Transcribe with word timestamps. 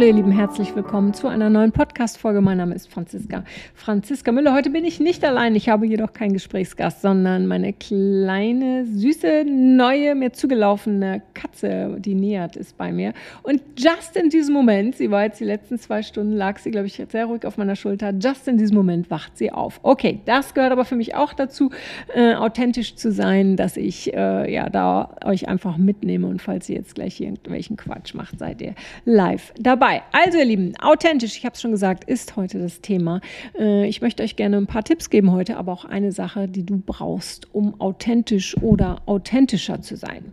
Hallo 0.00 0.08
ihr 0.08 0.16
Lieben, 0.16 0.32
herzlich 0.32 0.74
willkommen 0.74 1.12
zu 1.12 1.28
einer 1.28 1.50
neuen 1.50 1.72
Podcast-Folge. 1.72 2.40
Mein 2.40 2.56
Name 2.56 2.74
ist 2.74 2.90
Franziska. 2.90 3.44
Franziska 3.74 4.32
Müller. 4.32 4.54
Heute 4.54 4.70
bin 4.70 4.86
ich 4.86 4.98
nicht 4.98 5.22
allein. 5.26 5.54
Ich 5.54 5.68
habe 5.68 5.84
jedoch 5.86 6.14
keinen 6.14 6.32
Gesprächsgast, 6.32 7.02
sondern 7.02 7.46
meine 7.46 7.74
kleine, 7.74 8.86
süße, 8.86 9.44
neue, 9.44 10.14
mir 10.14 10.32
zugelaufene 10.32 11.20
Katze, 11.34 11.98
die 11.98 12.14
nähert, 12.14 12.56
ist 12.56 12.78
bei 12.78 12.92
mir. 12.92 13.12
Und 13.42 13.60
just 13.76 14.16
in 14.16 14.30
diesem 14.30 14.54
Moment, 14.54 14.96
sie 14.96 15.10
war 15.10 15.24
jetzt 15.24 15.38
die 15.38 15.44
letzten 15.44 15.78
zwei 15.78 16.02
Stunden, 16.02 16.32
lag 16.32 16.56
sie, 16.56 16.70
glaube 16.70 16.86
ich, 16.86 16.94
sehr 16.94 17.26
ruhig 17.26 17.44
auf 17.44 17.58
meiner 17.58 17.76
Schulter. 17.76 18.14
Just 18.18 18.48
in 18.48 18.56
diesem 18.56 18.78
Moment 18.78 19.10
wacht 19.10 19.36
sie 19.36 19.52
auf. 19.52 19.80
Okay, 19.82 20.20
das 20.24 20.54
gehört 20.54 20.72
aber 20.72 20.86
für 20.86 20.96
mich 20.96 21.14
auch 21.14 21.34
dazu, 21.34 21.72
äh, 22.14 22.36
authentisch 22.36 22.94
zu 22.94 23.12
sein, 23.12 23.56
dass 23.56 23.76
ich 23.76 24.14
äh, 24.14 24.50
ja 24.50 24.70
da 24.70 25.14
euch 25.26 25.46
einfach 25.46 25.76
mitnehme. 25.76 26.26
Und 26.26 26.40
falls 26.40 26.70
ihr 26.70 26.76
jetzt 26.76 26.94
gleich 26.94 27.20
irgendwelchen 27.20 27.76
Quatsch 27.76 28.14
macht, 28.14 28.38
seid 28.38 28.62
ihr 28.62 28.74
live 29.04 29.52
dabei 29.60 29.89
dabei. 29.90 30.02
Also 30.12 30.38
ihr 30.38 30.44
Lieben, 30.44 30.74
authentisch, 30.80 31.36
ich 31.36 31.44
habe 31.44 31.54
es 31.54 31.60
schon 31.60 31.70
gesagt, 31.70 32.04
ist 32.04 32.36
heute 32.36 32.58
das 32.58 32.80
Thema. 32.80 33.20
Äh, 33.58 33.88
ich 33.88 34.00
möchte 34.00 34.22
euch 34.22 34.36
gerne 34.36 34.56
ein 34.56 34.66
paar 34.66 34.84
Tipps 34.84 35.10
geben 35.10 35.32
heute, 35.32 35.56
aber 35.56 35.72
auch 35.72 35.84
eine 35.84 36.12
Sache, 36.12 36.48
die 36.48 36.64
du 36.64 36.82
brauchst, 36.84 37.52
um 37.54 37.80
authentisch 37.80 38.56
oder 38.58 39.02
authentischer 39.06 39.82
zu 39.82 39.96
sein. 39.96 40.24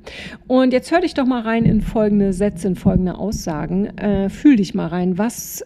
Und 0.47 0.73
jetzt 0.73 0.91
hör 0.91 1.01
dich 1.01 1.13
doch 1.13 1.25
mal 1.25 1.41
rein 1.41 1.65
in 1.65 1.81
folgende 1.81 2.33
Sätze, 2.33 2.67
in 2.67 2.75
folgende 2.75 3.17
Aussagen. 3.17 3.97
Äh, 3.97 4.29
fühl 4.29 4.55
dich 4.57 4.73
mal 4.73 4.87
rein, 4.87 5.17
was 5.17 5.63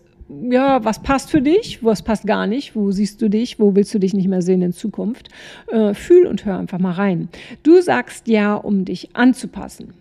ja, 0.50 0.86
was 0.86 1.04
passt 1.04 1.30
für 1.30 1.42
dich, 1.42 1.84
was 1.84 2.04
passt 2.04 2.26
gar 2.26 2.48
nicht, 2.48 2.74
wo 2.74 2.92
siehst 2.92 3.22
du 3.22 3.30
dich, 3.30 3.60
wo 3.60 3.76
willst 3.76 3.94
du 3.94 4.00
dich 4.00 4.14
nicht 4.14 4.30
mehr 4.30 4.42
sehen 4.42 4.62
in 4.62 4.72
Zukunft. 4.72 5.28
Äh, 5.68 5.94
fühl 5.94 6.26
und 6.26 6.46
hör 6.46 6.58
einfach 6.58 6.80
mal 6.80 6.94
rein. 6.94 7.28
Du 7.64 7.82
sagst 7.82 8.30
ja, 8.30 8.56
um 8.56 8.86
dich 8.86 9.14
anzupassen. 9.14 9.94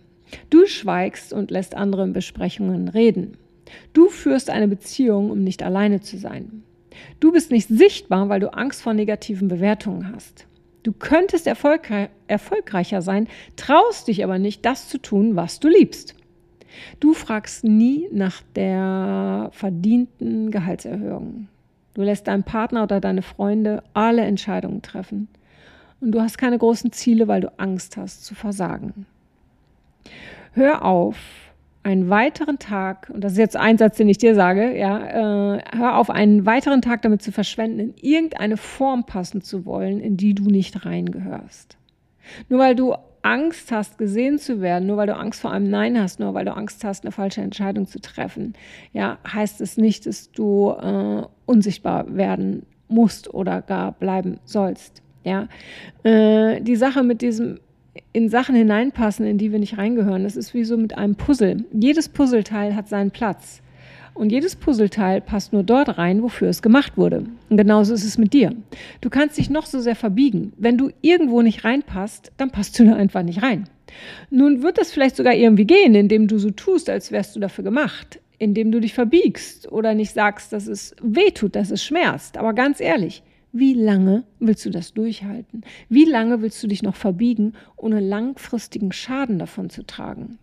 Du 0.49 0.65
schweigst 0.67 1.33
und 1.33 1.51
lässt 1.51 1.75
andere 1.75 2.03
in 2.03 2.13
Besprechungen 2.13 2.87
reden. 2.87 3.35
Du 3.93 4.09
führst 4.09 4.49
eine 4.49 4.67
Beziehung, 4.67 5.31
um 5.31 5.43
nicht 5.43 5.63
alleine 5.63 6.01
zu 6.01 6.17
sein. 6.17 6.63
Du 7.19 7.31
bist 7.31 7.51
nicht 7.51 7.67
sichtbar, 7.67 8.29
weil 8.29 8.39
du 8.39 8.53
Angst 8.53 8.81
vor 8.81 8.93
negativen 8.93 9.47
Bewertungen 9.47 10.13
hast. 10.13 10.47
Du 10.83 10.93
könntest 10.93 11.45
erfolgre 11.47 12.09
erfolgreicher 12.27 13.01
sein, 13.01 13.27
traust 13.55 14.07
dich 14.07 14.23
aber 14.23 14.39
nicht, 14.39 14.65
das 14.65 14.89
zu 14.89 14.97
tun, 14.97 15.35
was 15.35 15.59
du 15.59 15.67
liebst. 15.67 16.15
Du 16.99 17.13
fragst 17.13 17.63
nie 17.63 18.07
nach 18.11 18.41
der 18.55 19.49
verdienten 19.51 20.51
Gehaltserhöhung. 20.51 21.47
Du 21.93 22.01
lässt 22.01 22.27
deinen 22.27 22.43
Partner 22.43 22.83
oder 22.83 23.01
deine 23.01 23.21
Freunde 23.21 23.83
alle 23.93 24.21
Entscheidungen 24.21 24.81
treffen. 24.81 25.27
Und 25.99 26.13
du 26.13 26.21
hast 26.21 26.37
keine 26.37 26.57
großen 26.57 26.91
Ziele, 26.91 27.27
weil 27.27 27.41
du 27.41 27.51
Angst 27.59 27.97
hast 27.97 28.25
zu 28.25 28.33
versagen. 28.33 29.05
Hör 30.53 30.83
auf, 30.83 31.17
einen 31.83 32.09
weiteren 32.09 32.59
Tag, 32.59 33.09
und 33.13 33.23
das 33.23 33.33
ist 33.33 33.39
jetzt 33.39 33.57
ein 33.57 33.77
Satz, 33.77 33.97
den 33.97 34.07
ich 34.07 34.17
dir 34.17 34.35
sage, 34.35 34.77
ja, 34.77 35.55
äh, 35.55 35.61
hör 35.75 35.97
auf, 35.97 36.09
einen 36.09 36.45
weiteren 36.45 36.81
Tag 36.81 37.01
damit 37.01 37.21
zu 37.21 37.31
verschwenden, 37.31 37.79
in 37.79 37.93
irgendeine 37.97 38.57
Form 38.57 39.05
passen 39.05 39.41
zu 39.41 39.65
wollen, 39.65 39.99
in 39.99 40.17
die 40.17 40.33
du 40.33 40.43
nicht 40.43 40.85
reingehörst. 40.85 41.77
Nur 42.49 42.59
weil 42.59 42.75
du 42.75 42.95
Angst 43.23 43.71
hast, 43.71 43.97
gesehen 43.97 44.39
zu 44.39 44.61
werden, 44.61 44.87
nur 44.87 44.97
weil 44.97 45.07
du 45.07 45.15
Angst 45.15 45.41
vor 45.41 45.51
einem 45.51 45.69
Nein 45.69 45.99
hast, 45.99 46.19
nur 46.19 46.33
weil 46.33 46.45
du 46.45 46.55
Angst 46.55 46.83
hast, 46.83 47.03
eine 47.03 47.11
falsche 47.11 47.41
Entscheidung 47.41 47.87
zu 47.87 47.99
treffen, 47.99 48.53
ja, 48.93 49.17
heißt 49.31 49.61
es 49.61 49.77
nicht, 49.77 50.05
dass 50.05 50.31
du 50.31 50.71
äh, 50.71 51.23
unsichtbar 51.45 52.15
werden 52.15 52.65
musst 52.87 53.33
oder 53.33 53.61
gar 53.61 53.91
bleiben 53.91 54.39
sollst. 54.45 55.01
Ja, 55.23 55.47
äh, 56.03 56.61
die 56.61 56.75
Sache 56.75 57.03
mit 57.03 57.21
diesem 57.21 57.59
in 58.13 58.29
Sachen 58.29 58.55
hineinpassen, 58.55 59.25
in 59.25 59.37
die 59.37 59.51
wir 59.51 59.59
nicht 59.59 59.77
reingehören. 59.77 60.23
Das 60.23 60.35
ist 60.35 60.53
wie 60.53 60.63
so 60.63 60.77
mit 60.77 60.97
einem 60.97 61.15
Puzzle. 61.15 61.63
Jedes 61.71 62.09
Puzzleteil 62.09 62.75
hat 62.75 62.89
seinen 62.89 63.11
Platz. 63.11 63.61
Und 64.13 64.31
jedes 64.31 64.57
Puzzleteil 64.57 65.21
passt 65.21 65.53
nur 65.53 65.63
dort 65.63 65.97
rein, 65.97 66.21
wofür 66.21 66.49
es 66.49 66.61
gemacht 66.61 66.97
wurde. 66.97 67.23
Und 67.49 67.57
genauso 67.57 67.93
ist 67.93 68.03
es 68.03 68.17
mit 68.17 68.33
dir. 68.33 68.53
Du 68.99 69.09
kannst 69.09 69.37
dich 69.37 69.49
noch 69.49 69.65
so 69.65 69.79
sehr 69.79 69.95
verbiegen. 69.95 70.51
Wenn 70.57 70.77
du 70.77 70.91
irgendwo 71.01 71.41
nicht 71.41 71.63
reinpasst, 71.63 72.31
dann 72.35 72.51
passt 72.51 72.77
du 72.77 72.85
da 72.85 72.95
einfach 72.95 73.23
nicht 73.23 73.41
rein. 73.41 73.69
Nun 74.29 74.63
wird 74.63 74.77
das 74.77 74.91
vielleicht 74.91 75.15
sogar 75.15 75.33
irgendwie 75.33 75.65
gehen, 75.65 75.95
indem 75.95 76.27
du 76.27 76.37
so 76.37 76.51
tust, 76.51 76.89
als 76.89 77.11
wärst 77.11 77.35
du 77.35 77.39
dafür 77.39 77.63
gemacht, 77.63 78.19
indem 78.37 78.71
du 78.71 78.81
dich 78.81 78.93
verbiegst 78.93 79.71
oder 79.71 79.93
nicht 79.93 80.13
sagst, 80.13 80.51
dass 80.51 80.67
es 80.67 80.95
weh 81.01 81.31
tut, 81.31 81.55
dass 81.55 81.71
es 81.71 81.83
schmerzt. 81.83 82.37
Aber 82.37 82.53
ganz 82.53 82.81
ehrlich, 82.81 83.23
wie 83.53 83.73
lange 83.73 84.23
willst 84.39 84.65
du 84.65 84.69
das 84.69 84.93
durchhalten? 84.93 85.63
Wie 85.89 86.05
lange 86.05 86.41
willst 86.41 86.61
du 86.63 86.67
dich 86.67 86.83
noch 86.83 86.95
verbiegen, 86.95 87.53
ohne 87.75 87.99
langfristigen 87.99 88.91
Schaden 88.91 89.39
davon 89.39 89.69
zu 89.69 89.83
tragen? 89.85 90.37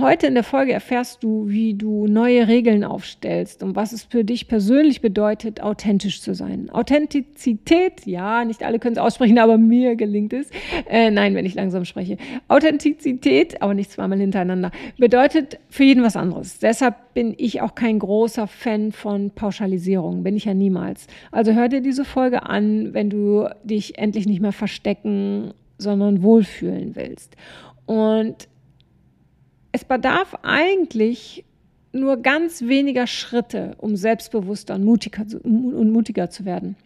Heute 0.00 0.26
in 0.26 0.34
der 0.34 0.42
Folge 0.42 0.72
erfährst 0.72 1.22
du, 1.22 1.48
wie 1.48 1.74
du 1.74 2.08
neue 2.08 2.48
Regeln 2.48 2.82
aufstellst 2.82 3.62
und 3.62 3.76
was 3.76 3.92
es 3.92 4.02
für 4.02 4.24
dich 4.24 4.48
persönlich 4.48 5.00
bedeutet, 5.00 5.62
authentisch 5.62 6.20
zu 6.20 6.34
sein. 6.34 6.68
Authentizität, 6.70 8.04
ja, 8.04 8.44
nicht 8.44 8.64
alle 8.64 8.80
können 8.80 8.96
es 8.96 9.00
aussprechen, 9.00 9.38
aber 9.38 9.56
mir 9.56 9.94
gelingt 9.94 10.32
es. 10.32 10.50
Äh, 10.90 11.12
nein, 11.12 11.36
wenn 11.36 11.46
ich 11.46 11.54
langsam 11.54 11.84
spreche. 11.84 12.16
Authentizität, 12.48 13.62
aber 13.62 13.74
nicht 13.74 13.92
zweimal 13.92 14.18
hintereinander, 14.18 14.72
bedeutet 14.98 15.60
für 15.70 15.84
jeden 15.84 16.02
was 16.02 16.16
anderes. 16.16 16.58
Deshalb 16.58 17.14
bin 17.14 17.32
ich 17.38 17.62
auch 17.62 17.76
kein 17.76 18.00
großer 18.00 18.48
Fan 18.48 18.90
von 18.90 19.30
Pauschalisierung, 19.30 20.24
bin 20.24 20.34
ich 20.36 20.46
ja 20.46 20.54
niemals. 20.54 21.06
Also 21.30 21.52
hör 21.52 21.68
dir 21.68 21.80
diese 21.80 22.04
Folge 22.04 22.42
an, 22.42 22.94
wenn 22.94 23.10
du 23.10 23.48
dich 23.62 23.96
endlich 23.96 24.26
nicht 24.26 24.40
mehr 24.40 24.52
verstecken, 24.52 25.54
sondern 25.78 26.24
wohlfühlen 26.24 26.96
willst. 26.96 27.36
Und 27.86 28.48
es 29.74 29.84
bedarf 29.84 30.36
eigentlich 30.42 31.44
nur 31.90 32.18
ganz 32.18 32.62
weniger 32.62 33.08
Schritte, 33.08 33.74
um 33.78 33.96
selbstbewusster 33.96 34.76
und 34.76 34.84
mutiger, 34.84 35.26
zu, 35.26 35.40
und 35.40 35.90
mutiger 35.90 36.30
zu 36.30 36.44
werden. 36.44 36.76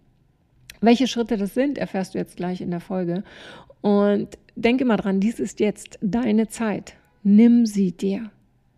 Welche 0.80 1.06
Schritte 1.06 1.36
das 1.36 1.52
sind, 1.52 1.76
erfährst 1.76 2.14
du 2.14 2.18
jetzt 2.18 2.38
gleich 2.38 2.62
in 2.62 2.70
der 2.70 2.80
Folge. 2.80 3.24
Und 3.82 4.38
denke 4.56 4.86
mal 4.86 4.96
dran, 4.96 5.20
dies 5.20 5.38
ist 5.38 5.60
jetzt 5.60 5.98
deine 6.00 6.48
Zeit. 6.48 6.94
Nimm 7.22 7.66
sie 7.66 7.92
dir. 7.92 8.30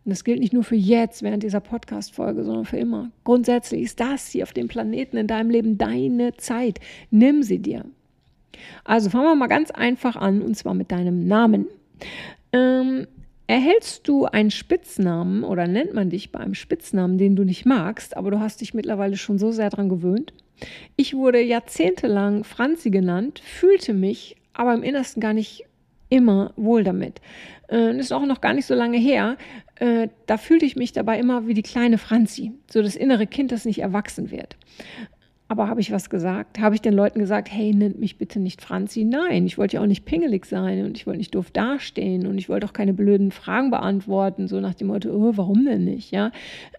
Und 0.04 0.10
das 0.10 0.24
gilt 0.24 0.40
nicht 0.40 0.52
nur 0.52 0.64
für 0.64 0.74
jetzt, 0.74 1.22
während 1.22 1.44
dieser 1.44 1.60
Podcast-Folge, 1.60 2.42
sondern 2.42 2.64
für 2.64 2.78
immer. 2.78 3.12
Grundsätzlich 3.22 3.82
ist 3.82 4.00
das 4.00 4.26
hier 4.26 4.42
auf 4.42 4.52
dem 4.52 4.66
Planeten 4.66 5.18
in 5.18 5.28
deinem 5.28 5.50
Leben 5.50 5.78
deine 5.78 6.36
Zeit. 6.36 6.80
Nimm 7.12 7.44
sie 7.44 7.60
dir. 7.60 7.84
Also 8.82 9.08
fangen 9.08 9.26
wir 9.26 9.36
mal 9.36 9.46
ganz 9.46 9.70
einfach 9.70 10.16
an, 10.16 10.42
und 10.42 10.56
zwar 10.56 10.74
mit 10.74 10.90
deinem 10.90 11.28
Namen. 11.28 11.68
Ähm, 12.52 13.06
Erhältst 13.50 14.06
du 14.06 14.26
einen 14.26 14.52
Spitznamen 14.52 15.42
oder 15.42 15.66
nennt 15.66 15.92
man 15.92 16.08
dich 16.08 16.30
bei 16.30 16.38
einem 16.38 16.54
Spitznamen, 16.54 17.18
den 17.18 17.34
du 17.34 17.42
nicht 17.42 17.66
magst, 17.66 18.16
aber 18.16 18.30
du 18.30 18.38
hast 18.38 18.60
dich 18.60 18.74
mittlerweile 18.74 19.16
schon 19.16 19.40
so 19.40 19.50
sehr 19.50 19.70
daran 19.70 19.88
gewöhnt? 19.88 20.32
Ich 20.94 21.14
wurde 21.14 21.42
jahrzehntelang 21.42 22.44
Franzi 22.44 22.90
genannt, 22.90 23.40
fühlte 23.40 23.92
mich 23.92 24.36
aber 24.52 24.72
im 24.72 24.84
Innersten 24.84 25.20
gar 25.20 25.32
nicht 25.32 25.64
immer 26.10 26.52
wohl 26.54 26.84
damit. 26.84 27.20
Äh, 27.68 27.98
ist 27.98 28.12
auch 28.12 28.24
noch 28.24 28.40
gar 28.40 28.54
nicht 28.54 28.66
so 28.66 28.76
lange 28.76 28.98
her. 28.98 29.36
Äh, 29.80 30.06
da 30.26 30.36
fühlte 30.36 30.64
ich 30.64 30.76
mich 30.76 30.92
dabei 30.92 31.18
immer 31.18 31.48
wie 31.48 31.54
die 31.54 31.62
kleine 31.62 31.98
Franzi, 31.98 32.52
so 32.70 32.82
das 32.82 32.94
innere 32.94 33.26
Kind, 33.26 33.50
das 33.50 33.64
nicht 33.64 33.80
erwachsen 33.80 34.30
wird. 34.30 34.56
Aber 35.50 35.66
habe 35.66 35.80
ich 35.80 35.90
was 35.90 36.10
gesagt? 36.10 36.60
Habe 36.60 36.76
ich 36.76 36.80
den 36.80 36.94
Leuten 36.94 37.18
gesagt, 37.18 37.48
hey, 37.50 37.74
nennt 37.74 37.98
mich 37.98 38.18
bitte 38.18 38.38
nicht 38.38 38.62
Franzi? 38.62 39.02
Nein, 39.02 39.46
ich 39.46 39.58
wollte 39.58 39.74
ja 39.74 39.82
auch 39.82 39.86
nicht 39.86 40.04
pingelig 40.04 40.46
sein 40.46 40.84
und 40.84 40.96
ich 40.96 41.08
wollte 41.08 41.18
nicht 41.18 41.34
doof 41.34 41.50
dastehen 41.50 42.28
und 42.28 42.38
ich 42.38 42.48
wollte 42.48 42.68
auch 42.68 42.72
keine 42.72 42.94
blöden 42.94 43.32
Fragen 43.32 43.72
beantworten, 43.72 44.46
so 44.46 44.60
nach 44.60 44.74
dem 44.74 44.86
Motto, 44.86 45.10
oh, 45.10 45.32
warum 45.34 45.64
denn 45.64 45.84
nicht? 45.84 46.12
Ja. 46.12 46.30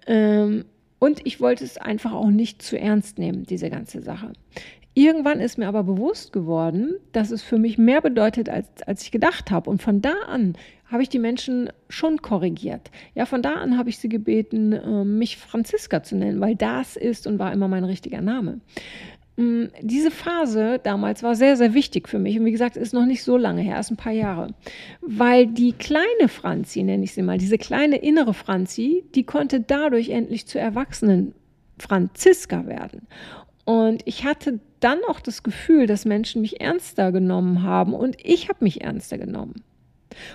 Ähm, 0.08 0.64
und 1.00 1.20
ich 1.26 1.42
wollte 1.42 1.66
es 1.66 1.78
einfach 1.78 2.14
auch 2.14 2.30
nicht 2.30 2.62
zu 2.62 2.80
ernst 2.80 3.20
nehmen, 3.20 3.44
diese 3.44 3.70
ganze 3.70 4.02
Sache. 4.02 4.32
Irgendwann 4.94 5.42
ist 5.42 5.58
mir 5.58 5.68
aber 5.68 5.84
bewusst 5.84 6.32
geworden, 6.32 6.96
dass 7.12 7.32
es 7.32 7.44
für 7.44 7.58
mich 7.58 7.78
mehr 7.78 8.00
bedeutet, 8.00 8.48
als, 8.48 8.68
als 8.88 9.04
ich 9.04 9.12
gedacht 9.12 9.52
habe. 9.52 9.70
Und 9.70 9.82
von 9.82 10.00
da 10.00 10.14
an 10.30 10.54
habe 10.92 11.04
ich 11.04 11.10
die 11.10 11.20
Menschen 11.20 11.70
schon 11.90 12.22
korrigiert. 12.22 12.92
Ja, 13.16 13.26
von 13.26 13.42
da 13.42 13.56
an 13.56 13.78
habe 13.78 13.90
ich 13.90 13.98
sie 13.98 14.10
gebeten, 14.10 14.74
ähm, 14.74 15.18
mich 15.18 15.38
Franziska 15.38 16.04
zu 16.04 16.16
nennen, 16.18 16.42
weil 16.42 16.56
das 16.56 16.98
ist 16.98 17.28
und 17.28 17.40
war 17.40 17.54
immer 17.54 17.68
mein 17.68 17.86
richtiger 17.86 18.22
Name. 18.22 18.60
Mm, 19.38 19.66
diese 19.82 20.12
Phase 20.12 20.80
damals 20.84 21.24
war 21.24 21.36
sehr, 21.36 21.56
sehr 21.56 21.74
wichtig 21.74 22.10
für 22.10 22.20
mich. 22.20 22.38
Und 22.38 22.46
wie 22.46 22.52
gesagt, 22.52 22.76
ist 22.76 22.94
noch 22.94 23.06
nicht 23.06 23.24
so 23.24 23.38
lange 23.38 23.62
her, 23.62 23.78
erst 23.78 23.92
ein 23.92 23.98
paar 23.98 24.12
Jahre. 24.12 24.54
Weil 25.02 25.48
die 25.48 25.72
kleine 25.72 26.28
Franzi, 26.28 26.84
nenne 26.84 27.06
ich 27.06 27.14
sie 27.14 27.22
mal, 27.22 27.38
diese 27.38 27.58
kleine 27.58 27.98
innere 27.98 28.34
Franzi, 28.34 29.06
die 29.16 29.24
konnte 29.24 29.62
dadurch 29.62 30.10
endlich 30.10 30.46
zur 30.46 30.60
erwachsenen 30.60 31.34
Franziska 31.80 32.68
werden. 32.68 33.08
Und 33.64 34.02
ich 34.06 34.26
hatte 34.26 34.60
dann 34.82 35.00
auch 35.08 35.22
das 35.22 35.44
Gefühl, 35.44 35.88
dass 35.88 36.06
Menschen 36.06 36.42
mich 36.42 36.60
ernster 36.60 37.12
genommen 37.12 37.64
haben 37.64 37.94
und 37.94 38.18
ich 38.22 38.50
habe 38.50 38.64
mich 38.64 38.82
ernster 38.82 39.18
genommen. 39.18 39.64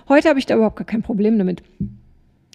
Heute 0.09 0.29
habe 0.29 0.39
ich 0.39 0.47
da 0.47 0.55
überhaupt 0.55 0.77
gar 0.77 0.87
kein 0.87 1.03
Problem 1.03 1.39
damit 1.39 1.63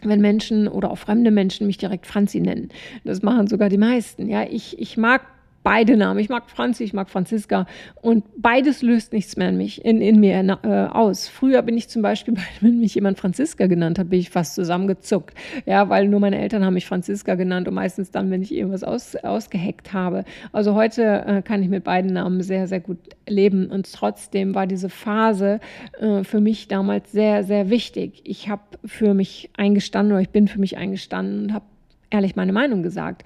wenn 0.03 0.21
Menschen 0.21 0.67
oder 0.67 0.91
auch 0.91 0.97
fremde 0.97 1.31
Menschen 1.31 1.67
mich 1.67 1.77
direkt 1.77 2.07
Franzi 2.07 2.39
nennen. 2.39 2.69
Das 3.03 3.21
machen 3.21 3.47
sogar 3.47 3.69
die 3.69 3.77
meisten. 3.77 4.29
Ja, 4.29 4.43
ich, 4.43 4.79
ich 4.79 4.97
mag 4.97 5.21
beide 5.63 5.97
Namen. 5.97 6.19
Ich 6.19 6.29
mag 6.29 6.49
Franzi, 6.49 6.83
ich 6.83 6.93
mag 6.93 7.09
Franziska 7.09 7.65
und 8.01 8.23
beides 8.37 8.81
löst 8.81 9.13
nichts 9.13 9.37
mehr 9.37 9.49
in, 9.49 9.57
mich, 9.57 9.83
in, 9.85 10.01
in 10.01 10.19
mir 10.19 10.59
äh, 10.63 10.67
aus. 10.67 11.27
Früher 11.27 11.61
bin 11.61 11.77
ich 11.77 11.87
zum 11.89 12.01
Beispiel, 12.01 12.35
wenn 12.61 12.79
mich 12.79 12.95
jemand 12.95 13.19
Franziska 13.19 13.67
genannt 13.67 13.99
hat, 13.99 14.09
bin 14.09 14.19
ich 14.19 14.29
fast 14.29 14.55
zusammengezuckt. 14.55 15.35
Ja, 15.65 15.89
weil 15.89 16.07
nur 16.07 16.19
meine 16.19 16.39
Eltern 16.39 16.65
haben 16.65 16.73
mich 16.73 16.85
Franziska 16.85 17.35
genannt 17.35 17.67
und 17.67 17.73
meistens 17.73 18.11
dann, 18.11 18.31
wenn 18.31 18.41
ich 18.41 18.53
irgendwas 18.53 18.83
aus, 18.83 19.15
ausgeheckt 19.15 19.93
habe. 19.93 20.23
Also 20.51 20.75
heute 20.75 21.23
äh, 21.25 21.41
kann 21.41 21.61
ich 21.61 21.69
mit 21.69 21.83
beiden 21.83 22.13
Namen 22.13 22.41
sehr, 22.41 22.67
sehr 22.67 22.79
gut 22.79 22.99
leben 23.27 23.67
und 23.67 23.91
trotzdem 23.91 24.55
war 24.55 24.67
diese 24.67 24.89
Phase 24.89 25.59
äh, 25.99 26.23
für 26.23 26.41
mich 26.41 26.67
damals 26.67 27.11
sehr, 27.11 27.43
sehr 27.43 27.69
wichtig. 27.69 28.21
Ich 28.23 28.49
habe 28.49 28.61
für 28.85 29.13
mich 29.13 29.49
eingestanden 29.57 30.13
oder 30.13 30.21
ich 30.21 30.29
bin 30.29 30.47
für 30.47 30.59
mich 30.59 30.77
eingestanden 30.77 31.43
und 31.43 31.53
habe 31.53 31.65
ehrlich 32.09 32.35
meine 32.35 32.53
Meinung 32.53 32.83
gesagt. 32.83 33.23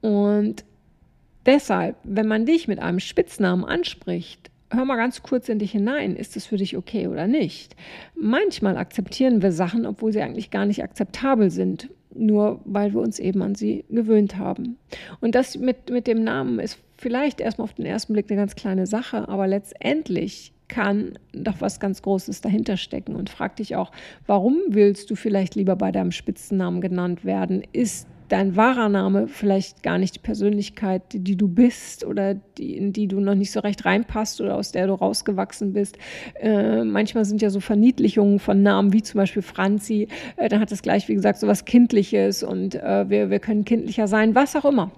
Und 0.00 0.64
Deshalb, 1.46 1.96
wenn 2.04 2.26
man 2.26 2.46
dich 2.46 2.68
mit 2.68 2.78
einem 2.78 3.00
Spitznamen 3.00 3.64
anspricht, 3.64 4.50
hör 4.70 4.84
mal 4.84 4.96
ganz 4.96 5.22
kurz 5.22 5.48
in 5.48 5.58
dich 5.58 5.72
hinein, 5.72 6.16
ist 6.16 6.36
es 6.36 6.46
für 6.46 6.56
dich 6.56 6.76
okay 6.76 7.06
oder 7.06 7.26
nicht? 7.26 7.74
Manchmal 8.14 8.76
akzeptieren 8.76 9.42
wir 9.42 9.52
Sachen, 9.52 9.86
obwohl 9.86 10.12
sie 10.12 10.20
eigentlich 10.20 10.50
gar 10.50 10.66
nicht 10.66 10.82
akzeptabel 10.82 11.50
sind, 11.50 11.88
nur 12.14 12.60
weil 12.64 12.92
wir 12.92 13.00
uns 13.00 13.18
eben 13.18 13.42
an 13.42 13.54
sie 13.54 13.84
gewöhnt 13.88 14.36
haben. 14.36 14.76
Und 15.20 15.34
das 15.34 15.56
mit, 15.56 15.90
mit 15.90 16.06
dem 16.06 16.22
Namen 16.22 16.58
ist 16.58 16.78
vielleicht 16.96 17.40
erstmal 17.40 17.64
auf 17.64 17.74
den 17.74 17.86
ersten 17.86 18.12
Blick 18.12 18.30
eine 18.30 18.40
ganz 18.40 18.54
kleine 18.54 18.86
Sache, 18.86 19.28
aber 19.28 19.46
letztendlich 19.46 20.52
kann 20.68 21.18
doch 21.32 21.60
was 21.60 21.80
ganz 21.80 22.02
Großes 22.02 22.42
dahinter 22.42 22.76
stecken 22.76 23.16
und 23.16 23.30
frag 23.30 23.56
dich 23.56 23.74
auch, 23.76 23.90
warum 24.26 24.58
willst 24.68 25.10
du 25.10 25.14
vielleicht 25.14 25.54
lieber 25.54 25.76
bei 25.76 25.92
deinem 25.92 26.12
Spitzennamen 26.12 26.82
genannt 26.82 27.24
werden? 27.24 27.62
Ist 27.72 28.06
dein 28.28 28.56
wahrer 28.56 28.88
Name 28.88 29.28
vielleicht 29.28 29.82
gar 29.82 29.98
nicht 29.98 30.16
die 30.16 30.20
Persönlichkeit, 30.20 31.02
die, 31.12 31.36
du 31.36 31.48
bist 31.48 32.04
oder 32.04 32.34
die, 32.34 32.76
in 32.76 32.92
die 32.92 33.08
du 33.08 33.20
noch 33.20 33.34
nicht 33.34 33.50
so 33.50 33.60
recht 33.60 33.84
reinpasst 33.84 34.40
oder 34.40 34.56
aus 34.56 34.72
der 34.72 34.86
du 34.86 34.94
rausgewachsen 34.94 35.72
bist. 35.72 35.98
Äh, 36.40 36.84
manchmal 36.84 37.24
sind 37.24 37.42
ja 37.42 37.50
so 37.50 37.60
Verniedlichungen 37.60 38.38
von 38.38 38.62
Namen 38.62 38.92
wie 38.92 39.02
zum 39.02 39.18
Beispiel 39.18 39.42
Franzi, 39.42 40.08
äh, 40.36 40.48
dann 40.48 40.60
hat 40.60 40.70
das 40.70 40.82
gleich, 40.82 41.08
wie 41.08 41.14
gesagt, 41.14 41.38
so 41.38 41.46
was 41.46 41.64
Kindliches 41.64 42.42
und 42.42 42.74
äh, 42.74 43.08
wir, 43.08 43.30
wir 43.30 43.38
können 43.38 43.64
kindlicher 43.64 44.08
sein, 44.08 44.34
was 44.34 44.56
auch 44.56 44.64
immer. 44.64 44.90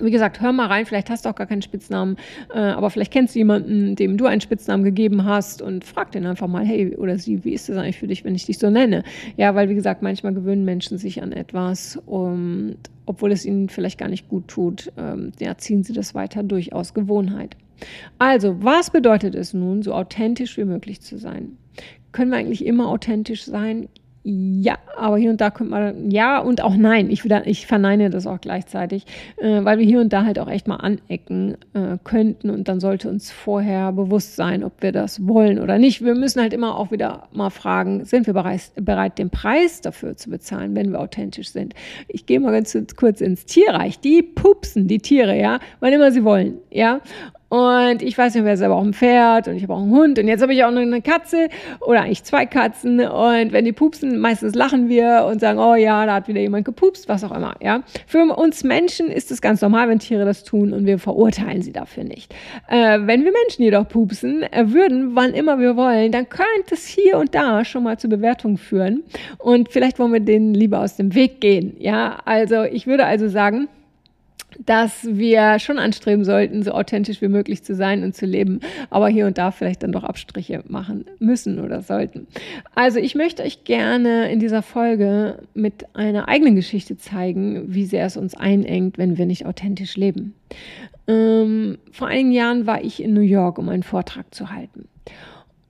Wie 0.00 0.10
gesagt, 0.10 0.40
hör 0.40 0.52
mal 0.52 0.66
rein, 0.66 0.86
vielleicht 0.86 1.10
hast 1.10 1.24
du 1.24 1.28
auch 1.28 1.34
gar 1.34 1.46
keinen 1.46 1.62
Spitznamen, 1.62 2.16
äh, 2.54 2.58
aber 2.58 2.90
vielleicht 2.90 3.12
kennst 3.12 3.34
du 3.34 3.40
jemanden, 3.40 3.96
dem 3.96 4.16
du 4.16 4.26
einen 4.26 4.40
Spitznamen 4.40 4.84
gegeben 4.84 5.24
hast 5.24 5.62
und 5.62 5.84
frag 5.84 6.12
den 6.12 6.26
einfach 6.26 6.46
mal, 6.46 6.64
hey 6.64 6.96
oder 6.96 7.18
sie, 7.18 7.44
wie 7.44 7.52
ist 7.52 7.68
das 7.68 7.76
eigentlich 7.76 7.98
für 7.98 8.06
dich, 8.06 8.24
wenn 8.24 8.34
ich 8.34 8.46
dich 8.46 8.58
so 8.58 8.70
nenne? 8.70 9.02
Ja, 9.36 9.54
weil 9.54 9.68
wie 9.68 9.74
gesagt, 9.74 10.02
manchmal 10.02 10.32
gewöhnen 10.32 10.64
Menschen 10.64 10.96
sich 10.96 11.22
an 11.22 11.32
etwas 11.32 12.00
und 12.06 12.76
obwohl 13.06 13.32
es 13.32 13.44
ihnen 13.44 13.68
vielleicht 13.68 13.98
gar 13.98 14.08
nicht 14.08 14.28
gut 14.28 14.48
tut, 14.48 14.92
ähm, 14.96 15.32
ja, 15.40 15.56
ziehen 15.58 15.82
sie 15.82 15.92
das 15.92 16.14
weiter 16.14 16.42
durch 16.44 16.72
aus 16.72 16.94
Gewohnheit. 16.94 17.56
Also, 18.18 18.62
was 18.62 18.90
bedeutet 18.90 19.34
es 19.34 19.54
nun, 19.54 19.82
so 19.82 19.94
authentisch 19.94 20.56
wie 20.56 20.64
möglich 20.64 21.00
zu 21.00 21.18
sein? 21.18 21.56
Können 22.12 22.30
wir 22.30 22.38
eigentlich 22.38 22.64
immer 22.64 22.88
authentisch 22.88 23.44
sein? 23.44 23.88
Ja, 24.22 24.76
aber 24.98 25.16
hier 25.16 25.30
und 25.30 25.40
da 25.40 25.50
könnte 25.50 25.70
man, 25.70 26.10
ja 26.10 26.40
und 26.40 26.62
auch 26.62 26.76
nein. 26.76 27.08
Ich, 27.10 27.24
wieder, 27.24 27.46
ich 27.46 27.66
verneine 27.66 28.10
das 28.10 28.26
auch 28.26 28.38
gleichzeitig, 28.38 29.06
äh, 29.38 29.64
weil 29.64 29.78
wir 29.78 29.86
hier 29.86 29.98
und 29.98 30.12
da 30.12 30.26
halt 30.26 30.38
auch 30.38 30.48
echt 30.48 30.68
mal 30.68 30.76
anecken 30.76 31.56
äh, 31.72 31.96
könnten 32.04 32.50
und 32.50 32.68
dann 32.68 32.80
sollte 32.80 33.08
uns 33.08 33.30
vorher 33.30 33.92
bewusst 33.92 34.36
sein, 34.36 34.62
ob 34.62 34.82
wir 34.82 34.92
das 34.92 35.26
wollen 35.26 35.58
oder 35.58 35.78
nicht. 35.78 36.04
Wir 36.04 36.14
müssen 36.14 36.42
halt 36.42 36.52
immer 36.52 36.76
auch 36.76 36.90
wieder 36.90 37.28
mal 37.32 37.48
fragen, 37.48 38.04
sind 38.04 38.26
wir 38.26 38.34
bereit, 38.34 38.72
bereit 38.76 39.16
den 39.18 39.30
Preis 39.30 39.80
dafür 39.80 40.18
zu 40.18 40.28
bezahlen, 40.28 40.76
wenn 40.76 40.92
wir 40.92 41.00
authentisch 41.00 41.50
sind? 41.50 41.72
Ich 42.06 42.26
gehe 42.26 42.40
mal 42.40 42.52
ganz 42.52 42.76
kurz 42.96 43.22
ins 43.22 43.46
Tierreich. 43.46 44.00
Die 44.00 44.22
pupsen, 44.22 44.86
die 44.86 44.98
Tiere, 44.98 45.38
ja, 45.38 45.60
wann 45.80 45.94
immer 45.94 46.12
sie 46.12 46.24
wollen, 46.24 46.58
ja. 46.70 47.00
Und 47.50 48.00
ich 48.00 48.16
weiß 48.16 48.36
nicht, 48.36 48.44
wer 48.44 48.56
selber 48.56 48.76
auch 48.76 48.84
ein 48.84 48.94
Pferd 48.94 49.48
und 49.48 49.56
ich 49.56 49.64
habe 49.64 49.74
auch 49.74 49.82
einen 49.82 49.90
Hund 49.90 50.20
und 50.20 50.28
jetzt 50.28 50.40
habe 50.40 50.54
ich 50.54 50.62
auch 50.62 50.70
noch 50.70 50.80
eine 50.80 51.02
Katze 51.02 51.48
oder 51.80 52.02
eigentlich 52.02 52.22
zwei 52.22 52.46
Katzen. 52.46 53.00
Und 53.00 53.52
wenn 53.52 53.64
die 53.64 53.72
pupsen, 53.72 54.20
meistens 54.20 54.54
lachen 54.54 54.88
wir 54.88 55.26
und 55.28 55.40
sagen, 55.40 55.58
oh 55.58 55.74
ja, 55.74 56.06
da 56.06 56.14
hat 56.14 56.28
wieder 56.28 56.40
jemand 56.40 56.64
gepupst, 56.64 57.08
was 57.08 57.24
auch 57.24 57.36
immer. 57.36 57.56
Ja, 57.60 57.82
für 58.06 58.22
uns 58.22 58.62
Menschen 58.62 59.08
ist 59.08 59.32
es 59.32 59.42
ganz 59.42 59.62
normal, 59.62 59.88
wenn 59.88 59.98
Tiere 59.98 60.24
das 60.24 60.44
tun 60.44 60.72
und 60.72 60.86
wir 60.86 61.00
verurteilen 61.00 61.60
sie 61.60 61.72
dafür 61.72 62.04
nicht. 62.04 62.32
Äh, 62.68 63.00
wenn 63.02 63.24
wir 63.24 63.32
Menschen 63.32 63.64
jedoch 63.64 63.88
pupsen 63.88 64.44
äh, 64.44 64.72
würden, 64.72 65.16
wann 65.16 65.34
immer 65.34 65.58
wir 65.58 65.76
wollen, 65.76 66.12
dann 66.12 66.28
könnte 66.28 66.74
es 66.74 66.86
hier 66.86 67.18
und 67.18 67.34
da 67.34 67.64
schon 67.64 67.82
mal 67.82 67.98
zu 67.98 68.08
Bewertungen 68.08 68.58
führen 68.58 69.02
und 69.38 69.72
vielleicht 69.72 69.98
wollen 69.98 70.12
wir 70.12 70.20
denen 70.20 70.54
lieber 70.54 70.78
aus 70.78 70.94
dem 70.94 71.16
Weg 71.16 71.40
gehen. 71.40 71.74
Ja, 71.80 72.18
also 72.24 72.62
ich 72.62 72.86
würde 72.86 73.06
also 73.06 73.26
sagen 73.26 73.66
dass 74.66 75.06
wir 75.06 75.58
schon 75.58 75.78
anstreben 75.78 76.24
sollten, 76.24 76.62
so 76.62 76.72
authentisch 76.72 77.22
wie 77.22 77.28
möglich 77.28 77.62
zu 77.62 77.74
sein 77.74 78.02
und 78.02 78.14
zu 78.14 78.26
leben, 78.26 78.60
aber 78.90 79.08
hier 79.08 79.26
und 79.26 79.38
da 79.38 79.50
vielleicht 79.50 79.82
dann 79.82 79.92
doch 79.92 80.04
Abstriche 80.04 80.62
machen 80.68 81.06
müssen 81.18 81.60
oder 81.60 81.82
sollten. 81.82 82.26
Also 82.74 82.98
ich 82.98 83.14
möchte 83.14 83.42
euch 83.42 83.64
gerne 83.64 84.30
in 84.30 84.38
dieser 84.38 84.62
Folge 84.62 85.38
mit 85.54 85.86
einer 85.94 86.28
eigenen 86.28 86.56
Geschichte 86.56 86.96
zeigen, 86.96 87.72
wie 87.72 87.86
sehr 87.86 88.06
es 88.06 88.16
uns 88.16 88.34
einengt, 88.34 88.98
wenn 88.98 89.16
wir 89.16 89.26
nicht 89.26 89.46
authentisch 89.46 89.96
leben. 89.96 90.34
Ähm, 91.06 91.78
vor 91.90 92.08
einigen 92.08 92.32
Jahren 92.32 92.66
war 92.66 92.84
ich 92.84 93.02
in 93.02 93.14
New 93.14 93.20
York, 93.20 93.58
um 93.58 93.68
einen 93.68 93.82
Vortrag 93.82 94.34
zu 94.34 94.50
halten. 94.50 94.88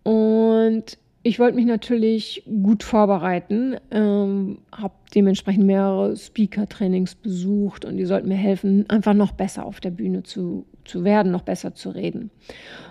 Und 0.03 0.99
ich 1.23 1.39
wollte 1.39 1.57
mich 1.57 1.67
natürlich 1.67 2.43
gut 2.47 2.83
vorbereiten, 2.83 3.77
ähm, 3.91 4.59
habe 4.73 4.95
dementsprechend 5.15 5.67
mehrere 5.67 6.17
Speaker-Trainings 6.17 7.15
besucht 7.15 7.85
und 7.85 7.99
die 7.99 8.07
sollten 8.07 8.29
mir 8.29 8.37
helfen, 8.37 8.89
einfach 8.89 9.13
noch 9.13 9.33
besser 9.33 9.67
auf 9.67 9.81
der 9.81 9.91
Bühne 9.91 10.23
zu, 10.23 10.65
zu 10.85 11.05
werden, 11.05 11.31
noch 11.31 11.43
besser 11.43 11.75
zu 11.75 11.91
reden. 11.91 12.31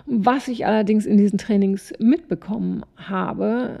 Was 0.06 0.46
ich 0.46 0.64
allerdings 0.64 1.06
in 1.06 1.16
diesen 1.16 1.38
Trainings 1.38 1.92
mitbekommen 1.98 2.84
habe, 2.96 3.80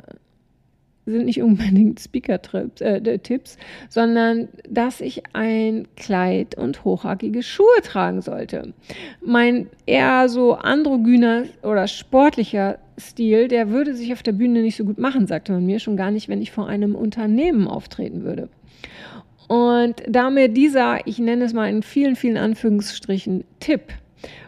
sind 1.06 1.26
nicht 1.26 1.42
unbedingt 1.42 2.00
Speaker-Tipps, 2.00 2.80
äh, 2.80 3.58
sondern 3.88 4.48
dass 4.68 5.00
ich 5.00 5.22
ein 5.32 5.86
Kleid 5.96 6.56
und 6.56 6.84
hochhackige 6.84 7.42
Schuhe 7.42 7.82
tragen 7.82 8.20
sollte. 8.20 8.74
Mein 9.24 9.68
eher 9.86 10.28
so 10.28 10.54
androgyner 10.54 11.44
oder 11.62 11.86
sportlicher 11.86 12.78
Stil, 13.00 13.48
der 13.48 13.70
würde 13.70 13.94
sich 13.94 14.12
auf 14.12 14.22
der 14.22 14.32
Bühne 14.32 14.62
nicht 14.62 14.76
so 14.76 14.84
gut 14.84 14.98
machen, 14.98 15.26
sagte 15.26 15.52
man 15.52 15.66
mir, 15.66 15.80
schon 15.80 15.96
gar 15.96 16.10
nicht, 16.10 16.28
wenn 16.28 16.42
ich 16.42 16.50
vor 16.50 16.68
einem 16.68 16.94
Unternehmen 16.94 17.66
auftreten 17.66 18.22
würde. 18.22 18.48
Und 19.48 20.02
da 20.08 20.30
mir 20.30 20.48
dieser, 20.48 21.06
ich 21.06 21.18
nenne 21.18 21.44
es 21.44 21.52
mal 21.52 21.68
in 21.68 21.82
vielen, 21.82 22.14
vielen 22.14 22.36
Anführungsstrichen, 22.36 23.44
Tipp 23.58 23.82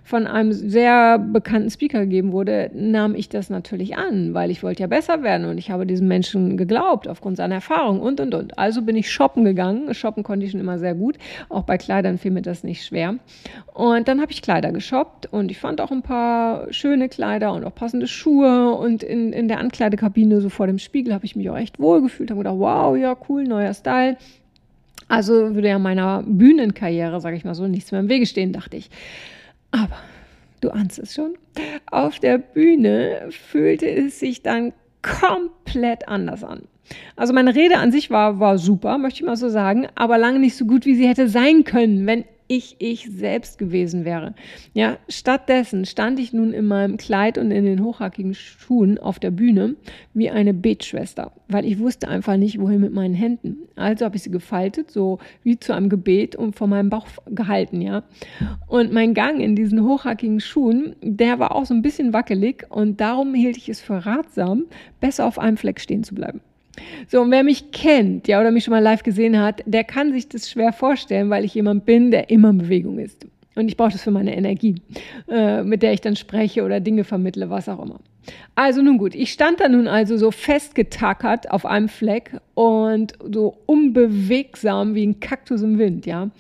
von 0.05 0.27
einem 0.27 0.53
sehr 0.53 1.19
bekannten 1.19 1.71
Speaker 1.71 2.01
gegeben 2.01 2.33
wurde, 2.33 2.71
nahm 2.75 3.15
ich 3.15 3.29
das 3.29 3.51
natürlich 3.51 3.97
an, 3.97 4.35
weil 4.35 4.51
ich 4.51 4.63
wollte 4.63 4.83
ja 4.83 4.87
besser 4.87 5.23
werden 5.23 5.47
und 5.49 5.59
ich 5.59 5.71
habe 5.71 5.87
diesem 5.87 6.09
Menschen 6.09 6.57
geglaubt 6.57 7.09
aufgrund 7.09 7.37
seiner 7.37 7.57
Erfahrung 7.57 8.01
und 8.01 8.21
und 8.21 8.35
und. 8.35 8.59
Also 8.59 8.83
bin 8.83 8.97
ich 8.97 9.11
shoppen 9.11 9.45
gegangen. 9.45 9.95
Shoppen 9.95 10.23
konnte 10.23 10.45
ich 10.45 10.53
schon 10.53 10.61
immer 10.61 10.79
sehr 10.79 10.95
gut. 10.95 11.17
Auch 11.49 11.63
bei 11.63 11.79
Kleidern 11.79 12.19
fiel 12.19 12.33
mir 12.33 12.43
das 12.43 12.65
nicht 12.65 12.85
schwer. 12.85 13.17
Und 13.73 14.09
dann 14.09 14.21
habe 14.21 14.33
ich 14.33 14.43
Kleider 14.43 14.73
geshoppt 14.73 15.27
und 15.33 15.51
ich 15.51 15.59
fand 15.59 15.81
auch 15.81 15.91
ein 15.91 16.03
paar 16.03 16.73
schöne 16.73 17.09
Kleider 17.09 17.53
und 17.53 17.65
auch 17.65 17.75
passende 17.75 18.07
Schuhe 18.07 18.75
und 18.75 19.03
in, 19.03 19.33
in 19.33 19.49
der 19.49 19.59
Ankleidekabine 19.59 20.41
so 20.41 20.49
vor 20.49 20.67
dem 20.67 20.79
Spiegel 20.79 21.15
habe 21.15 21.25
ich 21.25 21.37
mich 21.37 21.49
auch 21.49 21.57
echt 21.57 21.79
wohl 21.79 22.03
gefühlt, 22.03 22.31
habe 22.31 22.41
gedacht, 22.41 22.59
wow, 22.59 22.97
ja 22.97 23.17
cool, 23.29 23.45
neuer 23.45 23.73
Style. 23.73 24.17
Also 25.09 25.55
würde 25.55 25.69
ja 25.69 25.79
meiner 25.79 26.23
Bühnenkarriere, 26.27 27.21
sage 27.21 27.37
ich 27.37 27.45
mal 27.45 27.55
so, 27.55 27.67
nichts 27.67 27.93
mehr 27.93 28.01
im 28.01 28.09
Wege 28.09 28.27
stehen, 28.27 28.53
dachte 28.53 28.77
ich. 28.77 28.91
Aber 29.73 29.99
du 30.61 30.71
ahnst 30.71 30.99
es 30.99 31.15
schon, 31.15 31.35
auf 31.91 32.21
der 32.21 32.39
Bühne 32.39 33.29
fühlte 33.31 33.91
es 33.91 34.21
sich 34.21 34.43
dann 34.43 34.73
komplett 35.03 36.09
anders 36.09 36.45
an. 36.45 36.63
Also 37.17 37.33
meine 37.33 37.55
Rede 37.55 37.79
an 37.79 37.91
sich 37.91 38.11
war, 38.11 38.39
war 38.39 38.59
super, 38.59 38.99
möchte 38.99 39.21
ich 39.21 39.27
mal 39.27 39.37
so 39.37 39.49
sagen, 39.49 39.89
aber 39.95 40.19
lange 40.19 40.39
nicht 40.39 40.57
so 40.57 40.67
gut, 40.67 40.85
wie 40.85 40.95
sie 40.95 41.09
hätte 41.09 41.29
sein 41.29 41.65
können, 41.65 42.07
wenn 42.07 42.25
ich 42.55 42.77
ich 42.81 43.09
selbst 43.11 43.59
gewesen 43.59 44.05
wäre. 44.05 44.35
Ja, 44.75 44.99
stattdessen 45.09 45.87
stand 45.87 46.19
ich 46.19 46.35
nun 46.35 46.53
in 46.53 46.67
meinem 46.67 46.99
Kleid 46.99 47.39
und 47.39 47.51
in 47.51 47.65
den 47.65 47.83
hochhackigen 47.83 48.35
Schuhen 48.35 48.99
auf 48.99 49.19
der 49.19 49.31
Bühne 49.31 49.77
wie 50.13 50.29
eine 50.29 50.53
Betschwester, 50.53 51.33
weil 51.49 51.65
ich 51.65 51.79
wusste 51.79 52.09
einfach 52.09 52.37
nicht, 52.37 52.61
wohin 52.61 52.81
mit 52.81 52.93
meinen 52.93 53.15
Händen. 53.15 53.57
Also 53.75 54.05
habe 54.05 54.17
ich 54.17 54.23
sie 54.23 54.31
gefaltet, 54.31 54.91
so 54.91 55.19
wie 55.43 55.59
zu 55.59 55.73
einem 55.73 55.89
Gebet 55.89 56.37
und 56.37 56.55
vor 56.55 56.67
meinem 56.67 56.91
Bauch 56.91 57.07
gehalten, 57.31 57.81
ja. 57.81 58.03
Und 58.67 58.93
mein 58.93 59.15
Gang 59.15 59.41
in 59.41 59.57
diesen 59.57 59.83
hochhackigen 59.83 60.41
Schuhen, 60.41 60.95
der 61.01 61.39
war 61.39 61.55
auch 61.55 61.65
so 61.65 61.73
ein 61.73 61.81
bisschen 61.81 62.13
wackelig 62.13 62.67
und 62.69 63.01
darum 63.01 63.33
hielt 63.33 63.57
ich 63.57 63.71
es 63.71 63.81
für 63.81 64.05
ratsam, 64.05 64.65
besser 65.01 65.25
auf 65.25 65.39
einem 65.39 65.57
Fleck 65.57 65.81
stehen 65.81 66.05
zu 66.05 66.15
bleiben. 66.15 66.43
So, 67.09 67.21
und 67.21 67.31
wer 67.31 67.45
mich 67.45 67.71
kennt, 67.71 68.29
ja, 68.29 68.41
oder 68.41 68.51
mich 68.51 68.65
schon 68.65 68.73
mal 68.73 68.83
live 68.83 69.03
gesehen 69.03 69.39
hat, 69.39 69.63
der 69.67 69.85
kann 69.85 70.13
sich 70.13 70.29
das 70.29 70.51
schwer 70.51 70.73
vorstellen, 70.73 71.31
weil 71.31 71.45
ich 71.45 71.55
jemand 71.55 71.85
bin, 71.85 72.11
der 72.11 72.31
immer 72.31 72.51
in 72.51 72.59
Bewegung 72.59 72.99
ist. 72.99 73.27
Und 73.55 73.69
ich 73.69 73.77
brauche 73.77 73.93
das 73.93 74.03
für 74.03 74.11
meine 74.11 74.35
Energie, 74.35 74.77
äh, 75.29 75.63
mit 75.63 75.83
der 75.83 75.93
ich 75.93 76.01
dann 76.01 76.17
spreche 76.17 76.65
oder 76.65 76.81
Dinge 76.81 77.05
vermittle, 77.05 77.51
was 77.51 77.69
auch 77.69 77.83
immer. 77.83 78.01
Also 78.55 78.83
nun 78.83 78.99
gut, 78.99 79.15
ich 79.15 79.33
stand 79.33 79.61
da 79.61 79.69
nun 79.69 79.89
also 79.89 80.17
so 80.17 80.31
festgetackert 80.31 81.51
auf 81.51 81.67
einem 81.67 81.89
Fleck 81.89 82.39
und 82.55 83.15
so 83.33 83.59
unbewegsam 83.67 84.95
wie 84.95 85.07
ein 85.07 85.21
Kaktus 85.21 85.63
im 85.63 85.79
Wind, 85.79 86.07
ja. 86.07 86.31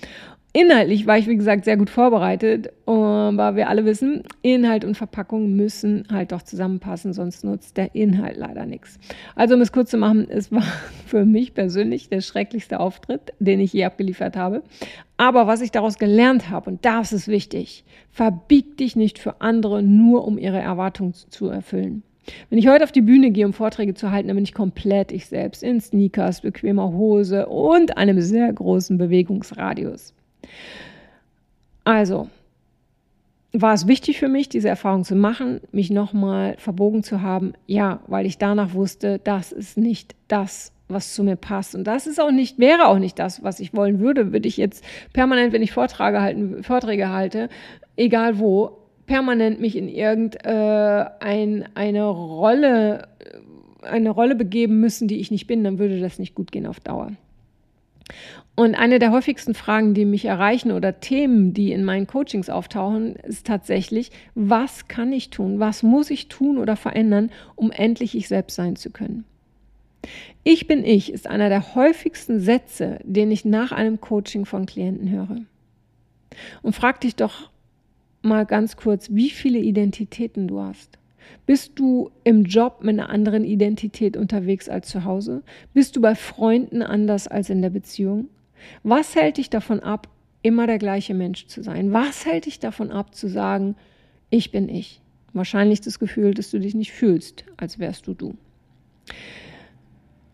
Inhaltlich 0.54 1.06
war 1.06 1.16
ich, 1.16 1.28
wie 1.28 1.36
gesagt, 1.36 1.64
sehr 1.64 1.78
gut 1.78 1.88
vorbereitet, 1.88 2.70
aber 2.84 3.56
wir 3.56 3.70
alle 3.70 3.86
wissen, 3.86 4.22
Inhalt 4.42 4.84
und 4.84 4.98
Verpackung 4.98 5.56
müssen 5.56 6.06
halt 6.12 6.32
doch 6.32 6.42
zusammenpassen, 6.42 7.14
sonst 7.14 7.42
nutzt 7.42 7.78
der 7.78 7.94
Inhalt 7.94 8.36
leider 8.36 8.66
nichts. 8.66 8.98
Also, 9.34 9.54
um 9.54 9.62
es 9.62 9.72
kurz 9.72 9.90
zu 9.90 9.96
machen, 9.96 10.26
es 10.28 10.52
war 10.52 10.62
für 11.06 11.24
mich 11.24 11.54
persönlich 11.54 12.10
der 12.10 12.20
schrecklichste 12.20 12.80
Auftritt, 12.80 13.32
den 13.38 13.60
ich 13.60 13.72
je 13.72 13.84
abgeliefert 13.84 14.36
habe. 14.36 14.62
Aber 15.16 15.46
was 15.46 15.62
ich 15.62 15.70
daraus 15.70 15.96
gelernt 15.96 16.50
habe, 16.50 16.68
und 16.68 16.84
das 16.84 17.14
ist 17.14 17.28
wichtig, 17.28 17.84
verbieg 18.10 18.76
dich 18.76 18.94
nicht 18.94 19.18
für 19.18 19.40
andere, 19.40 19.82
nur 19.82 20.26
um 20.26 20.36
ihre 20.36 20.58
Erwartungen 20.58 21.14
zu 21.14 21.46
erfüllen. 21.46 22.02
Wenn 22.50 22.58
ich 22.58 22.68
heute 22.68 22.84
auf 22.84 22.92
die 22.92 23.00
Bühne 23.00 23.30
gehe, 23.30 23.46
um 23.46 23.54
Vorträge 23.54 23.94
zu 23.94 24.10
halten, 24.10 24.28
dann 24.28 24.36
bin 24.36 24.44
ich 24.44 24.52
komplett 24.52 25.12
ich 25.12 25.26
selbst 25.26 25.62
in 25.62 25.80
Sneakers, 25.80 26.42
bequemer 26.42 26.92
Hose 26.92 27.46
und 27.46 27.96
einem 27.96 28.20
sehr 28.20 28.52
großen 28.52 28.98
Bewegungsradius. 28.98 30.12
Also 31.84 32.28
war 33.52 33.74
es 33.74 33.86
wichtig 33.86 34.18
für 34.18 34.28
mich, 34.28 34.48
diese 34.48 34.68
Erfahrung 34.68 35.04
zu 35.04 35.14
machen, 35.14 35.60
mich 35.72 35.90
nochmal 35.90 36.56
verbogen 36.58 37.02
zu 37.02 37.20
haben. 37.20 37.52
Ja, 37.66 38.00
weil 38.06 38.24
ich 38.24 38.38
danach 38.38 38.72
wusste, 38.72 39.20
das 39.22 39.52
ist 39.52 39.76
nicht 39.76 40.14
das, 40.28 40.72
was 40.88 41.14
zu 41.14 41.22
mir 41.22 41.36
passt. 41.36 41.74
Und 41.74 41.84
das 41.84 42.06
ist 42.06 42.20
auch 42.20 42.30
nicht, 42.30 42.58
wäre 42.58 42.86
auch 42.86 42.98
nicht 42.98 43.18
das, 43.18 43.42
was 43.42 43.60
ich 43.60 43.74
wollen 43.74 44.00
würde, 44.00 44.32
würde 44.32 44.48
ich 44.48 44.56
jetzt 44.56 44.84
permanent, 45.12 45.52
wenn 45.52 45.62
ich 45.62 45.72
Vorträge, 45.72 46.22
halten, 46.22 46.62
Vorträge 46.62 47.10
halte, 47.10 47.48
egal 47.96 48.38
wo, 48.38 48.78
permanent 49.06 49.60
mich 49.60 49.76
in 49.76 49.88
irgendeine 49.88 51.66
äh, 51.74 51.98
Rolle, 51.98 53.08
eine 53.82 54.10
Rolle 54.10 54.34
begeben 54.34 54.80
müssen, 54.80 55.08
die 55.08 55.20
ich 55.20 55.30
nicht 55.30 55.46
bin, 55.46 55.64
dann 55.64 55.78
würde 55.78 56.00
das 56.00 56.18
nicht 56.18 56.34
gut 56.34 56.52
gehen 56.52 56.66
auf 56.66 56.80
Dauer. 56.80 57.12
Und 58.54 58.74
eine 58.74 58.98
der 58.98 59.12
häufigsten 59.12 59.54
Fragen, 59.54 59.94
die 59.94 60.04
mich 60.04 60.26
erreichen 60.26 60.72
oder 60.72 61.00
Themen, 61.00 61.54
die 61.54 61.72
in 61.72 61.84
meinen 61.84 62.06
Coachings 62.06 62.50
auftauchen, 62.50 63.16
ist 63.16 63.46
tatsächlich, 63.46 64.10
was 64.34 64.88
kann 64.88 65.12
ich 65.12 65.30
tun? 65.30 65.58
Was 65.58 65.82
muss 65.82 66.10
ich 66.10 66.28
tun 66.28 66.58
oder 66.58 66.76
verändern, 66.76 67.30
um 67.56 67.70
endlich 67.70 68.14
ich 68.14 68.28
selbst 68.28 68.56
sein 68.56 68.76
zu 68.76 68.90
können? 68.90 69.24
Ich 70.44 70.66
bin 70.66 70.84
ich 70.84 71.12
ist 71.12 71.26
einer 71.26 71.48
der 71.48 71.74
häufigsten 71.74 72.40
Sätze, 72.40 72.98
den 73.04 73.30
ich 73.30 73.44
nach 73.44 73.72
einem 73.72 74.00
Coaching 74.00 74.44
von 74.44 74.66
Klienten 74.66 75.08
höre. 75.08 75.38
Und 76.62 76.74
frag 76.74 77.00
dich 77.00 77.16
doch 77.16 77.50
mal 78.22 78.44
ganz 78.44 78.76
kurz, 78.76 79.10
wie 79.10 79.30
viele 79.30 79.58
Identitäten 79.58 80.48
du 80.48 80.60
hast. 80.60 80.98
Bist 81.46 81.72
du 81.76 82.10
im 82.24 82.44
Job 82.44 82.78
mit 82.82 82.98
einer 82.98 83.10
anderen 83.10 83.44
Identität 83.44 84.16
unterwegs 84.16 84.68
als 84.68 84.88
zu 84.88 85.04
Hause? 85.04 85.42
Bist 85.74 85.96
du 85.96 86.00
bei 86.00 86.14
Freunden 86.14 86.82
anders 86.82 87.28
als 87.28 87.50
in 87.50 87.62
der 87.62 87.70
Beziehung? 87.70 88.28
Was 88.82 89.16
hält 89.16 89.38
dich 89.38 89.50
davon 89.50 89.80
ab, 89.80 90.08
immer 90.42 90.66
der 90.66 90.78
gleiche 90.78 91.14
Mensch 91.14 91.46
zu 91.46 91.62
sein? 91.62 91.92
Was 91.92 92.26
hält 92.26 92.46
dich 92.46 92.60
davon 92.60 92.90
ab, 92.90 93.14
zu 93.14 93.28
sagen, 93.28 93.76
ich 94.30 94.50
bin 94.50 94.68
ich? 94.68 95.00
Wahrscheinlich 95.32 95.80
das 95.80 95.98
Gefühl, 95.98 96.34
dass 96.34 96.50
du 96.50 96.58
dich 96.58 96.74
nicht 96.74 96.92
fühlst, 96.92 97.44
als 97.56 97.78
wärst 97.78 98.06
du 98.06 98.14
du. 98.14 98.34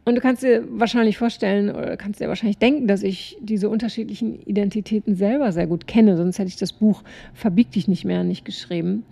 Und 0.09 0.15
du 0.15 0.23
kannst 0.23 0.43
dir 0.43 0.65
wahrscheinlich 0.71 1.19
vorstellen 1.19 1.69
oder 1.69 1.99
kannst 1.99 2.19
dir 2.21 2.29
wahrscheinlich 2.29 2.57
denken, 2.57 2.87
dass 2.87 3.03
ich 3.03 3.37
diese 3.43 3.69
unterschiedlichen 3.69 4.41
Identitäten 4.41 5.15
selber 5.15 5.53
sehr 5.53 5.67
gut 5.67 5.87
kenne, 5.87 6.17
sonst 6.17 6.39
hätte 6.39 6.49
ich 6.49 6.57
das 6.57 6.73
Buch 6.73 7.03
Verbieg 7.35 7.73
dich 7.73 7.89
nicht 7.89 8.07
mehr 8.07 8.25
nicht 8.25 8.47
geschrieben. 8.47 9.05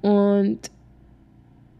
Und 0.00 0.58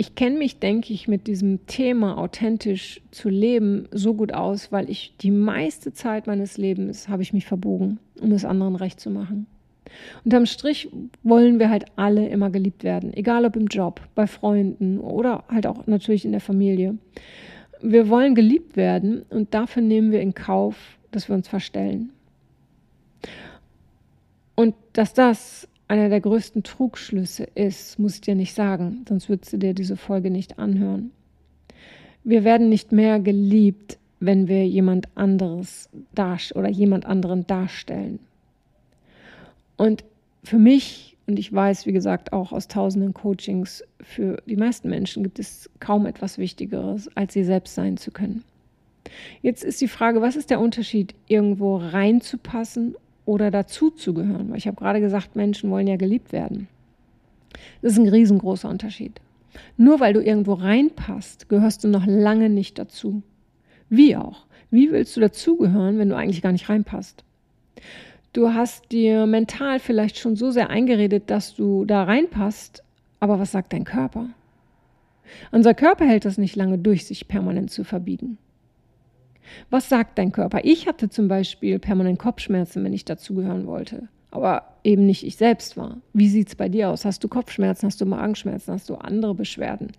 ich 0.01 0.15
kenne 0.15 0.39
mich, 0.39 0.61
denke 0.61 0.93
ich, 0.93 1.09
mit 1.09 1.27
diesem 1.27 1.67
Thema 1.67 2.19
authentisch 2.19 3.01
zu 3.11 3.29
leben 3.29 3.89
so 3.91 4.15
gut 4.15 4.33
aus, 4.33 4.71
weil 4.71 4.89
ich 4.89 5.15
die 5.21 5.33
meiste 5.33 5.93
Zeit 5.93 6.29
meines 6.29 6.57
Lebens 6.57 7.09
habe 7.09 7.23
ich 7.23 7.33
mich 7.33 7.47
verbogen, 7.47 7.99
um 8.21 8.31
es 8.31 8.45
anderen 8.45 8.77
recht 8.77 9.01
zu 9.01 9.11
machen. 9.11 9.47
Unterm 10.25 10.47
Strich 10.47 10.89
wollen 11.25 11.59
wir 11.59 11.69
halt 11.69 11.87
alle 11.97 12.29
immer 12.29 12.51
geliebt 12.51 12.85
werden, 12.85 13.13
egal 13.13 13.45
ob 13.45 13.57
im 13.57 13.67
Job, 13.67 14.01
bei 14.15 14.29
Freunden 14.29 15.01
oder 15.01 15.43
halt 15.49 15.67
auch 15.67 15.87
natürlich 15.89 16.25
in 16.25 16.33
der 16.33 16.41
Familie. 16.41 16.97
Wir 17.83 18.09
wollen 18.09 18.37
geliebt 18.37 18.77
werden 18.77 19.23
und 19.31 19.53
dafür 19.53 19.83
nehmen 19.83 20.13
wir 20.13 20.21
in 20.21 20.35
Kauf, 20.35 20.77
dass 21.11 21.29
wir 21.29 21.35
uns 21.35 21.49
verstellen. 21.49 22.11
Und 24.55 24.75
dass 24.93 25.13
das 25.15 25.69
einer 25.89 26.11
der 26.11 26.21
größten 26.21 26.63
Trugschlüsse 26.63 27.45
ist, 27.55 27.99
muss 27.99 28.17
ich 28.17 28.21
dir 28.21 28.35
nicht 28.35 28.55
sagen, 28.55 29.05
sonst 29.09 29.29
würdest 29.29 29.53
du 29.53 29.57
dir 29.57 29.75
diese 29.75 29.97
Folge 29.97 30.31
nicht 30.31 30.59
anhören. 30.59 31.11
Wir 32.25 32.45
werden 32.45 32.69
nicht 32.69 32.93
mehr 32.93 33.19
geliebt, 33.21 33.99
wenn 34.21 34.49
wir 34.49 34.67
jemand 34.67 35.09
anderes 35.17 35.89
oder 36.55 36.69
jemand 36.69 37.07
anderen 37.07 37.47
darstellen. 37.47 38.19
Und 39.77 40.05
für 40.45 40.59
mich, 40.59 41.17
und 41.27 41.39
ich 41.39 41.53
weiß, 41.53 41.87
wie 41.87 41.93
gesagt, 41.93 42.33
auch 42.33 42.53
aus 42.53 42.69
tausenden 42.69 43.15
Coachings, 43.15 43.85
für 44.01 44.43
die 44.47 44.57
meisten 44.57 44.91
Menschen 44.91 45.23
gibt 45.23 45.39
es 45.39 45.71
kaum 45.81 46.05
etwas 46.05 46.37
Wichtigeres, 46.37 47.09
als 47.17 47.33
sie 47.33 47.45
selbst 47.45 47.75
sein 47.75 47.97
zu 47.97 48.11
können. 48.11 48.45
Jetzt 49.41 49.65
ist 49.65 49.81
die 49.81 49.89
Frage, 49.89 50.21
was 50.21 50.37
ist 50.37 50.51
der 50.51 50.61
Unterschied, 50.61 51.15
irgendwo 51.29 51.77
reinzupassen 51.77 52.95
oder 53.29 53.51
dazuzugehören. 53.51 54.51
Weil 54.51 54.57
ich 54.57 54.67
habe 54.67 54.79
gerade 54.79 55.01
gesagt, 55.01 55.37
Menschen 55.37 55.71
wollen 55.71 55.87
ja 55.87 55.97
geliebt 55.97 56.33
werden. 56.33 56.67
Das 57.83 57.93
ist 57.93 57.99
ein 57.99 58.09
riesengroßer 58.09 58.69
Unterschied. 58.69 59.21
Nur 59.77 60.01
weil 60.01 60.15
du 60.15 60.23
irgendwo 60.23 60.55
reinpasst, 60.55 61.49
gehörst 61.49 61.85
du 61.85 61.89
noch 61.89 62.07
lange 62.07 62.49
nicht 62.49 62.79
dazu. 62.79 63.23
Wie 63.91 64.17
auch? 64.17 64.47
Wie 64.71 64.91
willst 64.91 65.15
du 65.17 65.21
dazugehören, 65.21 65.99
wenn 65.99 66.09
du 66.09 66.17
eigentlich 66.17 66.43
gar 66.43 66.53
nicht 66.53 66.69
reinpasst? 66.69 67.23
Du 68.33 68.55
hast 68.55 68.93
dir 68.93 69.27
mental 69.27 69.79
vielleicht 69.79 70.19
schon 70.19 70.37
so 70.37 70.51
sehr 70.51 70.71
eingeredet, 70.71 71.25
dass 71.27 71.55
du 71.55 71.85
da 71.85 72.05
reinpasst, 72.05 72.83
aber 73.21 73.39
was 73.39 73.53
sagt 73.53 73.73
dein 73.73 73.85
Körper? 73.85 74.29
Unser 75.51 75.75
Körper 75.75 76.07
hält 76.07 76.25
das 76.25 76.39
nicht 76.39 76.57
lange 76.57 76.79
durch, 76.79 77.05
sich 77.07 77.29
permanent 77.29 77.71
zu 77.71 77.85
verbiegen. 77.85 78.39
Was 79.71 79.89
sagt 79.89 80.19
dein 80.19 80.33
Körper? 80.33 80.61
Ich 80.63 80.87
hatte 80.87 81.09
zum 81.09 81.29
Beispiel 81.29 81.79
permanent 81.79 82.19
Kopfschmerzen, 82.19 82.85
wenn 82.85 82.93
ich 82.93 83.05
dazugehören 83.05 83.67
wollte, 83.67 84.09
aber 84.31 84.65
eben 84.85 85.07
nicht 85.07 85.25
ich 85.25 85.37
selbst 85.37 85.77
war. 85.77 85.99
Wie 86.13 86.29
sieht 86.29 86.49
es 86.49 86.55
bei 86.55 86.69
dir 86.69 86.91
aus? 86.91 87.05
Hast 87.05 87.23
du 87.25 87.29
Kopfschmerzen? 87.29 87.87
Hast 87.87 88.01
du 88.01 88.07
Magenschmerzen? 88.07 88.75
Hast 88.75 88.89
du 88.89 88.97
andere 88.97 89.35
Beschwerden? 89.35 89.93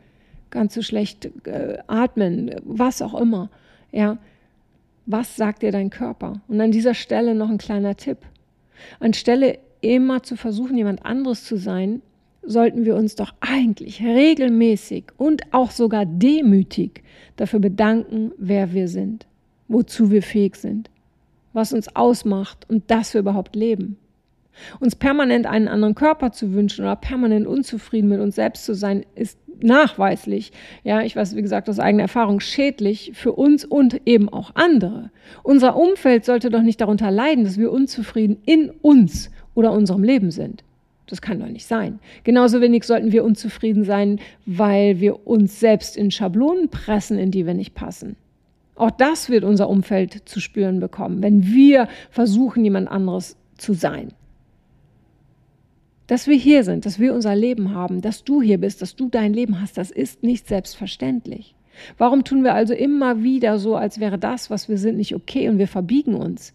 Kannst 0.49 0.75
du 0.77 0.81
schlecht 0.81 1.29
äh, 1.45 1.77
atmen? 1.87 2.55
Was 2.63 3.01
auch 3.01 3.19
immer. 3.19 3.49
Ja, 3.91 4.17
was 5.05 5.35
sagt 5.35 5.61
dir 5.61 5.71
dein 5.71 5.89
Körper? 5.89 6.41
Und 6.47 6.61
an 6.61 6.71
dieser 6.71 6.93
Stelle 6.93 7.35
noch 7.35 7.49
ein 7.49 7.57
kleiner 7.57 7.95
Tipp. 7.95 8.19
Anstelle 8.99 9.59
immer 9.81 10.23
zu 10.23 10.35
versuchen, 10.35 10.77
jemand 10.77 11.05
anderes 11.05 11.43
zu 11.43 11.57
sein, 11.57 12.01
sollten 12.41 12.85
wir 12.85 12.95
uns 12.95 13.15
doch 13.15 13.33
eigentlich 13.41 14.01
regelmäßig 14.01 15.05
und 15.17 15.53
auch 15.53 15.71
sogar 15.71 16.05
demütig 16.05 17.03
dafür 17.35 17.59
bedanken, 17.59 18.31
wer 18.37 18.73
wir 18.73 18.87
sind 18.87 19.28
wozu 19.69 20.11
wir 20.11 20.21
fähig 20.21 20.57
sind, 20.57 20.89
was 21.53 21.71
uns 21.71 21.95
ausmacht 21.95 22.65
und 22.67 22.91
dass 22.91 23.13
wir 23.13 23.21
überhaupt 23.21 23.55
leben. 23.55 23.97
Uns 24.81 24.95
permanent 24.95 25.45
einen 25.45 25.69
anderen 25.69 25.95
Körper 25.95 26.33
zu 26.33 26.51
wünschen 26.51 26.81
oder 26.81 26.97
permanent 26.97 27.47
unzufrieden 27.47 28.09
mit 28.09 28.19
uns 28.19 28.35
selbst 28.35 28.65
zu 28.65 28.75
sein, 28.75 29.05
ist 29.15 29.37
nachweislich, 29.61 30.51
ja, 30.83 31.01
ich 31.01 31.15
weiß, 31.15 31.35
wie 31.35 31.41
gesagt, 31.41 31.69
aus 31.69 31.79
eigener 31.79 32.03
Erfahrung, 32.03 32.39
schädlich 32.39 33.11
für 33.13 33.33
uns 33.33 33.65
und 33.65 34.01
eben 34.05 34.29
auch 34.29 34.51
andere. 34.55 35.11
Unser 35.43 35.75
Umfeld 35.75 36.25
sollte 36.25 36.49
doch 36.49 36.61
nicht 36.61 36.81
darunter 36.81 37.11
leiden, 37.11 37.43
dass 37.43 37.57
wir 37.57 37.71
unzufrieden 37.71 38.37
in 38.45 38.69
uns 38.81 39.31
oder 39.55 39.71
unserem 39.71 40.03
Leben 40.03 40.31
sind. 40.31 40.63
Das 41.07 41.21
kann 41.21 41.39
doch 41.39 41.47
nicht 41.47 41.65
sein. 41.65 41.99
Genauso 42.23 42.61
wenig 42.61 42.83
sollten 42.83 43.11
wir 43.11 43.23
unzufrieden 43.23 43.83
sein, 43.83 44.19
weil 44.45 44.99
wir 44.99 45.25
uns 45.27 45.59
selbst 45.59 45.97
in 45.97 46.11
Schablonen 46.11 46.69
pressen, 46.69 47.17
in 47.17 47.31
die 47.31 47.47
wir 47.47 47.55
nicht 47.55 47.73
passen. 47.73 48.15
Auch 48.79 48.91
das 48.91 49.29
wird 49.29 49.43
unser 49.43 49.69
Umfeld 49.69 50.29
zu 50.29 50.39
spüren 50.39 50.79
bekommen, 50.79 51.21
wenn 51.21 51.45
wir 51.45 51.89
versuchen, 52.11 52.63
jemand 52.63 52.89
anderes 52.89 53.35
zu 53.57 53.73
sein. 53.73 54.13
Dass 56.07 56.27
wir 56.27 56.37
hier 56.37 56.63
sind, 56.63 56.85
dass 56.85 56.97
wir 56.97 57.13
unser 57.13 57.35
Leben 57.35 57.75
haben, 57.75 58.01
dass 58.01 58.23
du 58.23 58.41
hier 58.41 58.57
bist, 58.57 58.81
dass 58.81 58.95
du 58.95 59.09
dein 59.09 59.33
Leben 59.33 59.59
hast, 59.59 59.77
das 59.77 59.91
ist 59.91 60.23
nicht 60.23 60.47
selbstverständlich. 60.47 61.55
Warum 61.97 62.23
tun 62.23 62.45
wir 62.45 62.53
also 62.53 62.73
immer 62.73 63.21
wieder 63.21 63.59
so, 63.59 63.75
als 63.75 63.99
wäre 63.99 64.17
das, 64.17 64.49
was 64.49 64.69
wir 64.69 64.77
sind, 64.77 64.95
nicht 64.95 65.13
okay 65.13 65.49
und 65.49 65.57
wir 65.57 65.67
verbiegen 65.67 66.15
uns? 66.15 66.53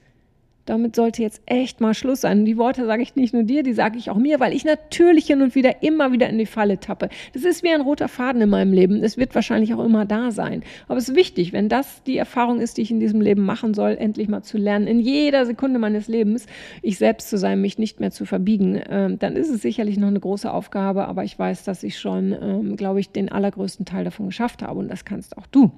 Damit 0.66 0.96
sollte 0.96 1.22
jetzt 1.22 1.42
echt 1.46 1.80
mal 1.80 1.94
Schluss 1.94 2.22
sein. 2.22 2.40
Und 2.40 2.44
die 2.46 2.56
Worte 2.56 2.86
sage 2.86 3.02
ich 3.02 3.16
nicht 3.16 3.34
nur 3.34 3.42
dir, 3.42 3.62
die 3.62 3.72
sage 3.72 3.98
ich 3.98 4.10
auch 4.10 4.16
mir, 4.16 4.40
weil 4.40 4.52
ich 4.52 4.64
natürlich 4.64 5.26
hin 5.26 5.42
und 5.42 5.54
wieder 5.54 5.82
immer 5.82 6.12
wieder 6.12 6.28
in 6.28 6.38
die 6.38 6.46
Falle 6.46 6.80
tappe. 6.80 7.08
Das 7.32 7.44
ist 7.44 7.62
wie 7.62 7.70
ein 7.70 7.80
roter 7.80 8.08
Faden 8.08 8.40
in 8.40 8.48
meinem 8.48 8.72
Leben. 8.72 9.02
Es 9.02 9.16
wird 9.16 9.34
wahrscheinlich 9.34 9.74
auch 9.74 9.84
immer 9.84 10.04
da 10.04 10.30
sein. 10.30 10.62
Aber 10.88 10.98
es 10.98 11.10
ist 11.10 11.16
wichtig, 11.16 11.52
wenn 11.52 11.68
das 11.68 12.02
die 12.04 12.16
Erfahrung 12.16 12.60
ist, 12.60 12.78
die 12.78 12.82
ich 12.82 12.90
in 12.90 13.00
diesem 13.00 13.20
Leben 13.20 13.42
machen 13.42 13.74
soll, 13.74 13.92
endlich 13.92 14.28
mal 14.28 14.42
zu 14.42 14.58
lernen, 14.58 14.86
in 14.86 15.00
jeder 15.00 15.46
Sekunde 15.46 15.78
meines 15.78 16.08
Lebens 16.08 16.46
ich 16.82 16.98
selbst 16.98 17.28
zu 17.28 17.36
sein, 17.36 17.60
mich 17.60 17.78
nicht 17.78 18.00
mehr 18.00 18.10
zu 18.10 18.24
verbiegen, 18.24 18.80
ähm, 18.88 19.18
dann 19.18 19.36
ist 19.36 19.50
es 19.50 19.62
sicherlich 19.62 19.98
noch 19.98 20.08
eine 20.08 20.20
große 20.20 20.50
Aufgabe. 20.50 21.06
Aber 21.06 21.24
ich 21.24 21.38
weiß, 21.38 21.64
dass 21.64 21.82
ich 21.82 21.98
schon, 21.98 22.32
ähm, 22.32 22.76
glaube 22.76 23.00
ich, 23.00 23.10
den 23.10 23.30
allergrößten 23.30 23.84
Teil 23.84 24.04
davon 24.04 24.26
geschafft 24.26 24.62
habe. 24.62 24.78
Und 24.78 24.88
das 24.88 25.04
kannst 25.04 25.36
auch 25.36 25.46
du. 25.46 25.72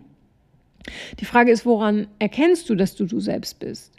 Die 1.18 1.24
Frage 1.24 1.50
ist, 1.50 1.66
woran 1.66 2.06
erkennst 2.20 2.70
du, 2.70 2.76
dass 2.76 2.94
du 2.94 3.06
du 3.06 3.18
selbst 3.18 3.58
bist? 3.58 3.92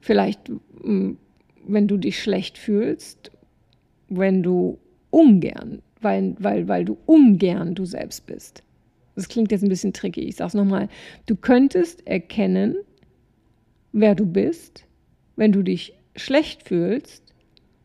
Vielleicht, 0.00 0.48
hm, 0.82 1.18
wenn 1.66 1.88
du 1.88 1.96
dich 1.96 2.22
schlecht 2.22 2.58
fühlst, 2.58 3.30
wenn 4.08 4.42
du 4.42 4.78
ungern, 5.10 5.82
weil, 6.00 6.36
weil, 6.38 6.68
weil 6.68 6.84
du 6.84 6.96
ungern 7.06 7.74
du 7.74 7.84
selbst 7.84 8.26
bist. 8.26 8.62
Das 9.14 9.28
klingt 9.28 9.50
jetzt 9.50 9.62
ein 9.62 9.68
bisschen 9.68 9.92
tricky. 9.92 10.20
Ich 10.20 10.36
sage 10.36 10.48
es 10.48 10.54
nochmal. 10.54 10.88
Du 11.24 11.36
könntest 11.36 12.06
erkennen, 12.06 12.76
wer 13.92 14.14
du 14.14 14.26
bist, 14.26 14.84
wenn 15.36 15.52
du 15.52 15.62
dich 15.62 15.94
schlecht 16.14 16.68
fühlst, 16.68 17.22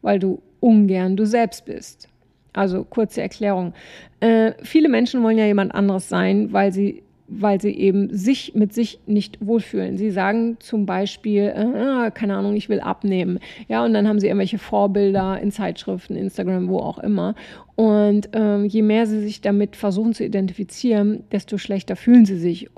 weil 0.01 0.20
du 0.20 0.41
ungern 0.60 1.15
du 1.15 1.25
selbst 1.25 1.65
bist. 1.65 2.10
Also 2.53 2.84
kurze 2.84 3.22
Erklärung. 3.22 3.74
Äh, 4.20 4.53
viele 4.62 4.89
Menschen 4.89 5.24
wollen 5.24 5.38
ja 5.38 5.46
jemand 5.46 5.74
anderes 5.74 6.10
sein, 6.10 6.51
weil 6.51 6.74
sie 6.74 7.01
weil 7.33 7.61
sie 7.61 7.71
eben 7.71 8.15
sich 8.15 8.53
mit 8.55 8.73
sich 8.73 9.00
nicht 9.05 9.38
wohlfühlen. 9.39 9.97
Sie 9.97 10.11
sagen 10.11 10.57
zum 10.59 10.85
Beispiel, 10.85 11.43
äh, 11.43 12.11
keine 12.11 12.35
Ahnung, 12.35 12.55
ich 12.55 12.67
will 12.67 12.81
abnehmen. 12.81 13.39
Ja, 13.69 13.85
und 13.85 13.93
dann 13.93 14.07
haben 14.07 14.19
sie 14.19 14.27
irgendwelche 14.27 14.57
Vorbilder 14.57 15.39
in 15.39 15.51
Zeitschriften, 15.51 16.15
Instagram, 16.15 16.67
wo 16.67 16.79
auch 16.79 17.00
immer. 17.00 17.35
Und 17.75 18.29
ähm, 18.33 18.65
je 18.65 18.81
mehr 18.81 19.07
sie 19.07 19.21
sich 19.21 19.39
damit 19.39 19.77
versuchen 19.77 20.13
zu 20.13 20.25
identifizieren, 20.25 21.23
desto 21.31 21.57
schlechter 21.57 21.95
fühlen 21.95 22.25
sie 22.25 22.38
sich 22.38 22.69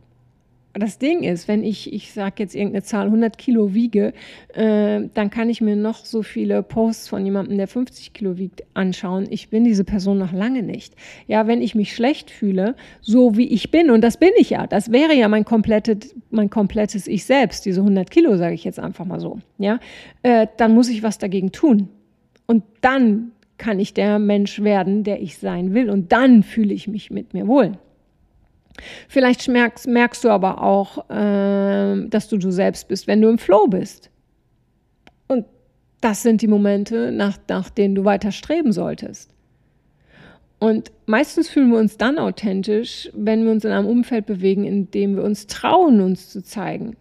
das 0.74 0.98
Ding 0.98 1.22
ist, 1.22 1.48
wenn 1.48 1.63
ich, 1.63 1.94
ich 1.94 2.13
sage 2.13 2.36
jetzt 2.39 2.56
irgendeine 2.56 2.82
Zahl, 2.84 3.06
100 3.06 3.38
Kilo 3.38 3.75
wiege, 3.75 4.12
äh, 4.53 5.01
dann 5.13 5.30
kann 5.30 5.50
ich 5.50 5.62
mir 5.62 5.75
noch 5.75 6.03
so 6.03 6.24
viele 6.24 6.63
Posts 6.63 7.10
von 7.10 7.24
jemandem, 7.24 7.58
der 7.58 7.68
50 7.68 8.13
Kilo 8.13 8.38
wiegt, 8.38 8.63
anschauen. 8.74 9.27
Ich 9.30 9.50
bin 9.50 9.63
diese 9.63 9.84
Person 9.84 10.18
noch 10.18 10.34
lange 10.34 10.63
nicht. 10.63 10.96
Ja, 11.27 11.46
wenn 11.46 11.62
ich 11.62 11.75
mich 11.75 11.94
schlecht 11.94 12.32
fühle, 12.32 12.75
so 13.01 13.38
wie 13.38 13.48
ich 13.48 13.70
bin, 13.70 13.92
und 13.92 14.01
das 14.01 14.18
bin 14.18 14.32
ich 14.36 14.50
ja, 14.50 14.65
das 14.65 14.92
wäre 14.92 15.13
ja 15.13 15.27
mein, 15.27 15.46
komplettes, 15.46 16.15
mein 16.32 16.50
komplettes 16.50 17.08
Ich 17.08 17.25
selbst, 17.25 17.65
diese 17.65 17.82
100 17.82 18.10
Kilo, 18.10 18.36
sage 18.38 18.56
ich 18.56 18.63
jetzt 18.63 18.80
einfach 18.80 19.06
mal 19.06 19.20
so, 19.20 19.39
ja, 19.60 19.80
äh, 20.24 20.48
dann 20.58 20.74
muss 20.74 20.89
ich 20.89 21.03
was 21.03 21.20
dagegen 21.20 21.51
tun. 21.51 21.89
Und 22.48 22.63
dann 22.82 23.32
kann 23.60 23.80
ich 23.80 23.94
der 23.94 24.18
Mensch 24.18 24.62
werden, 24.62 25.03
der 25.03 25.22
ich 25.22 25.38
sein 25.38 25.74
will. 25.74 25.89
Und 25.89 26.12
dann 26.12 26.42
fühle 26.42 26.74
ich 26.74 26.88
mich 26.88 27.12
mit 27.12 27.34
mir 27.34 27.48
wohl. 27.48 27.77
Vielleicht 29.08 29.48
merkst, 29.48 29.88
merkst 29.88 30.24
du 30.24 30.30
aber 30.30 30.62
auch, 30.62 31.10
äh, 31.10 32.08
dass 32.08 32.27
du 32.30 32.38
du 32.38 32.51
selbst 32.51 32.88
bist, 32.88 33.08
wenn 33.08 33.22
du 33.22 33.30
im 33.30 33.38
Flow 33.38 33.68
bist. 33.68 34.10
Und 35.27 35.46
das 36.01 36.24
sind 36.24 36.42
die 36.42 36.48
Momente, 36.48 37.12
nach, 37.12 37.38
nach 37.48 37.70
denen 37.70 37.96
du 37.96 38.03
weiter 38.03 38.32
streben 38.32 38.72
solltest. 38.72 39.34
Und 40.60 40.92
meistens 41.08 41.50
fühlen 41.50 41.72
wir 41.72 41.77
uns 41.77 41.98
dann 41.98 42.18
authentisch, 42.18 43.10
wenn 43.13 43.44
wir 43.44 43.51
uns 43.51 43.65
in 43.65 43.72
einem 43.72 43.88
Umfeld 43.88 44.25
bewegen, 44.25 44.63
in 44.63 44.89
dem 44.92 45.18
wir 45.18 45.24
uns 45.24 45.48
trauen, 45.48 46.00
uns 46.00 46.30
zu 46.30 46.42
zeigen. 46.42 46.96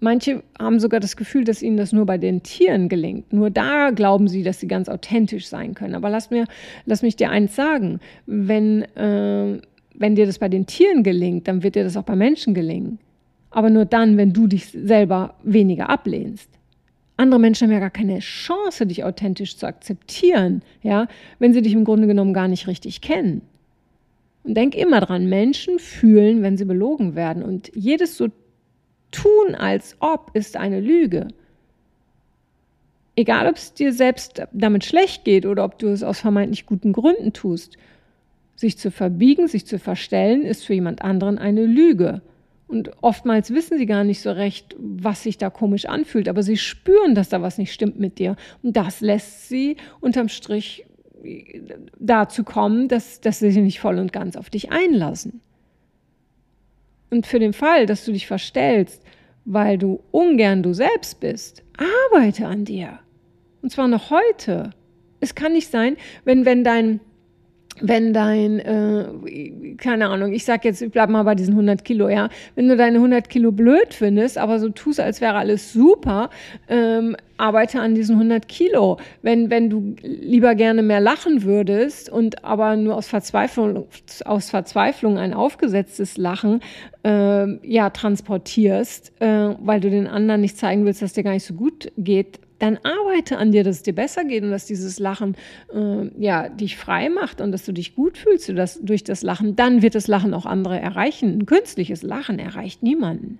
Manche 0.00 0.42
haben 0.60 0.78
sogar 0.78 1.00
das 1.00 1.16
Gefühl, 1.16 1.44
dass 1.44 1.62
ihnen 1.62 1.76
das 1.76 1.92
nur 1.92 2.06
bei 2.06 2.18
den 2.18 2.42
Tieren 2.42 2.88
gelingt. 2.88 3.32
Nur 3.32 3.50
da 3.50 3.90
glauben 3.90 4.28
sie, 4.28 4.44
dass 4.44 4.60
sie 4.60 4.68
ganz 4.68 4.88
authentisch 4.88 5.48
sein 5.48 5.74
können. 5.74 5.94
Aber 5.96 6.08
lass, 6.08 6.30
mir, 6.30 6.46
lass 6.84 7.02
mich 7.02 7.16
dir 7.16 7.30
eins 7.30 7.56
sagen. 7.56 7.98
Wenn, 8.26 8.82
äh, 8.96 9.60
wenn 9.98 10.14
dir 10.14 10.26
das 10.26 10.38
bei 10.38 10.48
den 10.48 10.66
Tieren 10.66 11.02
gelingt, 11.02 11.48
dann 11.48 11.62
wird 11.62 11.74
dir 11.74 11.84
das 11.84 11.96
auch 11.96 12.04
bei 12.04 12.16
Menschen 12.16 12.54
gelingen. 12.54 12.98
Aber 13.50 13.68
nur 13.68 13.84
dann, 13.84 14.16
wenn 14.16 14.32
du 14.32 14.46
dich 14.46 14.66
selber 14.66 15.34
weniger 15.42 15.90
ablehnst. 15.90 16.48
Andere 17.16 17.40
Menschen 17.40 17.66
haben 17.66 17.74
ja 17.74 17.80
gar 17.80 17.90
keine 17.90 18.20
Chance, 18.20 18.86
dich 18.86 19.02
authentisch 19.02 19.56
zu 19.56 19.66
akzeptieren, 19.66 20.62
ja, 20.82 21.08
wenn 21.40 21.52
sie 21.52 21.62
dich 21.62 21.72
im 21.72 21.84
Grunde 21.84 22.06
genommen 22.06 22.32
gar 22.32 22.46
nicht 22.46 22.68
richtig 22.68 23.00
kennen. 23.00 23.42
Und 24.44 24.54
denk 24.54 24.76
immer 24.76 25.00
dran, 25.00 25.28
Menschen 25.28 25.80
fühlen, 25.80 26.42
wenn 26.42 26.56
sie 26.56 26.64
belogen 26.64 27.16
werden. 27.16 27.42
Und 27.42 27.72
jedes 27.74 28.16
so 28.16 28.28
tun, 29.10 29.54
als 29.56 29.96
ob, 29.98 30.30
ist 30.34 30.56
eine 30.56 30.80
Lüge. 30.80 31.28
Egal, 33.16 33.48
ob 33.48 33.56
es 33.56 33.74
dir 33.74 33.92
selbst 33.92 34.42
damit 34.52 34.84
schlecht 34.84 35.24
geht 35.24 35.44
oder 35.44 35.64
ob 35.64 35.76
du 35.80 35.88
es 35.88 36.04
aus 36.04 36.20
vermeintlich 36.20 36.66
guten 36.66 36.92
Gründen 36.92 37.32
tust. 37.32 37.76
Sich 38.58 38.76
zu 38.76 38.90
verbiegen, 38.90 39.46
sich 39.46 39.66
zu 39.66 39.78
verstellen, 39.78 40.42
ist 40.42 40.66
für 40.66 40.74
jemand 40.74 41.02
anderen 41.02 41.38
eine 41.38 41.64
Lüge. 41.64 42.22
Und 42.66 42.90
oftmals 43.02 43.54
wissen 43.54 43.78
sie 43.78 43.86
gar 43.86 44.02
nicht 44.02 44.20
so 44.20 44.32
recht, 44.32 44.74
was 44.76 45.22
sich 45.22 45.38
da 45.38 45.48
komisch 45.48 45.86
anfühlt, 45.86 46.28
aber 46.28 46.42
sie 46.42 46.56
spüren, 46.56 47.14
dass 47.14 47.28
da 47.28 47.40
was 47.40 47.56
nicht 47.56 47.72
stimmt 47.72 48.00
mit 48.00 48.18
dir. 48.18 48.34
Und 48.64 48.76
das 48.76 49.00
lässt 49.00 49.48
sie 49.48 49.76
unterm 50.00 50.28
Strich 50.28 50.84
dazu 52.00 52.42
kommen, 52.42 52.88
dass, 52.88 53.20
dass 53.20 53.38
sie 53.38 53.52
sich 53.52 53.62
nicht 53.62 53.80
voll 53.80 53.98
und 53.98 54.12
ganz 54.12 54.36
auf 54.36 54.50
dich 54.50 54.72
einlassen. 54.72 55.40
Und 57.10 57.28
für 57.28 57.38
den 57.38 57.52
Fall, 57.52 57.86
dass 57.86 58.04
du 58.04 58.12
dich 58.12 58.26
verstellst, 58.26 59.02
weil 59.44 59.78
du 59.78 60.00
ungern 60.10 60.62
du 60.62 60.74
selbst 60.74 61.20
bist, 61.20 61.62
arbeite 62.12 62.46
an 62.46 62.64
dir. 62.64 62.98
Und 63.62 63.70
zwar 63.70 63.88
noch 63.88 64.10
heute. 64.10 64.70
Es 65.20 65.34
kann 65.34 65.52
nicht 65.52 65.70
sein, 65.70 65.96
wenn, 66.24 66.44
wenn 66.44 66.64
dein 66.64 67.00
wenn 67.80 68.12
dein, 68.12 68.58
äh, 68.60 69.76
keine 69.76 70.08
Ahnung, 70.08 70.32
ich 70.32 70.44
sag 70.44 70.64
jetzt, 70.64 70.82
ich 70.82 70.90
bleib 70.90 71.10
mal 71.10 71.22
bei 71.22 71.34
diesen 71.34 71.54
100 71.54 71.84
Kilo, 71.84 72.08
ja, 72.08 72.28
wenn 72.54 72.68
du 72.68 72.76
deine 72.76 72.98
100 72.98 73.28
Kilo 73.28 73.52
blöd 73.52 73.94
findest, 73.94 74.38
aber 74.38 74.58
so 74.58 74.68
tust, 74.68 75.00
als 75.00 75.20
wäre 75.20 75.34
alles 75.34 75.72
super, 75.72 76.30
ähm, 76.68 77.16
arbeite 77.36 77.80
an 77.80 77.94
diesen 77.94 78.16
100 78.16 78.48
Kilo. 78.48 78.98
Wenn, 79.22 79.48
wenn 79.50 79.70
du 79.70 79.94
lieber 80.02 80.54
gerne 80.54 80.82
mehr 80.82 81.00
lachen 81.00 81.44
würdest 81.44 82.10
und 82.10 82.44
aber 82.44 82.76
nur 82.76 82.96
aus 82.96 83.06
Verzweiflung, 83.08 83.86
aus 84.24 84.50
Verzweiflung 84.50 85.18
ein 85.18 85.34
aufgesetztes 85.34 86.16
Lachen, 86.16 86.60
äh, 87.04 87.66
ja, 87.66 87.90
transportierst, 87.90 89.12
äh, 89.20 89.54
weil 89.60 89.80
du 89.80 89.90
den 89.90 90.06
anderen 90.06 90.40
nicht 90.40 90.58
zeigen 90.58 90.84
willst, 90.84 91.02
dass 91.02 91.12
dir 91.12 91.22
gar 91.22 91.32
nicht 91.32 91.46
so 91.46 91.54
gut 91.54 91.92
geht, 91.96 92.40
dann 92.58 92.78
arbeite 92.82 93.38
an 93.38 93.52
dir, 93.52 93.62
dass 93.62 93.76
es 93.76 93.82
dir 93.82 93.94
besser 93.94 94.24
geht 94.24 94.42
und 94.42 94.50
dass 94.50 94.66
dieses 94.66 94.98
Lachen 94.98 95.36
äh, 95.72 96.10
ja, 96.18 96.48
dich 96.48 96.76
frei 96.76 97.08
macht 97.08 97.40
und 97.40 97.52
dass 97.52 97.64
du 97.64 97.72
dich 97.72 97.94
gut 97.94 98.18
fühlst 98.18 98.48
dass, 98.50 98.80
durch 98.80 99.04
das 99.04 99.22
Lachen. 99.22 99.54
Dann 99.54 99.82
wird 99.82 99.94
das 99.94 100.08
Lachen 100.08 100.34
auch 100.34 100.46
andere 100.46 100.78
erreichen. 100.80 101.38
Ein 101.38 101.46
künstliches 101.46 102.02
Lachen 102.02 102.38
erreicht 102.38 102.82
niemanden. 102.82 103.38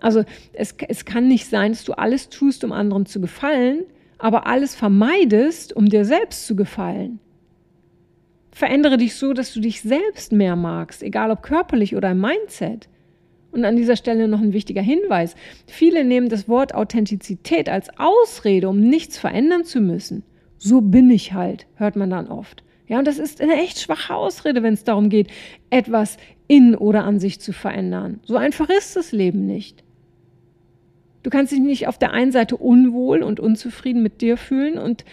Also 0.00 0.24
es, 0.52 0.74
es 0.88 1.04
kann 1.04 1.28
nicht 1.28 1.46
sein, 1.48 1.72
dass 1.72 1.84
du 1.84 1.92
alles 1.92 2.28
tust, 2.28 2.64
um 2.64 2.72
anderen 2.72 3.06
zu 3.06 3.20
gefallen, 3.20 3.84
aber 4.18 4.46
alles 4.46 4.74
vermeidest, 4.74 5.74
um 5.74 5.88
dir 5.88 6.04
selbst 6.04 6.46
zu 6.46 6.56
gefallen. 6.56 7.18
Verändere 8.52 8.98
dich 8.98 9.14
so, 9.16 9.32
dass 9.32 9.52
du 9.54 9.60
dich 9.60 9.80
selbst 9.80 10.32
mehr 10.32 10.56
magst, 10.56 11.02
egal 11.02 11.30
ob 11.30 11.42
körperlich 11.42 11.96
oder 11.96 12.10
im 12.10 12.20
Mindset. 12.20 12.88
Und 13.52 13.64
an 13.64 13.76
dieser 13.76 13.96
Stelle 13.96 14.28
noch 14.28 14.40
ein 14.40 14.54
wichtiger 14.54 14.82
Hinweis. 14.82 15.36
Viele 15.66 16.04
nehmen 16.04 16.28
das 16.28 16.48
Wort 16.48 16.74
Authentizität 16.74 17.68
als 17.68 17.88
Ausrede, 17.98 18.68
um 18.68 18.80
nichts 18.80 19.18
verändern 19.18 19.64
zu 19.64 19.80
müssen. 19.80 20.24
So 20.58 20.80
bin 20.80 21.10
ich 21.10 21.34
halt, 21.34 21.66
hört 21.76 21.96
man 21.96 22.10
dann 22.10 22.28
oft. 22.28 22.64
Ja, 22.88 22.98
und 22.98 23.06
das 23.06 23.18
ist 23.18 23.40
eine 23.40 23.56
echt 23.62 23.80
schwache 23.80 24.14
Ausrede, 24.14 24.62
wenn 24.62 24.74
es 24.74 24.84
darum 24.84 25.08
geht, 25.08 25.28
etwas 25.70 26.16
in 26.48 26.74
oder 26.74 27.04
an 27.04 27.20
sich 27.20 27.40
zu 27.40 27.52
verändern. 27.52 28.20
So 28.24 28.36
einfach 28.36 28.68
ist 28.68 28.96
das 28.96 29.12
Leben 29.12 29.46
nicht. 29.46 29.84
Du 31.22 31.30
kannst 31.30 31.52
dich 31.52 31.60
nicht 31.60 31.88
auf 31.88 31.98
der 31.98 32.12
einen 32.12 32.32
Seite 32.32 32.56
unwohl 32.56 33.22
und 33.22 33.38
unzufrieden 33.38 34.02
mit 34.02 34.20
dir 34.20 34.36
fühlen 34.36 34.78
und 34.78 35.04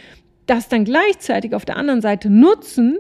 das 0.46 0.68
dann 0.68 0.86
gleichzeitig 0.86 1.54
auf 1.54 1.66
der 1.66 1.78
anderen 1.78 2.02
Seite 2.02 2.30
nutzen, 2.30 2.98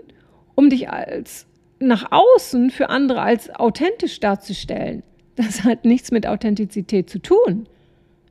um 0.55 0.69
dich 0.69 0.89
als 0.89 1.47
nach 1.79 2.11
außen 2.11 2.69
für 2.69 2.89
andere 2.89 3.21
als 3.21 3.49
authentisch 3.49 4.19
darzustellen. 4.19 5.03
Das 5.39 5.63
hat 5.63 5.85
nichts 5.85 6.11
mit 6.11 6.27
Authentizität 6.27 7.09
zu 7.09 7.17
tun. 7.17 7.65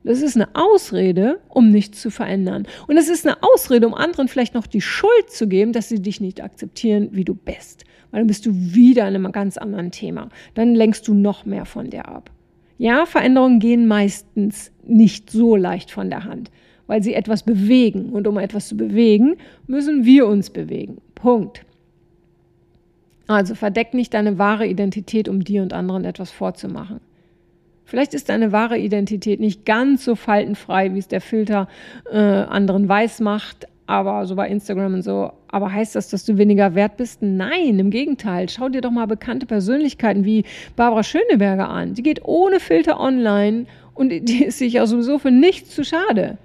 Das 0.03 0.21
ist 0.21 0.35
eine 0.35 0.47
Ausrede, 0.53 1.39
um 1.49 1.71
nichts 1.71 1.99
zu 2.01 2.11
verändern. 2.11 2.67
Und 2.87 2.97
es 2.97 3.09
ist 3.09 3.25
eine 3.25 3.41
Ausrede, 3.41 3.87
um 3.87 3.95
anderen 3.95 4.27
vielleicht 4.27 4.53
noch 4.53 4.67
die 4.67 4.79
Schuld 4.79 5.31
zu 5.31 5.47
geben, 5.47 5.73
dass 5.73 5.89
sie 5.89 6.03
dich 6.03 6.21
nicht 6.21 6.43
akzeptieren, 6.43 7.09
wie 7.11 7.25
du 7.25 7.33
bist. 7.33 7.83
Weil 8.11 8.21
dann 8.21 8.27
bist 8.27 8.45
du 8.45 8.51
wieder 8.53 9.07
in 9.07 9.15
einem 9.15 9.31
ganz 9.31 9.57
anderen 9.57 9.89
Thema. 9.89 10.29
Dann 10.53 10.75
lenkst 10.75 11.07
du 11.07 11.15
noch 11.15 11.45
mehr 11.47 11.65
von 11.65 11.89
dir 11.89 12.07
ab. 12.07 12.29
Ja, 12.77 13.07
Veränderungen 13.07 13.59
gehen 13.59 13.87
meistens 13.87 14.71
nicht 14.85 15.31
so 15.31 15.55
leicht 15.55 15.89
von 15.89 16.11
der 16.11 16.25
Hand, 16.25 16.51
weil 16.85 17.01
sie 17.01 17.15
etwas 17.15 17.41
bewegen. 17.41 18.11
Und 18.11 18.27
um 18.27 18.37
etwas 18.37 18.67
zu 18.67 18.77
bewegen, 18.77 19.35
müssen 19.65 20.05
wir 20.05 20.27
uns 20.27 20.51
bewegen. 20.51 20.99
Punkt. 21.15 21.65
Also 23.29 23.53
verdeck 23.53 23.93
nicht 23.93 24.15
deine 24.15 24.39
wahre 24.39 24.65
Identität, 24.65 25.29
um 25.29 25.43
dir 25.43 25.61
und 25.61 25.71
anderen 25.71 26.03
etwas 26.03 26.31
vorzumachen. 26.31 26.99
Vielleicht 27.85 28.15
ist 28.15 28.29
deine 28.29 28.51
wahre 28.51 28.79
Identität 28.79 29.39
nicht 29.39 29.65
ganz 29.65 30.03
so 30.03 30.15
faltenfrei, 30.15 30.95
wie 30.95 30.97
es 30.97 31.07
der 31.07 31.21
Filter 31.21 31.67
äh, 32.11 32.17
anderen 32.17 32.89
weiß 32.89 33.19
macht, 33.19 33.67
aber 33.85 34.25
so 34.25 34.35
bei 34.35 34.47
Instagram 34.49 34.95
und 34.95 35.01
so. 35.03 35.31
Aber 35.47 35.71
heißt 35.71 35.95
das, 35.95 36.09
dass 36.09 36.25
du 36.25 36.39
weniger 36.39 36.73
wert 36.73 36.97
bist? 36.97 37.21
Nein, 37.21 37.77
im 37.77 37.91
Gegenteil. 37.91 38.49
Schau 38.49 38.67
dir 38.67 38.81
doch 38.81 38.89
mal 38.89 39.05
bekannte 39.05 39.45
Persönlichkeiten 39.45 40.25
wie 40.25 40.43
Barbara 40.75 41.03
Schöneberger 41.03 41.69
an. 41.69 41.93
Die 41.93 42.03
geht 42.03 42.25
ohne 42.25 42.59
Filter 42.59 42.99
online 42.99 43.67
und 43.93 44.09
die 44.09 44.43
ist 44.45 44.57
sich 44.57 44.73
ja 44.73 44.87
sowieso 44.87 45.19
für 45.19 45.31
nichts 45.31 45.75
zu 45.75 45.83
schade. 45.83 46.39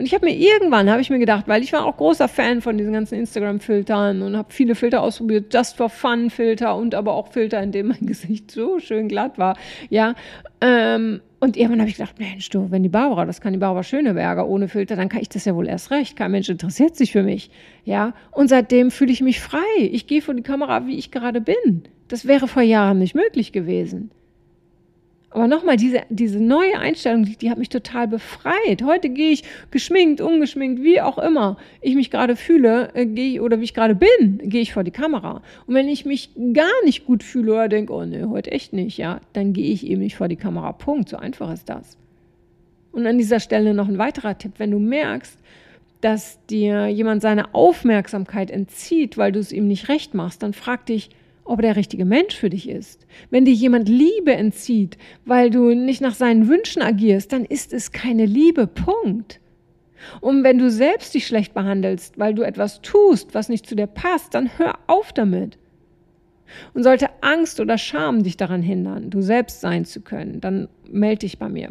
Und 0.00 0.06
ich 0.06 0.14
habe 0.14 0.24
mir 0.24 0.34
irgendwann, 0.34 0.88
habe 0.88 1.02
ich 1.02 1.10
mir 1.10 1.18
gedacht, 1.18 1.46
weil 1.46 1.62
ich 1.62 1.74
war 1.74 1.84
auch 1.84 1.98
großer 1.98 2.26
Fan 2.26 2.62
von 2.62 2.78
diesen 2.78 2.94
ganzen 2.94 3.16
Instagram-Filtern 3.16 4.22
und 4.22 4.34
habe 4.34 4.50
viele 4.50 4.74
Filter 4.74 5.02
ausprobiert, 5.02 5.52
Just 5.52 5.76
for 5.76 5.90
Fun 5.90 6.30
Filter 6.30 6.74
und 6.74 6.94
aber 6.94 7.12
auch 7.12 7.28
Filter, 7.28 7.62
in 7.62 7.70
denen 7.70 7.90
mein 7.90 8.00
Gesicht 8.06 8.50
so 8.50 8.78
schön 8.78 9.08
glatt 9.08 9.36
war. 9.36 9.58
Ja, 9.90 10.14
ähm, 10.62 11.20
und 11.38 11.58
irgendwann 11.58 11.80
habe 11.80 11.90
ich 11.90 11.98
gedacht, 11.98 12.18
Mensch, 12.18 12.48
du, 12.48 12.70
wenn 12.70 12.82
die 12.82 12.88
Barbara, 12.88 13.26
das 13.26 13.42
kann 13.42 13.52
die 13.52 13.58
Barbara 13.58 13.82
Schöneberger 13.82 14.48
ohne 14.48 14.68
Filter, 14.68 14.96
dann 14.96 15.10
kann 15.10 15.20
ich 15.20 15.28
das 15.28 15.44
ja 15.44 15.54
wohl 15.54 15.68
erst 15.68 15.90
recht. 15.90 16.16
Kein 16.16 16.30
Mensch 16.30 16.48
interessiert 16.48 16.96
sich 16.96 17.12
für 17.12 17.22
mich. 17.22 17.50
Ja, 17.84 18.14
und 18.30 18.48
seitdem 18.48 18.90
fühle 18.90 19.12
ich 19.12 19.20
mich 19.20 19.38
frei. 19.38 19.58
Ich 19.76 20.06
gehe 20.06 20.22
vor 20.22 20.32
die 20.32 20.42
Kamera, 20.42 20.86
wie 20.86 20.96
ich 20.96 21.10
gerade 21.10 21.42
bin. 21.42 21.82
Das 22.08 22.26
wäre 22.26 22.48
vor 22.48 22.62
Jahren 22.62 23.00
nicht 23.00 23.14
möglich 23.14 23.52
gewesen. 23.52 24.10
Aber 25.32 25.46
nochmal, 25.46 25.76
diese, 25.76 26.02
diese 26.08 26.40
neue 26.40 26.76
Einstellung, 26.76 27.24
die, 27.24 27.36
die 27.36 27.50
hat 27.50 27.58
mich 27.58 27.68
total 27.68 28.08
befreit. 28.08 28.82
Heute 28.84 29.10
gehe 29.10 29.30
ich 29.30 29.44
geschminkt, 29.70 30.20
ungeschminkt, 30.20 30.82
wie 30.82 31.00
auch 31.00 31.18
immer 31.18 31.56
ich 31.80 31.94
mich 31.94 32.10
gerade 32.10 32.34
fühle, 32.34 32.90
äh, 32.94 33.06
gehe 33.06 33.34
ich, 33.34 33.40
oder 33.40 33.60
wie 33.60 33.64
ich 33.64 33.74
gerade 33.74 33.94
bin, 33.94 34.38
gehe 34.42 34.60
ich 34.60 34.72
vor 34.72 34.82
die 34.82 34.90
Kamera. 34.90 35.40
Und 35.66 35.74
wenn 35.74 35.88
ich 35.88 36.04
mich 36.04 36.30
gar 36.52 36.84
nicht 36.84 37.06
gut 37.06 37.22
fühle 37.22 37.52
oder 37.52 37.68
denke, 37.68 37.92
oh 37.92 38.04
nee, 38.04 38.24
heute 38.24 38.50
echt 38.50 38.72
nicht, 38.72 38.98
ja, 38.98 39.20
dann 39.32 39.52
gehe 39.52 39.72
ich 39.72 39.86
eben 39.86 40.00
nicht 40.00 40.16
vor 40.16 40.26
die 40.26 40.36
Kamera. 40.36 40.72
Punkt. 40.72 41.08
So 41.08 41.16
einfach 41.16 41.52
ist 41.52 41.68
das. 41.68 41.96
Und 42.90 43.06
an 43.06 43.16
dieser 43.16 43.38
Stelle 43.38 43.72
noch 43.72 43.86
ein 43.86 43.98
weiterer 43.98 44.36
Tipp. 44.36 44.54
Wenn 44.58 44.72
du 44.72 44.80
merkst, 44.80 45.38
dass 46.00 46.44
dir 46.46 46.88
jemand 46.88 47.22
seine 47.22 47.54
Aufmerksamkeit 47.54 48.50
entzieht, 48.50 49.16
weil 49.16 49.30
du 49.30 49.38
es 49.38 49.52
ihm 49.52 49.68
nicht 49.68 49.88
recht 49.88 50.12
machst, 50.14 50.42
dann 50.42 50.54
frag 50.54 50.86
dich, 50.86 51.10
ob 51.50 51.58
er 51.58 51.62
der 51.62 51.76
richtige 51.76 52.04
Mensch 52.04 52.36
für 52.36 52.48
dich 52.48 52.68
ist. 52.68 53.06
Wenn 53.30 53.44
dir 53.44 53.52
jemand 53.52 53.88
Liebe 53.88 54.32
entzieht, 54.32 54.96
weil 55.24 55.50
du 55.50 55.74
nicht 55.74 56.00
nach 56.00 56.14
seinen 56.14 56.46
Wünschen 56.46 56.80
agierst, 56.80 57.32
dann 57.32 57.44
ist 57.44 57.72
es 57.72 57.90
keine 57.90 58.24
Liebe. 58.24 58.68
Punkt. 58.68 59.40
Und 60.20 60.44
wenn 60.44 60.58
du 60.58 60.70
selbst 60.70 61.12
dich 61.12 61.26
schlecht 61.26 61.52
behandelst, 61.52 62.20
weil 62.20 62.34
du 62.34 62.42
etwas 62.42 62.82
tust, 62.82 63.34
was 63.34 63.48
nicht 63.48 63.66
zu 63.66 63.74
dir 63.74 63.88
passt, 63.88 64.34
dann 64.34 64.58
hör 64.58 64.78
auf 64.86 65.12
damit. 65.12 65.58
Und 66.72 66.84
sollte 66.84 67.08
Angst 67.20 67.58
oder 67.58 67.78
Scham 67.78 68.22
dich 68.22 68.36
daran 68.36 68.62
hindern, 68.62 69.10
du 69.10 69.20
selbst 69.20 69.60
sein 69.60 69.84
zu 69.84 70.02
können, 70.02 70.40
dann 70.40 70.68
melde 70.88 71.20
dich 71.20 71.40
bei 71.40 71.48
mir. 71.48 71.70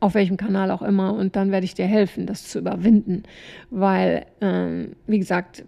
Auf 0.00 0.14
welchem 0.14 0.36
Kanal 0.36 0.72
auch 0.72 0.82
immer. 0.82 1.14
Und 1.14 1.36
dann 1.36 1.52
werde 1.52 1.64
ich 1.64 1.74
dir 1.74 1.86
helfen, 1.86 2.26
das 2.26 2.48
zu 2.48 2.58
überwinden. 2.58 3.22
Weil, 3.70 4.26
ähm, 4.40 4.96
wie 5.06 5.20
gesagt, 5.20 5.64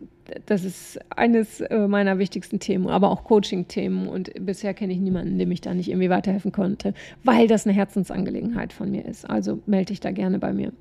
das 0.47 0.65
ist 0.65 0.99
eines 1.15 1.61
äh, 1.61 1.87
meiner 1.89 2.19
wichtigsten 2.19 2.59
Themen, 2.59 2.89
aber 2.89 3.11
auch 3.11 3.25
Coaching-Themen. 3.25 4.09
Und 4.09 4.33
bisher 4.41 4.75
kenne 4.75 4.93
ich 4.93 5.01
niemanden, 5.01 5.39
dem 5.39 5.51
ich 5.51 5.61
da 5.61 5.75
nicht 5.75 5.89
irgendwie 5.89 6.11
weiterhelfen 6.11 6.53
konnte, 6.53 6.95
weil 7.25 7.47
das 7.47 7.67
eine 7.67 7.75
Herzensangelegenheit 7.75 8.73
von 8.73 8.91
mir 8.91 9.05
ist. 9.05 9.29
Also 9.29 9.61
melde 9.67 9.87
dich 9.87 10.01
da 10.01 10.11
gerne 10.11 10.39
bei 10.39 10.53
mir. 10.53 10.73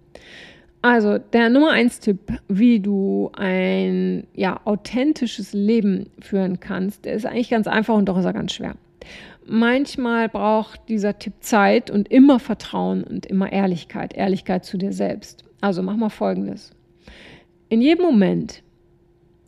Also 0.81 1.17
der 1.17 1.49
Nummer 1.49 1.71
eins 1.71 1.99
Tipp, 1.99 2.19
wie 2.47 2.79
du 2.79 3.31
ein 3.33 4.27
ja, 4.35 4.61
authentisches 4.65 5.53
Leben 5.53 6.11
führen 6.19 6.59
kannst, 6.59 7.05
der 7.05 7.13
ist 7.13 7.25
eigentlich 7.25 7.49
ganz 7.49 7.65
einfach 7.65 7.95
und 7.95 8.05
doch 8.05 8.19
ist 8.19 8.25
er 8.25 8.33
ganz 8.33 8.53
schwer. 8.53 8.75
Manchmal 9.47 10.29
braucht 10.29 10.89
dieser 10.89 11.17
Tipp 11.17 11.33
Zeit 11.39 11.89
und 11.89 12.07
immer 12.11 12.39
Vertrauen 12.39 13.03
und 13.03 13.25
immer 13.25 13.51
Ehrlichkeit, 13.51 14.13
Ehrlichkeit 14.13 14.65
zu 14.65 14.77
dir 14.77 14.91
selbst. 14.93 15.43
Also 15.61 15.81
mach 15.81 15.95
mal 15.95 16.09
Folgendes. 16.09 16.71
In 17.69 17.81
jedem 17.81 18.05
Moment, 18.05 18.61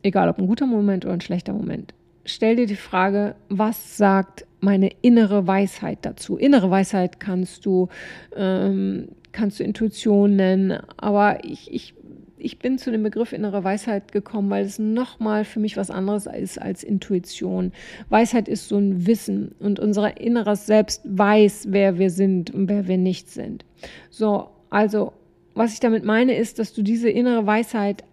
egal 0.08 0.30
ob 0.30 0.40
ein 0.40 0.48
guter 0.48 0.66
Moment 0.66 1.06
oder 1.06 1.14
ein 1.14 1.22
schlechter 1.22 1.54
Moment, 1.54 1.94
stell 2.26 2.56
dir 2.56 2.66
die 2.66 2.76
Frage, 2.76 3.36
was 3.50 3.98
sagt 3.98 4.46
meine 4.60 4.92
innere 5.02 5.48
Weisheit 5.48 6.00
dazu? 6.02 6.38
Innere 6.38 6.70
Weisheit 6.70 7.20
kannst 7.20 7.66
du, 7.66 7.90
ähm, 8.36 9.10
kannst 9.32 9.60
du 9.60 9.64
Intuition 9.64 10.36
nennen, 10.36 10.80
aber 10.98 11.44
ich, 11.44 11.72
ich, 11.72 11.94
ich 12.38 12.60
bin 12.60 12.78
zu 12.78 12.92
dem 12.92 13.04
Begriff 13.04 13.34
innere 13.34 13.64
Weisheit 13.64 14.12
gekommen, 14.12 14.50
weil 14.50 14.66
es 14.66 14.80
nochmal 14.80 15.46
für 15.46 15.60
mich 15.60 15.78
was 15.78 15.92
anderes 15.92 16.26
ist 16.26 16.60
als 16.60 16.84
Intuition. 16.84 17.72
Weisheit 18.10 18.48
ist 18.48 18.68
so 18.68 18.78
ein 18.78 19.06
Wissen 19.06 19.56
und 19.60 19.80
unser 19.80 20.20
inneres 20.20 20.66
Selbst 20.66 21.02
weiß, 21.06 21.68
wer 21.70 21.98
wir 21.98 22.10
sind 22.10 22.52
und 22.52 22.68
wer 22.68 22.88
wir 22.88 22.98
nicht 22.98 23.30
sind. 23.30 23.66
So, 24.10 24.50
also 24.70 25.14
was 25.58 25.74
ich 25.74 25.80
damit 25.80 26.04
meine, 26.04 26.36
ist, 26.36 26.60
dass 26.60 26.74
du 26.74 26.84
diese 26.84 27.10
innere 27.10 27.46
Weisheit 27.46 28.04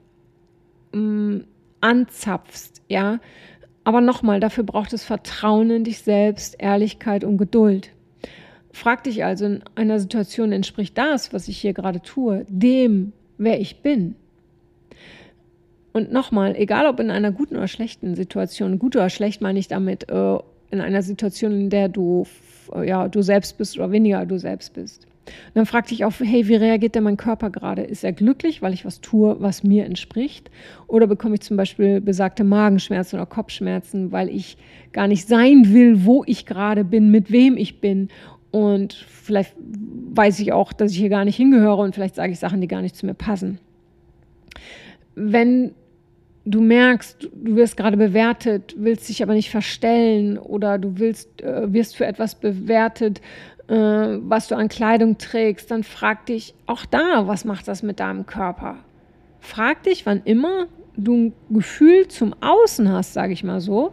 mh, 0.92 1.00
mm, 1.00 1.44
anzapfst, 1.84 2.82
ja. 2.88 3.20
Aber 3.84 4.00
nochmal, 4.00 4.40
dafür 4.40 4.64
braucht 4.64 4.94
es 4.94 5.04
Vertrauen 5.04 5.70
in 5.70 5.84
dich 5.84 6.00
selbst, 6.00 6.56
Ehrlichkeit 6.58 7.22
und 7.22 7.36
Geduld. 7.36 7.90
Frag 8.72 9.04
dich 9.04 9.24
also 9.24 9.44
in 9.44 9.62
einer 9.74 10.00
Situation, 10.00 10.50
entspricht 10.50 10.96
das, 10.96 11.32
was 11.32 11.48
ich 11.48 11.58
hier 11.58 11.74
gerade 11.74 12.00
tue, 12.00 12.46
dem, 12.48 13.12
wer 13.36 13.60
ich 13.60 13.82
bin? 13.82 14.16
Und 15.92 16.10
nochmal, 16.10 16.56
egal 16.56 16.86
ob 16.86 16.98
in 16.98 17.10
einer 17.10 17.30
guten 17.30 17.56
oder 17.56 17.68
schlechten 17.68 18.16
Situation, 18.16 18.78
gut 18.78 18.96
oder 18.96 19.10
schlecht 19.10 19.42
meine 19.42 19.58
ich 19.58 19.68
damit, 19.68 20.10
äh, 20.10 20.38
in 20.70 20.80
einer 20.80 21.02
Situation, 21.02 21.52
in 21.52 21.70
der 21.70 21.88
du, 21.88 22.26
ja, 22.82 23.06
du 23.06 23.22
selbst 23.22 23.58
bist 23.58 23.76
oder 23.76 23.92
weniger 23.92 24.24
du 24.26 24.38
selbst 24.38 24.72
bist. 24.72 25.06
Und 25.26 25.54
dann 25.54 25.66
fragte 25.66 25.94
ich 25.94 26.04
auch, 26.04 26.12
hey, 26.20 26.48
wie 26.48 26.56
reagiert 26.56 26.94
denn 26.94 27.04
mein 27.04 27.16
Körper 27.16 27.50
gerade? 27.50 27.82
Ist 27.82 28.04
er 28.04 28.12
glücklich, 28.12 28.62
weil 28.62 28.74
ich 28.74 28.84
was 28.84 29.00
tue, 29.00 29.36
was 29.40 29.62
mir 29.62 29.84
entspricht? 29.84 30.50
Oder 30.86 31.06
bekomme 31.06 31.34
ich 31.34 31.40
zum 31.40 31.56
Beispiel 31.56 32.00
besagte 32.00 32.44
Magenschmerzen 32.44 33.16
oder 33.16 33.26
Kopfschmerzen, 33.26 34.12
weil 34.12 34.28
ich 34.28 34.56
gar 34.92 35.08
nicht 35.08 35.26
sein 35.26 35.72
will, 35.72 36.04
wo 36.04 36.24
ich 36.26 36.46
gerade 36.46 36.84
bin, 36.84 37.10
mit 37.10 37.32
wem 37.32 37.56
ich 37.56 37.80
bin? 37.80 38.08
Und 38.50 38.92
vielleicht 38.92 39.54
weiß 39.58 40.38
ich 40.40 40.52
auch, 40.52 40.72
dass 40.72 40.92
ich 40.92 40.98
hier 40.98 41.08
gar 41.08 41.24
nicht 41.24 41.36
hingehöre 41.36 41.78
und 41.78 41.94
vielleicht 41.94 42.14
sage 42.14 42.32
ich 42.32 42.38
Sachen, 42.38 42.60
die 42.60 42.68
gar 42.68 42.82
nicht 42.82 42.94
zu 42.94 43.06
mir 43.06 43.14
passen. 43.14 43.58
Wenn 45.16 45.72
du 46.44 46.60
merkst, 46.60 47.30
du 47.32 47.56
wirst 47.56 47.76
gerade 47.76 47.96
bewertet, 47.96 48.74
willst 48.76 49.08
dich 49.08 49.22
aber 49.22 49.34
nicht 49.34 49.50
verstellen 49.50 50.38
oder 50.38 50.78
du 50.78 50.98
willst, 50.98 51.42
äh, 51.42 51.72
wirst 51.72 51.96
für 51.96 52.06
etwas 52.06 52.34
bewertet, 52.34 53.20
äh, 53.68 53.74
was 53.74 54.48
du 54.48 54.56
an 54.56 54.68
Kleidung 54.68 55.18
trägst, 55.18 55.70
dann 55.70 55.84
frag 55.84 56.26
dich 56.26 56.54
auch 56.66 56.84
da, 56.86 57.26
was 57.26 57.44
macht 57.44 57.68
das 57.68 57.82
mit 57.82 58.00
deinem 58.00 58.26
Körper? 58.26 58.76
Frag 59.40 59.82
dich, 59.84 60.06
wann 60.06 60.22
immer 60.24 60.66
du 60.96 61.14
ein 61.14 61.32
Gefühl 61.50 62.08
zum 62.08 62.34
Außen 62.40 62.90
hast, 62.90 63.12
sage 63.12 63.32
ich 63.32 63.44
mal 63.44 63.60
so, 63.60 63.90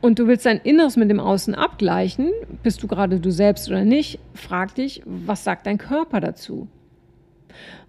und 0.00 0.18
du 0.18 0.26
willst 0.26 0.46
dein 0.46 0.58
Inneres 0.58 0.96
mit 0.96 1.08
dem 1.10 1.20
Außen 1.20 1.54
abgleichen, 1.54 2.30
bist 2.62 2.82
du 2.82 2.88
gerade 2.88 3.20
du 3.20 3.30
selbst 3.30 3.68
oder 3.68 3.84
nicht, 3.84 4.18
frag 4.34 4.74
dich, 4.74 5.02
was 5.04 5.44
sagt 5.44 5.66
dein 5.66 5.78
Körper 5.78 6.20
dazu? 6.20 6.66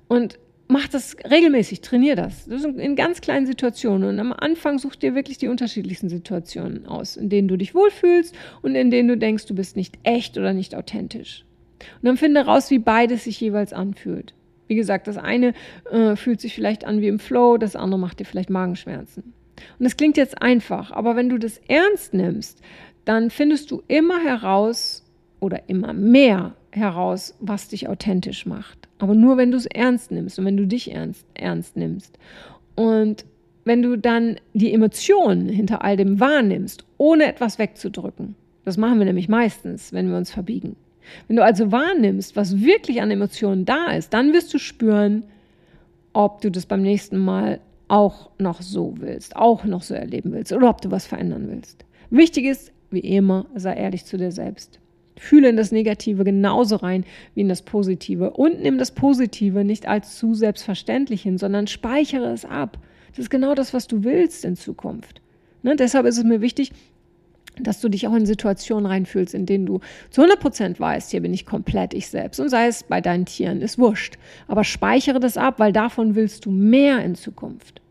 Und 0.07 0.38
mach 0.67 0.88
das 0.88 1.15
regelmäßig, 1.30 1.82
trainier 1.82 2.15
das. 2.15 2.45
das 2.45 2.63
in 2.63 2.95
ganz 2.95 3.21
kleinen 3.21 3.45
Situationen. 3.45 4.10
Und 4.10 4.19
am 4.19 4.34
Anfang 4.34 4.80
such 4.80 4.95
dir 4.95 5.15
wirklich 5.15 5.38
die 5.38 5.47
unterschiedlichsten 5.47 6.10
Situationen 6.10 6.86
aus, 6.86 7.17
in 7.17 7.30
denen 7.30 7.47
du 7.47 7.58
dich 7.58 7.76
wohlfühlst 7.76 8.36
und 8.62 8.76
in 8.76 8.89
denen 8.89 9.08
du 9.08 9.17
denkst, 9.17 9.45
du 9.45 9.56
bist 9.56 9.76
nicht 9.76 9.97
echt 10.04 10.38
oder 10.38 10.54
nicht 10.54 10.76
authentisch. 10.76 11.45
Und 12.02 12.06
dann 12.08 12.17
finde 12.17 12.45
raus, 12.45 12.71
wie 12.71 12.80
beides 12.80 13.26
sich 13.26 13.39
jeweils 13.39 13.73
anfühlt. 13.73 14.34
Wie 14.67 14.76
gesagt, 14.76 15.08
das 15.08 15.17
eine 15.17 15.54
äh, 15.91 16.15
fühlt 16.15 16.39
sich 16.39 16.56
vielleicht 16.56 16.86
an 16.86 17.02
wie 17.02 17.10
im 17.10 17.19
Flow, 17.19 17.58
das 17.58 17.76
andere 17.76 17.99
macht 17.99 18.19
dir 18.19 18.26
vielleicht 18.26 18.49
Magenschmerzen. 18.49 19.34
Und 19.78 19.84
das 19.84 19.97
klingt 19.97 20.17
jetzt 20.17 20.41
einfach, 20.41 20.91
aber 20.91 21.15
wenn 21.15 21.30
du 21.30 21.38
das 21.38 21.60
ernst 21.67 22.13
nimmst, 22.13 22.62
dann 23.06 23.30
findest 23.30 23.69
du 23.71 23.84
immer 23.88 24.23
heraus 24.23 25.04
oder 25.39 25.67
immer 25.67 25.93
mehr 25.93 26.56
heraus, 26.75 27.36
was 27.39 27.67
dich 27.67 27.88
authentisch 27.88 28.45
macht. 28.45 28.88
Aber 28.99 29.15
nur, 29.15 29.38
wenn 29.38 29.51
du 29.51 29.57
es 29.57 29.65
ernst 29.65 30.12
nimmst 30.12 30.39
und 30.39 30.45
wenn 30.45 30.57
du 30.57 30.67
dich 30.67 30.91
ernst, 30.91 31.25
ernst 31.33 31.75
nimmst. 31.75 32.17
Und 32.75 33.25
wenn 33.65 33.81
du 33.81 33.97
dann 33.97 34.38
die 34.53 34.73
Emotionen 34.73 35.47
hinter 35.47 35.83
all 35.83 35.97
dem 35.97 36.19
wahrnimmst, 36.19 36.86
ohne 36.97 37.25
etwas 37.25 37.59
wegzudrücken. 37.59 38.36
Das 38.65 38.77
machen 38.77 38.99
wir 38.99 39.05
nämlich 39.05 39.29
meistens, 39.29 39.93
wenn 39.93 40.09
wir 40.09 40.17
uns 40.17 40.31
verbiegen. 40.31 40.75
Wenn 41.27 41.36
du 41.36 41.43
also 41.43 41.71
wahrnimmst, 41.71 42.36
was 42.36 42.62
wirklich 42.62 43.01
an 43.01 43.12
Emotionen 43.12 43.65
da 43.65 43.91
ist, 43.91 44.13
dann 44.13 44.33
wirst 44.33 44.53
du 44.53 44.57
spüren, 44.57 45.23
ob 46.13 46.41
du 46.41 46.49
das 46.49 46.65
beim 46.65 46.81
nächsten 46.81 47.17
Mal 47.17 47.59
auch 47.88 48.29
noch 48.39 48.62
so 48.62 48.95
willst, 48.99 49.36
auch 49.36 49.65
noch 49.65 49.83
so 49.83 49.93
erleben 49.93 50.31
willst 50.31 50.53
oder 50.53 50.69
ob 50.69 50.81
du 50.81 50.91
was 50.91 51.05
verändern 51.05 51.47
willst. 51.49 51.86
Wichtig 52.09 52.45
ist, 52.45 52.71
wie 52.89 52.99
immer, 52.99 53.45
sei 53.55 53.73
ehrlich 53.73 54.05
zu 54.05 54.17
dir 54.17 54.31
selbst. 54.31 54.79
Fühle 55.17 55.49
in 55.49 55.58
das 55.58 55.71
Negative 55.71 56.23
genauso 56.23 56.78
rein 56.78 57.06
wie 57.36 57.41
in 57.41 57.49
das 57.49 57.62
Positive 57.62 58.32
und 58.32 58.62
nimm 58.62 58.78
das 58.78 58.91
Positive 58.91 59.63
nicht 59.63 59.88
als 59.88 60.17
zu 60.17 60.34
selbstverständlich 60.34 61.21
hin, 61.21 61.38
sondern 61.38 61.67
speichere 61.67 62.32
es 62.32 62.45
ab. 62.45 62.80
Das 63.12 63.19
ist 63.19 63.30
genau 63.30 63.54
das, 63.54 63.73
was 63.73 63.88
du 63.88 64.04
willst 64.04 64.43
in 64.43 64.56
Zukunft. 64.56 65.21
Ne? 65.62 65.76
Deshalb 65.76 66.06
ist 66.06 66.17
es 66.17 66.23
mir 66.23 66.41
wichtig, 66.41 66.71
dass 67.60 67.80
du 67.80 67.89
dich 67.89 68.08
auch 68.08 68.15
in 68.15 68.26
Situationen 68.26 68.88
reinfühlst, 68.88 69.36
in 69.36 69.45
denen 69.45 69.67
du 69.67 69.80
zu 70.10 70.21
100 70.21 70.39
Prozent 70.39 70.80
weißt, 70.80 71.12
hier 71.12 71.21
bin 71.21 71.34
ich 71.34 71.45
komplett 71.45 71.93
ich 71.93 72.08
selbst. 72.08 72.39
Und 72.39 72.49
sei 72.49 72.65
es 72.67 72.84
bei 72.84 72.99
deinen 72.99 73.26
Tieren, 73.26 73.62
ist 73.62 73.78
wurscht. 73.78 74.17
Aber 74.47 74.63
speichere 74.63 75.19
das 75.19 75.38
ab, 75.38 75.60
weil 75.60 75.71
davon 75.71 76.15
willst 76.15 76.45
du 76.45 76.52
mehr 76.52 77.04
in 77.06 77.13
Zukunft. 77.13 77.83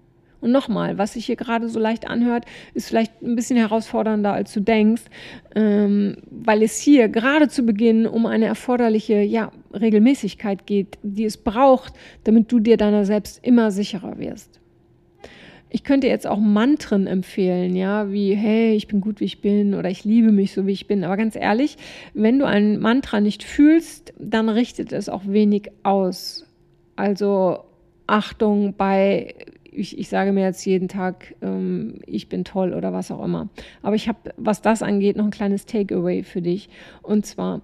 Und 0.43 0.51
nochmal, 0.51 0.99
was 0.99 1.15
sich 1.15 1.27
hier 1.27 1.37
gerade 1.37 1.69
so 1.69 1.79
leicht 1.79 2.09
anhört, 2.09 2.45
ist 2.75 2.89
vielleicht 2.89 3.23
ein 3.23 3.37
bisschen 3.37 3.57
herausfordernder, 3.57 4.33
als 4.33 4.53
du 4.53 4.61
denkst, 4.61 5.05
ähm, 5.55 6.17
weil 6.31 6.63
es 6.63 6.79
hier 6.79 7.09
gerade 7.09 7.49
zu 7.49 7.63
Beginn 7.63 8.07
um 8.09 8.27
eine 8.27 8.47
erforderliche 8.47 9.21
ja, 9.21 9.53
Regelmäßigkeit 9.73 10.67
geht, 10.67 10.99
die 11.03 11.25
es 11.25 11.37
braucht, 11.37 11.95
damit 12.25 12.51
du 12.51 12.59
dir 12.59 12.77
deiner 12.77 13.05
selbst 13.05 13.39
immer 13.45 13.71
sicherer 13.71 14.19
wirst. 14.19 14.61
Ich 15.71 15.85
könnte 15.85 16.09
jetzt 16.09 16.27
auch 16.27 16.39
Mantren 16.39 17.07
empfehlen, 17.07 17.75
ja, 17.77 18.13
wie, 18.13 18.35
hey, 18.35 18.75
ich 18.75 18.89
bin 18.89 19.01
gut, 19.01 19.21
wie 19.21 19.25
ich 19.25 19.41
bin 19.41 19.75
oder 19.75 19.89
ich 19.89 20.05
liebe 20.05 20.33
mich 20.33 20.53
so, 20.53 20.67
wie 20.67 20.73
ich 20.73 20.87
bin. 20.87 21.03
Aber 21.05 21.17
ganz 21.17 21.35
ehrlich, 21.35 21.79
wenn 22.13 22.39
du 22.39 22.47
ein 22.47 22.79
Mantra 22.79 23.21
nicht 23.21 23.43
fühlst, 23.43 24.13
dann 24.19 24.49
richtet 24.51 24.93
es 24.93 25.09
auch 25.09 25.23
wenig 25.25 25.71
aus. 25.83 26.47
Also 26.95 27.61
Achtung 28.07 28.75
bei, 28.77 29.35
ich, 29.73 29.99
ich 29.99 30.09
sage 30.09 30.33
mir 30.33 30.43
jetzt 30.43 30.65
jeden 30.65 30.89
Tag, 30.89 31.35
ähm, 31.43 32.01
ich 32.07 32.29
bin 32.29 32.45
toll 32.45 32.75
oder 32.75 32.93
was 32.93 33.11
auch 33.11 33.25
immer. 33.25 33.49
Aber 33.83 33.97
ich 33.97 34.09
habe, 34.09 34.35
was 34.37 34.63
das 34.63 34.83
angeht, 34.83 35.17
noch 35.17 35.25
ein 35.25 35.31
kleines 35.31 35.67
Takeaway 35.67 36.23
für 36.23 36.43
dich. 36.43 36.69
Und 37.03 37.27
zwar, 37.27 37.63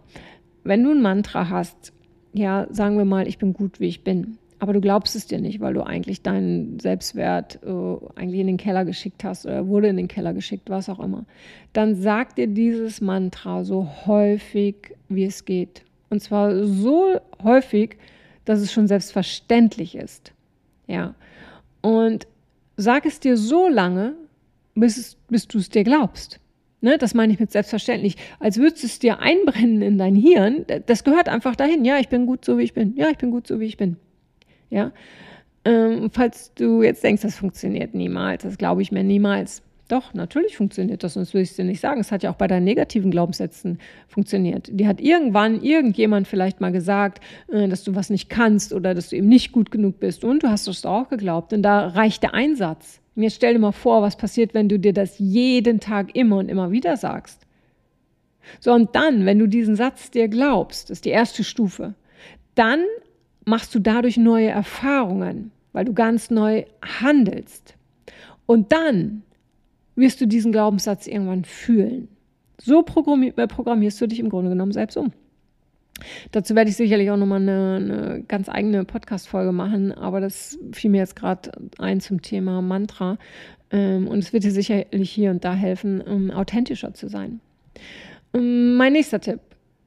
wenn 0.64 0.82
du 0.82 0.90
ein 0.90 1.02
Mantra 1.02 1.48
hast, 1.48 1.92
ja, 2.32 2.66
sagen 2.70 2.98
wir 2.98 3.04
mal, 3.04 3.28
ich 3.28 3.38
bin 3.38 3.52
gut, 3.52 3.80
wie 3.80 3.88
ich 3.88 4.04
bin 4.04 4.38
aber 4.60 4.72
du 4.72 4.80
glaubst 4.80 5.14
es 5.14 5.26
dir 5.26 5.40
nicht, 5.40 5.60
weil 5.60 5.74
du 5.74 5.82
eigentlich 5.82 6.22
deinen 6.22 6.80
Selbstwert 6.80 7.60
äh, 7.64 7.96
eigentlich 8.16 8.40
in 8.40 8.48
den 8.48 8.56
Keller 8.56 8.84
geschickt 8.84 9.22
hast 9.24 9.46
oder 9.46 9.68
wurde 9.68 9.88
in 9.88 9.96
den 9.96 10.08
Keller 10.08 10.34
geschickt, 10.34 10.68
was 10.68 10.88
auch 10.88 11.00
immer, 11.00 11.24
dann 11.72 11.94
sag 11.94 12.34
dir 12.34 12.48
dieses 12.48 13.00
Mantra 13.00 13.64
so 13.64 13.88
häufig, 14.06 14.96
wie 15.08 15.24
es 15.24 15.44
geht. 15.44 15.84
Und 16.10 16.22
zwar 16.22 16.64
so 16.64 17.20
häufig, 17.42 17.96
dass 18.44 18.60
es 18.60 18.72
schon 18.72 18.88
selbstverständlich 18.88 19.94
ist. 19.94 20.32
Ja. 20.86 21.14
Und 21.88 22.26
sag 22.76 23.06
es 23.06 23.18
dir 23.18 23.38
so 23.38 23.66
lange, 23.66 24.14
bis, 24.74 25.16
bis 25.30 25.48
du 25.48 25.56
es 25.56 25.70
dir 25.70 25.84
glaubst. 25.84 26.38
Ne, 26.82 26.98
das 26.98 27.14
meine 27.14 27.32
ich 27.32 27.40
mit 27.40 27.50
selbstverständlich. 27.50 28.16
Als 28.40 28.58
würdest 28.58 28.82
du 28.82 28.86
es 28.88 28.98
dir 28.98 29.20
einbrennen 29.20 29.80
in 29.80 29.96
dein 29.96 30.14
Hirn. 30.14 30.66
Das 30.84 31.02
gehört 31.02 31.30
einfach 31.30 31.56
dahin. 31.56 31.86
Ja, 31.86 31.98
ich 31.98 32.10
bin 32.10 32.26
gut 32.26 32.44
so, 32.44 32.58
wie 32.58 32.64
ich 32.64 32.74
bin. 32.74 32.94
Ja, 32.94 33.08
ich 33.08 33.16
bin 33.16 33.30
gut 33.30 33.46
so, 33.46 33.58
wie 33.58 33.64
ich 33.64 33.78
bin. 33.78 33.96
Ja? 34.68 34.92
Ähm, 35.64 36.10
falls 36.12 36.52
du 36.52 36.82
jetzt 36.82 37.02
denkst, 37.02 37.22
das 37.22 37.36
funktioniert 37.36 37.94
niemals, 37.94 38.42
das 38.42 38.58
glaube 38.58 38.82
ich 38.82 38.92
mir 38.92 39.02
niemals. 39.02 39.62
Doch, 39.88 40.12
natürlich 40.12 40.58
funktioniert 40.58 41.02
das, 41.02 41.14
sonst 41.14 41.32
würde 41.32 41.44
ich 41.44 41.50
es 41.50 41.56
dir 41.56 41.64
nicht 41.64 41.80
sagen. 41.80 42.00
Es 42.00 42.12
hat 42.12 42.22
ja 42.22 42.30
auch 42.30 42.36
bei 42.36 42.46
deinen 42.46 42.64
negativen 42.64 43.10
Glaubenssätzen 43.10 43.78
funktioniert. 44.06 44.68
Die 44.70 44.86
hat 44.86 45.00
irgendwann 45.00 45.62
irgendjemand 45.62 46.28
vielleicht 46.28 46.60
mal 46.60 46.72
gesagt, 46.72 47.24
äh, 47.50 47.68
dass 47.68 47.84
du 47.84 47.94
was 47.94 48.10
nicht 48.10 48.28
kannst 48.28 48.74
oder 48.74 48.94
dass 48.94 49.08
du 49.08 49.16
eben 49.16 49.28
nicht 49.28 49.50
gut 49.50 49.70
genug 49.70 49.98
bist. 49.98 50.24
Und 50.24 50.42
du 50.42 50.50
hast 50.50 50.68
das 50.68 50.84
auch 50.84 51.08
geglaubt. 51.08 51.54
Und 51.54 51.62
da 51.62 51.88
reicht 51.88 52.22
der 52.22 52.34
Einsatz. 52.34 53.00
Mir 53.14 53.30
stell 53.30 53.54
dir 53.54 53.60
mal 53.60 53.72
vor, 53.72 54.02
was 54.02 54.16
passiert, 54.16 54.52
wenn 54.52 54.68
du 54.68 54.78
dir 54.78 54.92
das 54.92 55.18
jeden 55.18 55.80
Tag 55.80 56.14
immer 56.14 56.36
und 56.36 56.50
immer 56.50 56.70
wieder 56.70 56.98
sagst. 56.98 57.46
So, 58.60 58.74
und 58.74 58.94
dann, 58.94 59.24
wenn 59.24 59.38
du 59.38 59.46
diesen 59.46 59.74
Satz 59.74 60.10
dir 60.10 60.28
glaubst, 60.28 60.90
das 60.90 60.98
ist 60.98 61.06
die 61.06 61.10
erste 61.10 61.44
Stufe, 61.44 61.94
dann 62.54 62.84
machst 63.46 63.74
du 63.74 63.78
dadurch 63.78 64.18
neue 64.18 64.48
Erfahrungen, 64.48 65.50
weil 65.72 65.86
du 65.86 65.94
ganz 65.94 66.30
neu 66.30 66.64
handelst. 67.00 67.74
Und 68.46 68.72
dann 68.72 69.22
wirst 69.98 70.20
du 70.20 70.26
diesen 70.26 70.52
Glaubenssatz 70.52 71.06
irgendwann 71.06 71.44
fühlen. 71.44 72.08
So 72.60 72.80
äh, 72.80 73.46
programmierst 73.46 74.00
du 74.00 74.06
dich 74.06 74.20
im 74.20 74.30
Grunde 74.30 74.50
genommen 74.50 74.72
selbst 74.72 74.96
um. 74.96 75.12
Dazu 76.32 76.54
werde 76.54 76.70
ich 76.70 76.76
sicherlich 76.76 77.10
auch 77.10 77.16
nochmal 77.16 77.40
eine, 77.40 77.76
eine 77.76 78.24
ganz 78.26 78.48
eigene 78.48 78.84
Podcast-Folge 78.84 79.52
machen, 79.52 79.92
aber 79.92 80.20
das 80.20 80.58
fiel 80.72 80.90
mir 80.90 80.98
jetzt 80.98 81.16
gerade 81.16 81.50
ein 81.78 82.00
zum 82.00 82.22
Thema 82.22 82.62
Mantra. 82.62 83.18
Ähm, 83.70 84.06
und 84.08 84.18
es 84.18 84.32
wird 84.32 84.44
dir 84.44 84.52
sicherlich 84.52 85.10
hier 85.10 85.30
und 85.30 85.44
da 85.44 85.54
helfen, 85.54 86.00
um 86.00 86.30
authentischer 86.30 86.94
zu 86.94 87.08
sein. 87.08 87.40
Ähm, 88.34 88.74
mein 88.76 88.92
nächster 88.92 89.20
Tipp. 89.20 89.40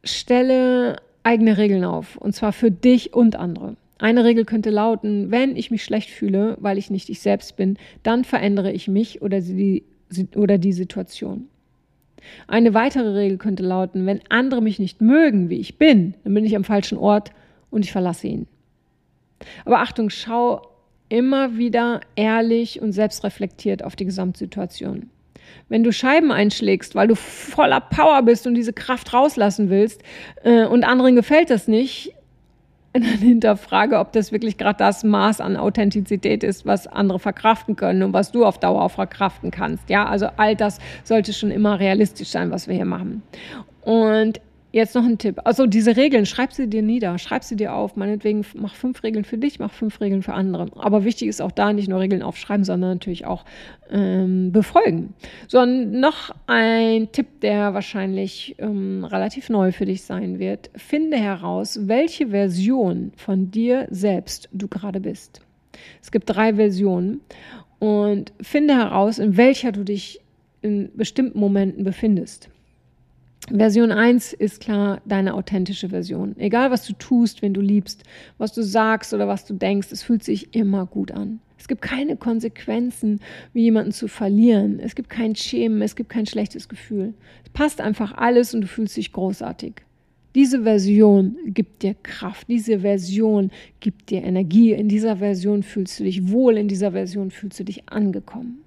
Stelle 0.04 0.98
eigene 1.24 1.58
Regeln 1.58 1.84
auf, 1.84 2.18
und 2.18 2.34
zwar 2.34 2.54
für 2.54 2.72
dich 2.72 3.14
und 3.14 3.36
andere. 3.36 3.76
Eine 4.00 4.24
Regel 4.24 4.46
könnte 4.46 4.72
lauten, 4.72 5.30
wenn 5.30 5.56
ich 5.56 5.70
mich 5.70 5.84
schlecht 5.84 6.10
fühle, 6.10 6.58
weil 6.60 6.80
ich 6.80 6.90
nicht 6.90 7.10
ich 7.10 7.20
selbst 7.20 7.56
bin, 7.56 7.78
dann 8.02 8.24
verändere 8.24 8.72
ich 8.72 8.88
mich 8.88 9.22
oder 9.22 9.42
die, 9.42 9.84
oder 10.36 10.58
die 10.58 10.74
Situation. 10.74 11.48
Eine 12.48 12.74
weitere 12.74 13.10
Regel 13.10 13.38
könnte 13.38 13.64
lauten, 13.64 14.06
wenn 14.06 14.22
andere 14.30 14.62
mich 14.62 14.80
nicht 14.80 15.02
mögen, 15.02 15.50
wie 15.50 15.60
ich 15.60 15.78
bin, 15.78 16.16
dann 16.24 16.34
bin 16.34 16.46
ich 16.46 16.56
am 16.56 16.64
falschen 16.64 16.98
Ort 16.98 17.32
und 17.70 17.84
ich 17.84 17.92
verlasse 17.92 18.28
ihn. 18.28 18.48
Aber 19.66 19.80
Achtung, 19.80 20.10
schau 20.10 20.62
immer 21.10 21.58
wieder 21.58 22.02
ehrlich 22.16 22.82
und 22.82 22.94
selbstreflektiert 22.94 23.84
auf 23.84 23.96
die 23.96 24.06
Gesamtsituation. 24.06 25.10
Wenn 25.68 25.84
du 25.84 25.92
Scheiben 25.92 26.32
einschlägst, 26.32 26.96
weil 26.96 27.08
du 27.08 27.16
voller 27.16 27.82
Power 27.82 28.22
bist 28.24 28.48
und 28.48 28.54
diese 28.54 28.74
Kraft 28.74 29.14
rauslassen 29.14 29.70
willst 29.70 30.02
äh, 30.44 30.66
und 30.66 30.84
anderen 30.84 31.16
gefällt 31.16 31.50
das 31.50 31.68
nicht, 31.68 32.14
dann 32.94 33.04
hinterfrage, 33.04 34.00
ob 34.00 34.12
das 34.12 34.32
wirklich 34.32 34.58
gerade 34.58 34.78
das 34.78 35.04
Maß 35.04 35.42
an 35.42 35.58
Authentizität 35.58 36.44
ist, 36.44 36.66
was 36.66 36.88
andere 36.88 37.20
verkraften 37.20 37.76
können 37.76 38.04
und 38.04 38.14
was 38.14 38.32
du 38.32 38.46
auf 38.46 38.60
Dauer 38.60 38.82
auch 38.82 38.92
verkraften 38.92 39.52
kannst. 39.52 39.90
Ja, 39.90 40.06
also 40.06 40.28
all 40.38 40.56
das 40.56 40.80
sollte 41.04 41.34
schon 41.34 41.52
immer 41.52 41.80
realistisch 41.80 42.30
sein, 42.30 42.52
was 42.52 42.68
wir 42.68 42.76
hier 42.76 42.86
machen. 42.86 43.24
Und 43.84 44.42
Jetzt 44.74 44.96
noch 44.96 45.04
ein 45.04 45.18
Tipp. 45.18 45.42
Also 45.44 45.66
diese 45.66 45.98
Regeln, 45.98 46.26
schreib 46.26 46.54
sie 46.54 46.70
dir 46.70 46.82
nieder, 46.82 47.18
schreib 47.18 47.44
sie 47.44 47.58
dir 47.58 47.74
auf. 47.74 47.98
Meinetwegen 47.98 48.46
mach 48.56 48.74
fünf 48.74 49.04
Regeln 49.04 49.26
für 49.26 49.38
dich, 49.38 49.60
mach 49.60 49.72
fünf 49.72 50.00
Regeln 50.00 50.24
für 50.24 50.34
andere. 50.34 50.68
Aber 50.78 51.04
wichtig 51.04 51.28
ist 51.28 51.42
auch 51.42 51.52
da 51.52 51.74
nicht 51.74 51.90
nur 51.90 52.00
Regeln 52.00 52.24
aufschreiben, 52.24 52.64
sondern 52.64 52.92
natürlich 52.92 53.26
auch 53.26 53.44
ähm, 53.90 54.54
befolgen. 54.54 55.14
So, 55.50 55.66
noch 55.66 56.34
ein 56.48 57.12
Tipp, 57.12 57.42
der 57.42 57.74
wahrscheinlich 57.74 58.56
ähm, 58.60 59.04
relativ 59.04 59.50
neu 59.50 59.74
für 59.74 59.86
dich 59.86 60.04
sein 60.04 60.40
wird. 60.40 60.70
Finde 60.78 61.18
heraus, 61.18 61.78
welche 61.88 62.30
Version 62.30 63.12
von 63.18 63.52
dir 63.52 63.88
selbst 63.90 64.48
du 64.54 64.70
gerade 64.70 65.02
bist. 65.02 65.42
Es 66.02 66.12
gibt 66.12 66.30
drei 66.30 66.56
Versionen 66.56 67.20
und 67.80 68.32
finde 68.42 68.76
heraus, 68.76 69.20
in 69.20 69.36
welcher 69.36 69.74
du 69.74 69.84
dich 69.84 70.22
in 70.62 70.92
bestimmten 70.96 71.40
Momenten 71.40 71.84
befindest. 71.84 72.50
Version 73.54 73.92
1 73.92 74.34
ist 74.34 74.62
klar 74.62 75.02
deine 75.06 75.34
authentische 75.34 75.90
Version. 75.90 76.36
Egal, 76.38 76.72
was 76.72 76.86
du 76.88 76.94
tust, 76.94 77.42
wenn 77.42 77.54
du 77.54 77.60
liebst, 77.60 78.04
was 78.38 78.54
du 78.54 78.64
sagst 78.64 79.14
oder 79.14 79.28
was 79.28 79.46
du 79.46 79.54
denkst, 79.54 79.90
es 79.92 80.04
fühlt 80.04 80.24
sich 80.24 80.56
immer 80.56 80.86
gut 80.86 81.12
an. 81.12 81.40
Es 81.58 81.68
gibt 81.68 81.82
keine 81.82 82.16
Konsequenzen, 82.16 83.20
wie 83.54 83.64
jemanden 83.64 83.92
zu 83.92 84.08
verlieren. 84.08 84.80
Es 84.80 84.96
gibt 84.96 85.10
kein 85.10 85.36
Schämen, 85.36 85.82
es 85.82 85.96
gibt 85.96 86.10
kein 86.10 86.26
schlechtes 86.26 86.70
Gefühl. 86.70 87.14
Es 87.44 87.50
passt 87.52 87.82
einfach 87.82 88.14
alles 88.14 88.54
und 88.54 88.62
du 88.62 88.68
fühlst 88.68 88.96
dich 88.96 89.12
großartig. 89.12 89.82
Diese 90.34 90.64
Version 90.64 91.36
gibt 91.46 91.84
dir 91.84 91.94
Kraft, 92.02 92.48
diese 92.48 92.80
Version 92.80 93.52
gibt 93.82 94.10
dir 94.10 94.24
Energie. 94.24 94.72
In 94.72 94.88
dieser 94.88 95.18
Version 95.18 95.62
fühlst 95.62 96.00
du 96.00 96.06
dich 96.06 96.32
wohl, 96.32 96.58
in 96.58 96.70
dieser 96.70 96.94
Version 96.94 97.32
fühlst 97.32 97.60
du 97.60 97.66
dich 97.66 97.90
angekommen. 97.90 98.62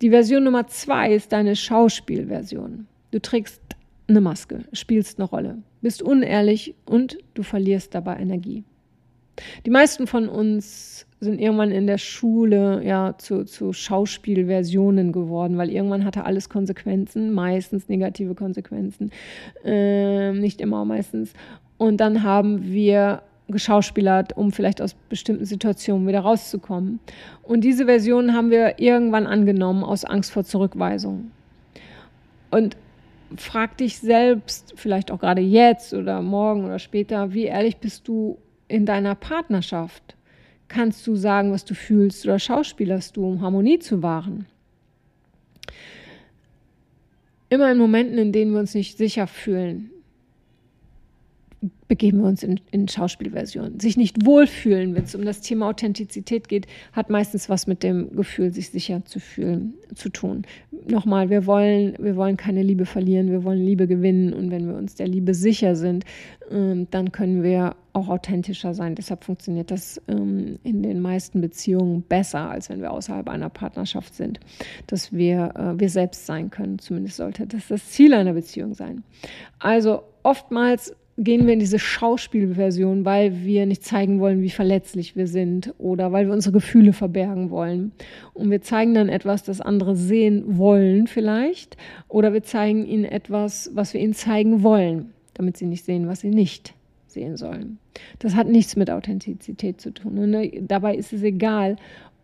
Die 0.00 0.10
Version 0.10 0.44
Nummer 0.44 0.66
zwei 0.66 1.12
ist 1.12 1.32
deine 1.32 1.54
Schauspielversion. 1.56 2.86
Du 3.10 3.20
trägst 3.20 3.60
eine 4.08 4.20
Maske, 4.20 4.64
spielst 4.72 5.18
eine 5.18 5.28
Rolle, 5.28 5.58
bist 5.82 6.02
unehrlich 6.02 6.74
und 6.84 7.18
du 7.34 7.42
verlierst 7.42 7.94
dabei 7.94 8.16
Energie. 8.16 8.64
Die 9.64 9.70
meisten 9.70 10.06
von 10.06 10.28
uns 10.28 11.06
sind 11.20 11.38
irgendwann 11.38 11.70
in 11.70 11.86
der 11.86 11.98
Schule 11.98 12.82
ja 12.84 13.14
zu, 13.18 13.44
zu 13.44 13.72
Schauspielversionen 13.72 15.12
geworden, 15.12 15.58
weil 15.58 15.70
irgendwann 15.70 16.04
hatte 16.04 16.24
alles 16.24 16.48
Konsequenzen, 16.48 17.32
meistens 17.32 17.88
negative 17.88 18.34
Konsequenzen, 18.34 19.10
äh, 19.64 20.32
nicht 20.32 20.60
immer 20.60 20.84
meistens. 20.84 21.32
Und 21.78 21.98
dann 21.98 22.22
haben 22.22 22.72
wir 22.72 23.22
geschauspielert, 23.48 24.36
um 24.36 24.52
vielleicht 24.52 24.80
aus 24.80 24.94
bestimmten 25.08 25.44
Situationen 25.44 26.06
wieder 26.06 26.20
rauszukommen. 26.20 27.00
Und 27.42 27.62
diese 27.62 27.86
Version 27.86 28.34
haben 28.34 28.50
wir 28.50 28.78
irgendwann 28.78 29.26
angenommen 29.26 29.84
aus 29.84 30.04
Angst 30.04 30.30
vor 30.30 30.44
Zurückweisung. 30.44 31.30
Und 32.50 32.76
frag 33.36 33.76
dich 33.78 33.98
selbst, 33.98 34.74
vielleicht 34.76 35.10
auch 35.10 35.20
gerade 35.20 35.42
jetzt 35.42 35.94
oder 35.94 36.22
morgen 36.22 36.64
oder 36.64 36.78
später, 36.78 37.32
wie 37.32 37.44
ehrlich 37.44 37.78
bist 37.78 38.08
du 38.08 38.38
in 38.68 38.86
deiner 38.86 39.14
Partnerschaft? 39.14 40.16
Kannst 40.68 41.06
du 41.06 41.16
sagen, 41.16 41.52
was 41.52 41.64
du 41.64 41.74
fühlst 41.74 42.24
oder 42.24 42.38
schauspielerst 42.38 43.16
du, 43.16 43.26
um 43.26 43.40
Harmonie 43.40 43.78
zu 43.78 44.02
wahren? 44.02 44.46
Immer 47.48 47.72
in 47.72 47.78
Momenten, 47.78 48.18
in 48.18 48.32
denen 48.32 48.52
wir 48.52 48.60
uns 48.60 48.74
nicht 48.74 48.96
sicher 48.96 49.26
fühlen, 49.26 49.90
begeben 51.90 52.18
wir 52.18 52.28
uns 52.28 52.44
in, 52.44 52.60
in 52.70 52.86
Schauspielversionen. 52.86 53.80
Sich 53.80 53.96
nicht 53.96 54.24
wohlfühlen, 54.24 54.94
wenn 54.94 55.02
es 55.02 55.16
um 55.16 55.24
das 55.24 55.40
Thema 55.40 55.68
Authentizität 55.68 56.46
geht, 56.46 56.68
hat 56.92 57.10
meistens 57.10 57.48
was 57.48 57.66
mit 57.66 57.82
dem 57.82 58.14
Gefühl, 58.14 58.52
sich 58.52 58.70
sicher 58.70 59.04
zu 59.04 59.18
fühlen, 59.18 59.74
zu 59.96 60.08
tun. 60.08 60.44
Nochmal, 60.88 61.30
wir 61.30 61.46
wollen, 61.46 61.96
wir 61.98 62.14
wollen 62.14 62.36
keine 62.36 62.62
Liebe 62.62 62.86
verlieren, 62.86 63.32
wir 63.32 63.42
wollen 63.42 63.58
Liebe 63.58 63.88
gewinnen 63.88 64.32
und 64.32 64.52
wenn 64.52 64.68
wir 64.68 64.76
uns 64.76 64.94
der 64.94 65.08
Liebe 65.08 65.34
sicher 65.34 65.74
sind, 65.74 66.04
ähm, 66.48 66.86
dann 66.92 67.10
können 67.10 67.42
wir 67.42 67.74
auch 67.92 68.06
authentischer 68.06 68.72
sein. 68.72 68.94
Deshalb 68.94 69.24
funktioniert 69.24 69.72
das 69.72 70.00
ähm, 70.06 70.60
in 70.62 70.84
den 70.84 71.00
meisten 71.00 71.40
Beziehungen 71.40 72.02
besser, 72.02 72.50
als 72.50 72.70
wenn 72.70 72.80
wir 72.80 72.92
außerhalb 72.92 73.28
einer 73.28 73.48
Partnerschaft 73.48 74.14
sind, 74.14 74.38
dass 74.86 75.12
wir 75.12 75.54
äh, 75.56 75.80
wir 75.80 75.88
selbst 75.88 76.24
sein 76.24 76.50
können. 76.50 76.78
Zumindest 76.78 77.16
sollte 77.16 77.48
das 77.48 77.66
das 77.66 77.90
Ziel 77.90 78.14
einer 78.14 78.34
Beziehung 78.34 78.74
sein. 78.74 79.02
Also 79.58 80.04
oftmals 80.22 80.94
gehen 81.22 81.46
wir 81.46 81.52
in 81.52 81.60
diese 81.60 81.78
Schauspielversion, 81.78 83.04
weil 83.04 83.44
wir 83.44 83.66
nicht 83.66 83.84
zeigen 83.84 84.20
wollen, 84.20 84.40
wie 84.40 84.50
verletzlich 84.50 85.16
wir 85.16 85.26
sind 85.26 85.74
oder 85.76 86.12
weil 86.12 86.26
wir 86.26 86.32
unsere 86.32 86.54
Gefühle 86.54 86.94
verbergen 86.94 87.50
wollen. 87.50 87.92
Und 88.32 88.50
wir 88.50 88.62
zeigen 88.62 88.94
dann 88.94 89.10
etwas, 89.10 89.42
das 89.42 89.60
andere 89.60 89.96
sehen 89.96 90.56
wollen 90.56 91.06
vielleicht 91.06 91.76
oder 92.08 92.32
wir 92.32 92.42
zeigen 92.42 92.86
ihnen 92.86 93.04
etwas, 93.04 93.70
was 93.74 93.92
wir 93.92 94.00
ihnen 94.00 94.14
zeigen 94.14 94.62
wollen, 94.62 95.12
damit 95.34 95.58
sie 95.58 95.66
nicht 95.66 95.84
sehen, 95.84 96.08
was 96.08 96.20
sie 96.20 96.30
nicht 96.30 96.74
sehen 97.06 97.36
sollen. 97.36 97.78
Das 98.18 98.34
hat 98.34 98.48
nichts 98.48 98.76
mit 98.76 98.90
Authentizität 98.90 99.80
zu 99.80 99.92
tun. 99.92 100.16
Und 100.18 100.30
ne, 100.30 100.50
dabei 100.62 100.94
ist 100.94 101.12
es 101.12 101.22
egal, 101.22 101.76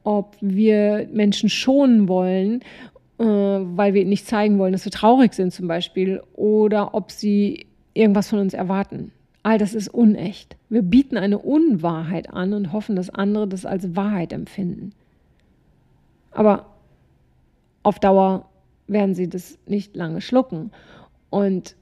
ob 0.04 0.36
wir 0.40 1.06
Menschen 1.12 1.50
schonen 1.50 2.08
wollen 2.08 2.62
äh, 3.18 3.24
weil 3.24 3.94
wir 3.94 4.04
nicht 4.04 4.26
zeigen 4.26 4.58
wollen, 4.58 4.72
dass 4.72 4.84
wir 4.84 4.92
traurig 4.92 5.32
sind 5.32 5.50
zum 5.50 5.68
Beispiel, 5.68 6.20
oder 6.34 6.94
ob 6.94 7.10
sie 7.10 7.66
irgendwas 7.96 8.28
von 8.28 8.38
uns 8.38 8.54
erwarten. 8.54 9.12
All 9.42 9.58
das 9.58 9.74
ist 9.74 9.88
unecht. 9.88 10.56
Wir 10.68 10.82
bieten 10.82 11.16
eine 11.16 11.38
Unwahrheit 11.38 12.30
an 12.30 12.52
und 12.52 12.72
hoffen, 12.72 12.96
dass 12.96 13.10
andere 13.10 13.46
das 13.46 13.64
als 13.64 13.94
Wahrheit 13.94 14.32
empfinden. 14.32 14.92
Aber 16.32 16.66
auf 17.82 18.00
Dauer 18.00 18.48
werden 18.88 19.14
sie 19.14 19.28
das 19.28 19.58
nicht 19.66 19.94
lange 19.94 20.20
schlucken. 20.20 20.72
Und 21.30 21.76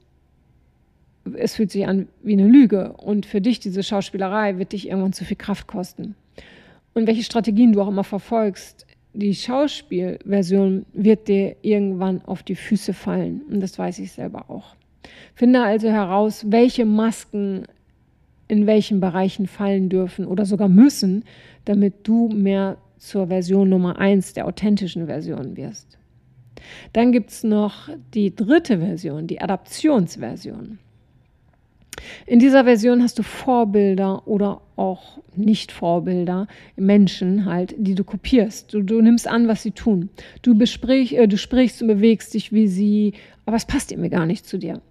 es 1.33 1.55
fühlt 1.55 1.71
sich 1.71 1.87
an 1.87 2.07
wie 2.21 2.33
eine 2.33 2.47
Lüge. 2.47 2.93
Und 2.93 3.25
für 3.25 3.41
dich, 3.41 3.59
diese 3.59 3.83
Schauspielerei, 3.83 4.57
wird 4.57 4.73
dich 4.73 4.87
irgendwann 4.87 5.13
zu 5.13 5.25
viel 5.25 5.37
Kraft 5.37 5.67
kosten. 5.67 6.15
Und 6.93 7.07
welche 7.07 7.23
Strategien 7.23 7.73
du 7.73 7.81
auch 7.81 7.87
immer 7.87 8.03
verfolgst, 8.03 8.85
die 9.13 9.33
Schauspielversion 9.33 10.85
wird 10.93 11.27
dir 11.27 11.55
irgendwann 11.61 12.21
auf 12.25 12.43
die 12.43 12.55
Füße 12.55 12.93
fallen. 12.93 13.41
Und 13.49 13.61
das 13.61 13.79
weiß 13.79 13.99
ich 13.99 14.11
selber 14.11 14.49
auch. 14.49 14.75
Finde 15.33 15.61
also 15.61 15.89
heraus, 15.89 16.45
welche 16.49 16.85
Masken 16.85 17.65
in 18.47 18.67
welchen 18.67 18.99
Bereichen 18.99 19.47
fallen 19.47 19.89
dürfen 19.89 20.25
oder 20.25 20.45
sogar 20.45 20.69
müssen, 20.69 21.23
damit 21.65 22.07
du 22.07 22.29
mehr 22.29 22.77
zur 22.97 23.27
Version 23.27 23.69
Nummer 23.69 23.97
1 23.99 24.33
der 24.33 24.47
authentischen 24.47 25.07
Version 25.07 25.57
wirst. 25.57 25.97
Dann 26.93 27.11
gibt 27.11 27.31
es 27.31 27.43
noch 27.43 27.89
die 28.13 28.35
dritte 28.35 28.79
Version, 28.79 29.27
die 29.27 29.41
Adaptionsversion. 29.41 30.79
In 32.25 32.39
dieser 32.39 32.65
Version 32.65 33.01
hast 33.01 33.19
du 33.19 33.23
Vorbilder 33.23 34.27
oder 34.27 34.61
auch 34.75 35.19
Nicht-Vorbilder, 35.35 36.47
Menschen 36.75 37.45
halt, 37.45 37.73
die 37.77 37.95
du 37.95 38.03
kopierst. 38.03 38.73
Du, 38.73 38.81
du, 38.81 39.01
nimmst 39.01 39.27
an, 39.27 39.47
was 39.47 39.63
sie 39.63 39.71
tun. 39.71 40.09
Du, 40.41 40.55
besprich, 40.55 41.17
äh, 41.17 41.27
du 41.27 41.37
sprichst 41.37 41.81
und 41.81 41.87
bewegst 41.87 42.33
dich 42.33 42.51
wie 42.51 42.67
sie, 42.67 43.13
aber 43.45 43.57
es 43.57 43.65
passt 43.65 43.91
irgendwie 43.91 44.09
gar 44.09 44.25
nicht 44.25 44.45
zu 44.45 44.57
dir. 44.57 44.81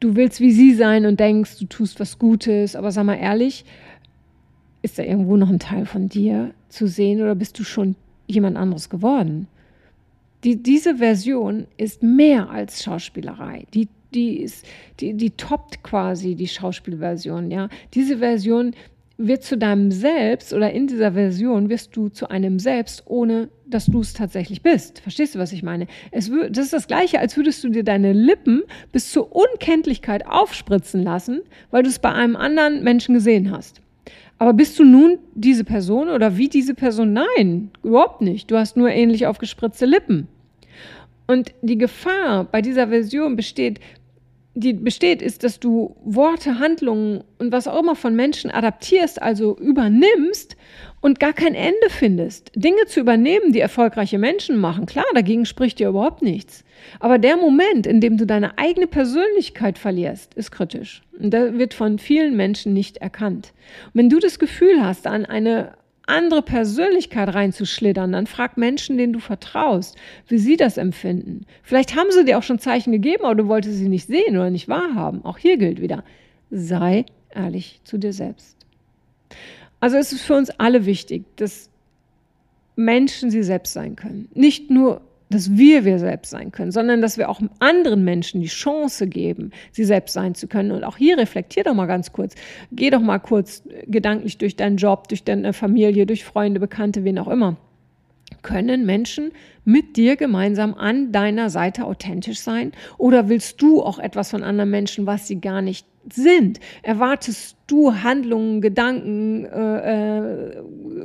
Du 0.00 0.14
willst 0.14 0.40
wie 0.40 0.52
sie 0.52 0.74
sein 0.74 1.06
und 1.06 1.20
denkst, 1.20 1.58
du 1.58 1.66
tust 1.66 2.00
was 2.00 2.18
Gutes, 2.18 2.76
aber 2.76 2.92
sag 2.92 3.04
mal 3.04 3.14
ehrlich, 3.14 3.64
ist 4.82 4.98
da 4.98 5.02
irgendwo 5.02 5.36
noch 5.36 5.50
ein 5.50 5.58
Teil 5.58 5.86
von 5.86 6.08
dir 6.08 6.52
zu 6.68 6.86
sehen 6.86 7.20
oder 7.20 7.34
bist 7.34 7.58
du 7.58 7.64
schon 7.64 7.96
jemand 8.26 8.56
anderes 8.56 8.90
geworden? 8.90 9.48
Die, 10.44 10.62
diese 10.62 10.96
Version 10.96 11.66
ist 11.76 12.02
mehr 12.02 12.50
als 12.50 12.84
Schauspielerei. 12.84 13.64
Die 13.74 13.88
die 14.14 14.38
ist, 14.38 14.66
die, 15.00 15.14
die 15.14 15.30
toppt 15.30 15.82
quasi 15.82 16.34
die 16.34 16.48
Schauspielversion, 16.48 17.50
ja. 17.50 17.68
Diese 17.94 18.18
Version 18.18 18.74
wird 19.18 19.42
zu 19.42 19.56
deinem 19.56 19.90
Selbst 19.90 20.52
oder 20.52 20.72
in 20.72 20.86
dieser 20.86 21.12
Version 21.12 21.68
wirst 21.68 21.96
du 21.96 22.08
zu 22.08 22.30
einem 22.30 22.58
Selbst, 22.58 23.02
ohne 23.06 23.48
dass 23.68 23.86
du 23.86 24.00
es 24.00 24.12
tatsächlich 24.12 24.62
bist. 24.62 25.00
Verstehst 25.00 25.34
du, 25.34 25.38
was 25.38 25.52
ich 25.52 25.62
meine? 25.62 25.86
Es, 26.10 26.30
das 26.50 26.66
ist 26.66 26.72
das 26.72 26.86
Gleiche, 26.86 27.18
als 27.18 27.36
würdest 27.36 27.62
du 27.64 27.68
dir 27.68 27.84
deine 27.84 28.12
Lippen 28.12 28.62
bis 28.92 29.10
zur 29.10 29.34
Unkenntlichkeit 29.34 30.26
aufspritzen 30.26 31.02
lassen, 31.02 31.42
weil 31.70 31.82
du 31.82 31.88
es 31.88 31.98
bei 31.98 32.12
einem 32.12 32.36
anderen 32.36 32.82
Menschen 32.82 33.14
gesehen 33.14 33.50
hast. 33.50 33.80
Aber 34.38 34.52
bist 34.52 34.78
du 34.78 34.84
nun 34.84 35.18
diese 35.34 35.64
Person 35.64 36.08
oder 36.08 36.36
wie 36.36 36.48
diese 36.48 36.74
Person? 36.74 37.12
Nein, 37.12 37.70
überhaupt 37.82 38.20
nicht. 38.20 38.50
Du 38.50 38.56
hast 38.56 38.76
nur 38.76 38.90
ähnlich 38.90 39.26
aufgespritzte 39.26 39.86
Lippen. 39.86 40.28
Und 41.26 41.54
die 41.62 41.78
Gefahr 41.78 42.44
bei 42.44 42.62
dieser 42.62 42.88
Version 42.88 43.34
besteht, 43.34 43.80
die 44.58 44.72
besteht, 44.72 45.20
ist, 45.20 45.44
dass 45.44 45.60
du 45.60 45.94
Worte, 46.02 46.58
Handlungen 46.58 47.22
und 47.38 47.52
was 47.52 47.68
auch 47.68 47.78
immer 47.78 47.94
von 47.94 48.16
Menschen 48.16 48.50
adaptierst, 48.50 49.20
also 49.20 49.54
übernimmst 49.58 50.56
und 51.02 51.20
gar 51.20 51.34
kein 51.34 51.54
Ende 51.54 51.90
findest. 51.90 52.52
Dinge 52.54 52.86
zu 52.86 53.00
übernehmen, 53.00 53.52
die 53.52 53.60
erfolgreiche 53.60 54.18
Menschen 54.18 54.56
machen, 54.56 54.86
klar, 54.86 55.04
dagegen 55.14 55.44
spricht 55.44 55.78
dir 55.78 55.90
überhaupt 55.90 56.22
nichts. 56.22 56.64
Aber 57.00 57.18
der 57.18 57.36
Moment, 57.36 57.86
in 57.86 58.00
dem 58.00 58.16
du 58.16 58.26
deine 58.26 58.56
eigene 58.56 58.86
Persönlichkeit 58.86 59.76
verlierst, 59.76 60.32
ist 60.34 60.50
kritisch. 60.50 61.02
Und 61.20 61.34
der 61.34 61.58
wird 61.58 61.74
von 61.74 61.98
vielen 61.98 62.34
Menschen 62.34 62.72
nicht 62.72 62.96
erkannt. 62.96 63.52
Und 63.86 63.94
wenn 63.94 64.08
du 64.08 64.18
das 64.20 64.38
Gefühl 64.38 64.82
hast, 64.82 65.06
an 65.06 65.26
eine 65.26 65.74
andere 66.06 66.42
Persönlichkeit 66.42 67.34
reinzuschlittern, 67.34 68.12
dann 68.12 68.26
frag 68.26 68.56
Menschen, 68.56 68.96
denen 68.96 69.12
du 69.12 69.18
vertraust, 69.18 69.96
wie 70.28 70.38
sie 70.38 70.56
das 70.56 70.76
empfinden. 70.76 71.46
Vielleicht 71.62 71.96
haben 71.96 72.10
sie 72.10 72.24
dir 72.24 72.38
auch 72.38 72.42
schon 72.42 72.58
Zeichen 72.58 72.92
gegeben, 72.92 73.24
aber 73.24 73.34
du 73.34 73.48
wolltest 73.48 73.78
sie 73.78 73.88
nicht 73.88 74.06
sehen 74.06 74.36
oder 74.36 74.50
nicht 74.50 74.68
wahrhaben. 74.68 75.24
Auch 75.24 75.38
hier 75.38 75.56
gilt 75.56 75.80
wieder, 75.80 76.04
sei 76.50 77.06
ehrlich 77.34 77.80
zu 77.84 77.98
dir 77.98 78.12
selbst. 78.12 78.56
Also 79.80 79.96
es 79.96 80.12
ist 80.12 80.22
für 80.22 80.36
uns 80.36 80.50
alle 80.50 80.86
wichtig, 80.86 81.24
dass 81.36 81.70
Menschen 82.76 83.30
sie 83.30 83.42
selbst 83.42 83.72
sein 83.72 83.96
können. 83.96 84.28
Nicht 84.34 84.70
nur 84.70 85.00
dass 85.30 85.56
wir 85.56 85.84
wir 85.84 85.98
selbst 85.98 86.30
sein 86.30 86.52
können, 86.52 86.70
sondern 86.70 87.00
dass 87.00 87.18
wir 87.18 87.28
auch 87.28 87.40
anderen 87.58 88.04
Menschen 88.04 88.40
die 88.40 88.46
Chance 88.46 89.06
geben, 89.06 89.50
sie 89.72 89.84
selbst 89.84 90.12
sein 90.12 90.34
zu 90.34 90.46
können. 90.46 90.70
Und 90.70 90.84
auch 90.84 90.96
hier 90.96 91.18
reflektier 91.18 91.64
doch 91.64 91.74
mal 91.74 91.86
ganz 91.86 92.12
kurz. 92.12 92.34
Geh 92.72 92.90
doch 92.90 93.00
mal 93.00 93.18
kurz 93.18 93.62
gedanklich 93.86 94.38
durch 94.38 94.56
deinen 94.56 94.76
Job, 94.76 95.08
durch 95.08 95.24
deine 95.24 95.52
Familie, 95.52 96.06
durch 96.06 96.24
Freunde, 96.24 96.60
Bekannte, 96.60 97.04
wen 97.04 97.18
auch 97.18 97.28
immer. 97.28 97.56
Können 98.42 98.86
Menschen 98.86 99.32
mit 99.64 99.96
dir 99.96 100.16
gemeinsam 100.16 100.74
an 100.74 101.10
deiner 101.10 101.50
Seite 101.50 101.84
authentisch 101.84 102.40
sein? 102.40 102.72
Oder 102.98 103.28
willst 103.28 103.60
du 103.62 103.82
auch 103.82 103.98
etwas 103.98 104.30
von 104.30 104.44
anderen 104.44 104.70
Menschen, 104.70 105.06
was 105.06 105.26
sie 105.26 105.40
gar 105.40 105.62
nicht 105.62 105.86
sind? 106.12 106.60
Erwartest 106.82 107.56
du 107.66 107.94
Handlungen, 107.94 108.60
Gedanken, 108.60 109.44
äh, 109.46 110.50
äh, 110.50 110.62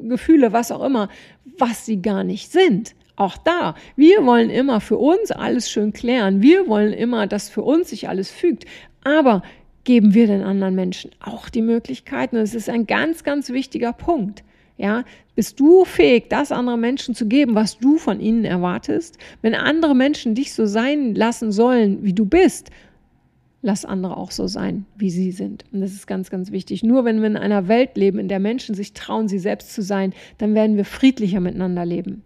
Gefühle, 0.08 0.54
was 0.54 0.72
auch 0.72 0.84
immer, 0.84 1.10
was 1.58 1.86
sie 1.86 2.02
gar 2.02 2.24
nicht 2.24 2.52
sind? 2.52 2.94
Auch 3.22 3.38
da, 3.38 3.76
wir 3.96 4.26
wollen 4.26 4.50
immer 4.50 4.82
für 4.82 4.98
uns 4.98 5.30
alles 5.30 5.70
schön 5.70 5.94
klären. 5.94 6.42
Wir 6.42 6.68
wollen 6.68 6.92
immer, 6.92 7.28
dass 7.28 7.50
für 7.50 7.62
uns 7.62 7.92
sich 7.92 8.10
alles 8.10 8.32
fügt. 8.32 8.66
Aber 9.04 9.44
geben 9.84 10.16
wir 10.16 10.26
den 10.26 10.42
anderen 10.42 10.74
Menschen 10.74 11.12
auch 11.20 11.48
die 11.48 11.62
Möglichkeiten? 11.62 12.38
Und 12.38 12.42
es 12.42 12.56
ist 12.56 12.68
ein 12.68 12.88
ganz, 12.88 13.24
ganz 13.24 13.52
wichtiger 13.52 13.94
Punkt. 13.94 14.44
Ja, 14.80 15.04
bist 15.36 15.60
du 15.60 15.86
fähig, 15.86 16.30
das 16.30 16.52
anderen 16.52 16.82
Menschen 16.82 17.14
zu 17.14 17.28
geben, 17.28 17.54
was 17.54 17.78
du 17.78 18.00
von 18.00 18.20
ihnen 18.20 18.44
erwartest? 18.44 19.20
Wenn 19.44 19.54
andere 19.54 19.94
Menschen 19.94 20.34
dich 20.34 20.56
so 20.56 20.66
sein 20.66 21.14
lassen 21.14 21.52
sollen, 21.52 22.04
wie 22.04 22.14
du 22.14 22.26
bist, 22.26 22.72
lass 23.62 23.86
andere 23.86 24.18
auch 24.18 24.32
so 24.32 24.48
sein, 24.48 24.88
wie 24.98 25.12
sie 25.12 25.32
sind. 25.32 25.64
Und 25.72 25.82
das 25.82 25.92
ist 25.92 26.08
ganz, 26.08 26.32
ganz 26.32 26.52
wichtig. 26.52 26.82
Nur 26.82 27.06
wenn 27.06 27.20
wir 27.20 27.28
in 27.28 27.38
einer 27.38 27.68
Welt 27.68 27.98
leben, 27.98 28.18
in 28.18 28.30
der 28.30 28.40
Menschen 28.40 28.74
sich 28.74 28.94
trauen, 28.94 29.28
sie 29.28 29.38
selbst 29.38 29.76
zu 29.76 29.84
sein, 29.84 30.12
dann 30.40 30.56
werden 30.56 30.76
wir 30.76 30.86
friedlicher 30.86 31.40
miteinander 31.40 31.86
leben. 31.86 32.24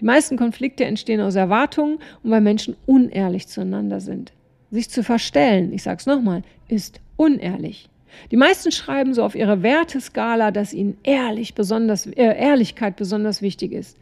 Die 0.00 0.04
meisten 0.04 0.36
Konflikte 0.36 0.84
entstehen 0.84 1.20
aus 1.20 1.34
Erwartungen 1.34 1.98
und 2.22 2.30
weil 2.30 2.40
Menschen 2.40 2.76
unehrlich 2.86 3.48
zueinander 3.48 4.00
sind. 4.00 4.32
Sich 4.70 4.90
zu 4.90 5.02
verstellen, 5.02 5.72
ich 5.72 5.82
sage 5.82 5.98
es 6.00 6.06
nochmal, 6.06 6.42
ist 6.68 7.00
unehrlich. 7.16 7.88
Die 8.30 8.36
meisten 8.36 8.72
schreiben 8.72 9.14
so 9.14 9.22
auf 9.22 9.34
ihre 9.34 9.62
Werteskala, 9.62 10.50
dass 10.50 10.72
ihnen 10.72 10.98
ehrlich 11.02 11.54
besonders, 11.54 12.06
äh, 12.06 12.38
Ehrlichkeit 12.38 12.96
besonders 12.96 13.42
wichtig 13.42 13.72
ist. 13.72 13.96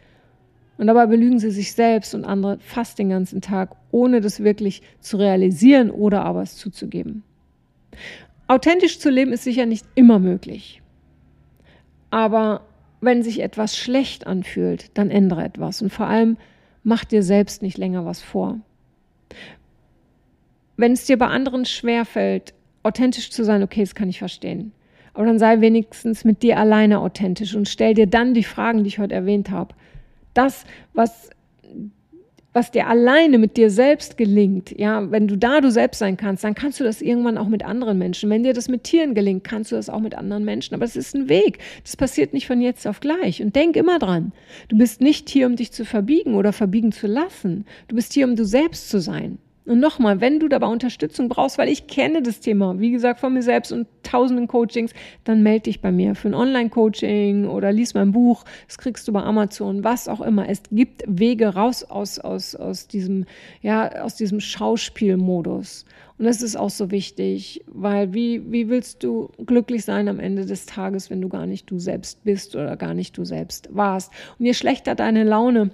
Und 0.79 0.87
dabei 0.87 1.07
belügen 1.07 1.38
sie 1.38 1.50
sich 1.50 1.74
selbst 1.74 2.14
und 2.14 2.24
andere 2.24 2.59
fast 2.59 2.98
den 2.98 3.11
ganzen 3.11 3.40
Tag, 3.40 3.76
ohne 3.90 4.20
das 4.20 4.42
wirklich 4.42 4.83
zu 5.00 5.18
realisieren 5.18 5.90
oder 5.90 6.24
aber 6.24 6.42
es 6.42 6.57
zuzugeben. 6.57 7.22
Authentisch 8.48 8.98
zu 8.98 9.11
leben 9.11 9.33
ist 9.33 9.44
sicher 9.44 9.66
nicht 9.66 9.87
immer 9.94 10.18
möglich. 10.18 10.81
Aber 12.11 12.62
wenn 13.00 13.22
sich 13.22 13.40
etwas 13.40 13.76
schlecht 13.76 14.26
anfühlt, 14.26 14.96
dann 14.96 15.10
ändere 15.10 15.44
etwas 15.44 15.82
und 15.82 15.90
vor 15.90 16.06
allem 16.06 16.36
mach 16.82 17.04
dir 17.04 17.22
selbst 17.22 17.62
nicht 17.62 17.78
länger 17.78 18.04
was 18.04 18.22
vor. 18.22 18.60
Wenn 20.76 20.92
es 20.92 21.04
dir 21.04 21.18
bei 21.18 21.26
anderen 21.26 21.64
schwerfällt, 21.64 22.54
authentisch 22.83 23.31
zu 23.31 23.44
sein, 23.44 23.62
okay, 23.62 23.81
das 23.81 23.94
kann 23.94 24.08
ich 24.08 24.18
verstehen. 24.18 24.72
Aber 25.12 25.27
dann 25.27 25.38
sei 25.38 25.60
wenigstens 25.60 26.25
mit 26.25 26.42
dir 26.42 26.58
alleine 26.58 27.00
authentisch 27.00 27.54
und 27.54 27.68
stell 27.68 27.94
dir 27.94 28.06
dann 28.06 28.33
die 28.33 28.44
Fragen, 28.44 28.85
die 28.85 28.88
ich 28.88 28.98
heute 28.98 29.14
erwähnt 29.14 29.50
habe. 29.50 29.75
Das, 30.35 30.64
was 30.94 31.31
was 32.53 32.73
dir 32.73 32.88
alleine 32.88 33.38
mit 33.38 33.57
dir 33.57 33.71
selbst 33.71 34.17
gelingt, 34.17 34.77
ja, 34.77 35.11
wenn 35.11 35.29
du 35.29 35.37
da 35.37 35.61
du 35.61 35.71
selbst 35.71 35.98
sein 35.98 36.17
kannst, 36.17 36.42
dann 36.42 36.55
kannst 36.55 36.81
du 36.81 36.85
das 36.85 37.01
irgendwann 37.01 37.38
auch 37.38 37.48
mit 37.48 37.65
anderen 37.65 37.98
Menschen. 37.98 38.29
Wenn 38.29 38.42
dir 38.42 38.55
das 38.55 38.69
mit 38.69 38.85
Tieren 38.85 39.15
gelingt, 39.15 39.44
kannst 39.44 39.71
du 39.71 39.77
das 39.77 39.88
auch 39.88 40.01
mit 40.01 40.17
anderen 40.17 40.44
Menschen. 40.44 40.75
Aber 40.75 40.85
es 40.85 40.96
ist 40.96 41.15
ein 41.15 41.29
Weg. 41.29 41.59
Das 41.85 41.96
passiert 41.96 42.33
nicht 42.33 42.46
von 42.46 42.61
jetzt 42.61 42.87
auf 42.87 43.01
gleich. 43.01 43.40
Und 43.40 43.55
denk 43.55 43.77
immer 43.77 43.98
dran. 43.98 44.33
Du 44.69 44.77
bist 44.77 45.01
nicht 45.01 45.29
hier, 45.29 45.46
um 45.46 45.55
dich 45.55 45.71
zu 45.71 45.85
verbiegen 45.85 46.35
oder 46.35 46.53
verbiegen 46.53 46.90
zu 46.90 47.07
lassen. 47.07 47.67
Du 47.88 47.94
bist 47.94 48.13
hier, 48.13 48.27
um 48.27 48.35
du 48.35 48.44
selbst 48.44 48.90
zu 48.90 49.01
sein. 49.01 49.38
Und 49.67 49.79
nochmal, 49.79 50.21
wenn 50.21 50.40
du 50.40 50.48
dabei 50.48 50.67
Unterstützung 50.69 51.29
brauchst, 51.29 51.58
weil 51.58 51.69
ich 51.69 51.87
kenne 51.87 52.23
das 52.23 52.40
Thema, 52.40 52.81
wie 52.81 52.90
gesagt, 52.90 53.21
von 53.21 53.35
mir 53.35 53.42
selbst 53.42 53.73
und 53.73 53.87
tausenden 54.02 54.48
Coachings, 54.48 54.92
dann 55.25 55.42
melde 55.42 55.65
dich 55.65 55.81
bei 55.83 55.92
mir 55.92 56.15
für 56.15 56.29
ein 56.29 56.35
Online-Coaching 56.35 57.46
oder 57.46 57.71
lies 57.71 57.94
mein 57.94 58.13
Buch. 58.13 58.44
Das 58.67 58.79
kriegst 58.79 59.06
du 59.06 59.13
bei 59.13 59.23
Amazon, 59.23 59.85
was 59.85 60.08
auch 60.08 60.23
immer. 60.23 60.48
Es 60.48 60.63
gibt 60.71 61.04
Wege 61.06 61.48
raus 61.48 61.85
aus, 61.85 62.19
aus, 62.19 62.56
aus 62.56 62.88
diesem, 62.88 63.27
ja, 63.61 64.02
aus 64.02 64.17
diesem 64.17 64.40
Schauspielmodus. 64.40 65.85
Und 66.17 66.25
das 66.25 66.42
ist 66.42 66.56
auch 66.56 66.71
so 66.71 66.90
wichtig, 66.90 67.65
weil 67.67 68.13
wie, 68.15 68.50
wie 68.50 68.69
willst 68.69 69.02
du 69.02 69.31
glücklich 69.44 69.85
sein 69.85 70.08
am 70.08 70.21
Ende 70.21 70.46
des 70.46 70.67
Tages, 70.67 71.11
wenn 71.11 71.21
du 71.21 71.29
gar 71.29 71.46
nicht 71.46 71.71
du 71.71 71.79
selbst 71.79 72.25
bist 72.25 72.56
oder 72.56 72.77
gar 72.77 72.94
nicht 72.94 73.17
du 73.17 73.25
selbst 73.25 73.69
warst? 73.73 74.13
Und 74.38 74.46
je 74.46 74.54
schlechter 74.54 74.94
deine 74.94 75.25
Laune, 75.25 75.71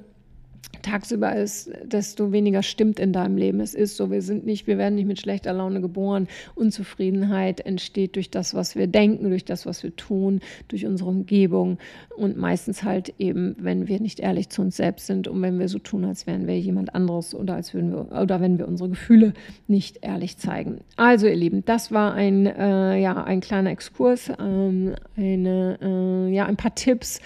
tagsüber 0.86 1.34
ist, 1.34 1.70
desto 1.84 2.32
weniger 2.32 2.62
stimmt 2.62 3.00
in 3.00 3.12
deinem 3.12 3.36
Leben. 3.36 3.60
Es 3.60 3.74
ist 3.74 3.96
so, 3.96 4.10
wir 4.10 4.22
sind 4.22 4.46
nicht, 4.46 4.66
wir 4.66 4.78
werden 4.78 4.94
nicht 4.94 5.06
mit 5.06 5.20
schlechter 5.20 5.52
Laune 5.52 5.80
geboren. 5.80 6.28
Unzufriedenheit 6.54 7.60
entsteht 7.60 8.16
durch 8.16 8.30
das, 8.30 8.54
was 8.54 8.76
wir 8.76 8.86
denken, 8.86 9.28
durch 9.28 9.44
das, 9.44 9.66
was 9.66 9.82
wir 9.82 9.94
tun, 9.96 10.40
durch 10.68 10.86
unsere 10.86 11.10
Umgebung 11.10 11.78
und 12.16 12.36
meistens 12.36 12.84
halt 12.84 13.14
eben, 13.18 13.56
wenn 13.58 13.88
wir 13.88 14.00
nicht 14.00 14.20
ehrlich 14.20 14.48
zu 14.48 14.62
uns 14.62 14.76
selbst 14.76 15.06
sind 15.06 15.28
und 15.28 15.42
wenn 15.42 15.58
wir 15.58 15.68
so 15.68 15.78
tun, 15.78 16.04
als 16.04 16.26
wären 16.26 16.46
wir 16.46 16.58
jemand 16.58 16.94
anderes 16.94 17.34
oder 17.34 17.54
als 17.54 17.74
würden 17.74 17.92
wir 17.92 18.20
oder 18.20 18.40
wenn 18.40 18.58
wir 18.58 18.68
unsere 18.68 18.88
Gefühle 18.90 19.32
nicht 19.66 19.98
ehrlich 20.02 20.38
zeigen. 20.38 20.80
Also 20.96 21.26
ihr 21.26 21.36
Lieben, 21.36 21.64
das 21.64 21.90
war 21.90 22.14
ein 22.14 22.46
äh, 22.46 22.98
ja 22.98 23.24
ein 23.24 23.40
kleiner 23.40 23.70
Exkurs, 23.70 24.30
ähm, 24.38 24.94
eine 25.16 25.78
äh, 25.82 26.32
ja 26.32 26.46
ein 26.46 26.56
paar 26.56 26.74
Tipps, 26.74 27.20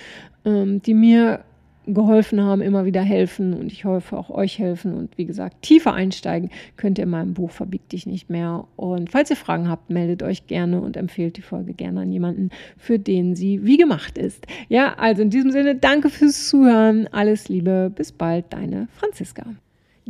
ähm, 0.45 0.81
die 0.83 0.95
mir 0.95 1.45
geholfen 1.87 2.41
haben, 2.43 2.63
immer 2.63 2.85
wieder 2.85 3.03
helfen 3.03 3.55
und 3.55 3.73
ich 3.73 3.85
hoffe 3.85 4.17
auch 4.17 4.31
euch 4.31 4.59
helfen. 4.59 4.95
Und 4.95 5.17
wie 5.17 5.25
gesagt, 5.25 5.63
tiefer 5.63 5.95
einsteigen 5.95 6.51
könnt 6.77 6.99
ihr 6.99 7.05
in 7.05 7.11
meinem 7.11 7.35
Buch 7.35 7.51
Verbieg 7.51 7.89
dich 7.89 8.07
nicht 8.07 8.31
mehr. 8.31 8.67
Und 8.77 9.11
falls 9.11 9.31
ihr 9.31 9.37
Fragen 9.37 9.69
habt, 9.69 9.91
meldet 9.91 10.23
euch 10.23 10.47
gerne 10.47 10.81
und 10.81 10.97
empfehlt 10.97 11.37
die 11.37 11.43
Folge 11.43 11.73
gerne 11.73 12.01
an 12.01 12.13
jemanden, 12.13 12.51
für 12.77 12.99
den 12.99 13.35
sie 13.35 13.65
wie 13.65 13.77
gemacht 13.77 14.19
ist. 14.19 14.47
Ja, 14.69 14.95
also 14.95 15.23
in 15.23 15.31
diesem 15.31 15.51
Sinne, 15.51 15.75
danke 15.75 16.11
fürs 16.11 16.49
Zuhören. 16.49 17.09
Alles 17.13 17.49
Liebe, 17.49 17.93
bis 17.95 18.13
bald, 18.13 18.47
deine 18.51 18.89
Franziska. 18.97 19.45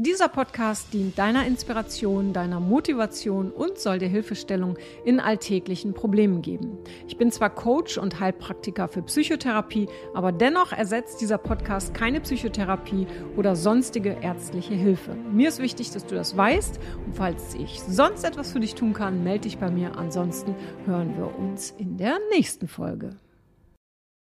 Dieser 0.03 0.31
Podcast 0.31 0.95
dient 0.95 1.19
deiner 1.19 1.47
Inspiration, 1.47 2.33
deiner 2.33 2.59
Motivation 2.59 3.51
und 3.51 3.79
soll 3.79 3.99
dir 3.99 4.09
Hilfestellung 4.09 4.79
in 5.05 5.21
alltäglichen 5.21 5.93
Problemen 5.93 6.41
geben. 6.41 6.79
Ich 7.07 7.19
bin 7.19 7.31
zwar 7.31 7.51
Coach 7.51 7.99
und 7.99 8.19
Heilpraktiker 8.19 8.89
für 8.89 9.03
Psychotherapie, 9.03 9.89
aber 10.15 10.33
dennoch 10.33 10.73
ersetzt 10.73 11.21
dieser 11.21 11.37
Podcast 11.37 11.93
keine 11.93 12.23
Psychotherapie 12.23 13.09
oder 13.37 13.55
sonstige 13.55 14.17
ärztliche 14.23 14.73
Hilfe. 14.73 15.15
Mir 15.15 15.51
ist 15.51 15.61
wichtig, 15.61 15.91
dass 15.91 16.07
du 16.07 16.15
das 16.15 16.35
weißt 16.35 16.81
und 17.05 17.15
falls 17.15 17.55
ich 17.55 17.83
sonst 17.83 18.25
etwas 18.25 18.53
für 18.53 18.61
dich 18.61 18.75
tun 18.75 18.95
kann, 18.95 19.23
melde 19.23 19.43
dich 19.43 19.59
bei 19.59 19.71
mir. 19.71 19.99
Ansonsten 19.99 20.55
hören 20.87 21.15
wir 21.19 21.39
uns 21.39 21.75
in 21.77 21.99
der 21.99 22.17
nächsten 22.33 22.69
Folge. 22.69 23.11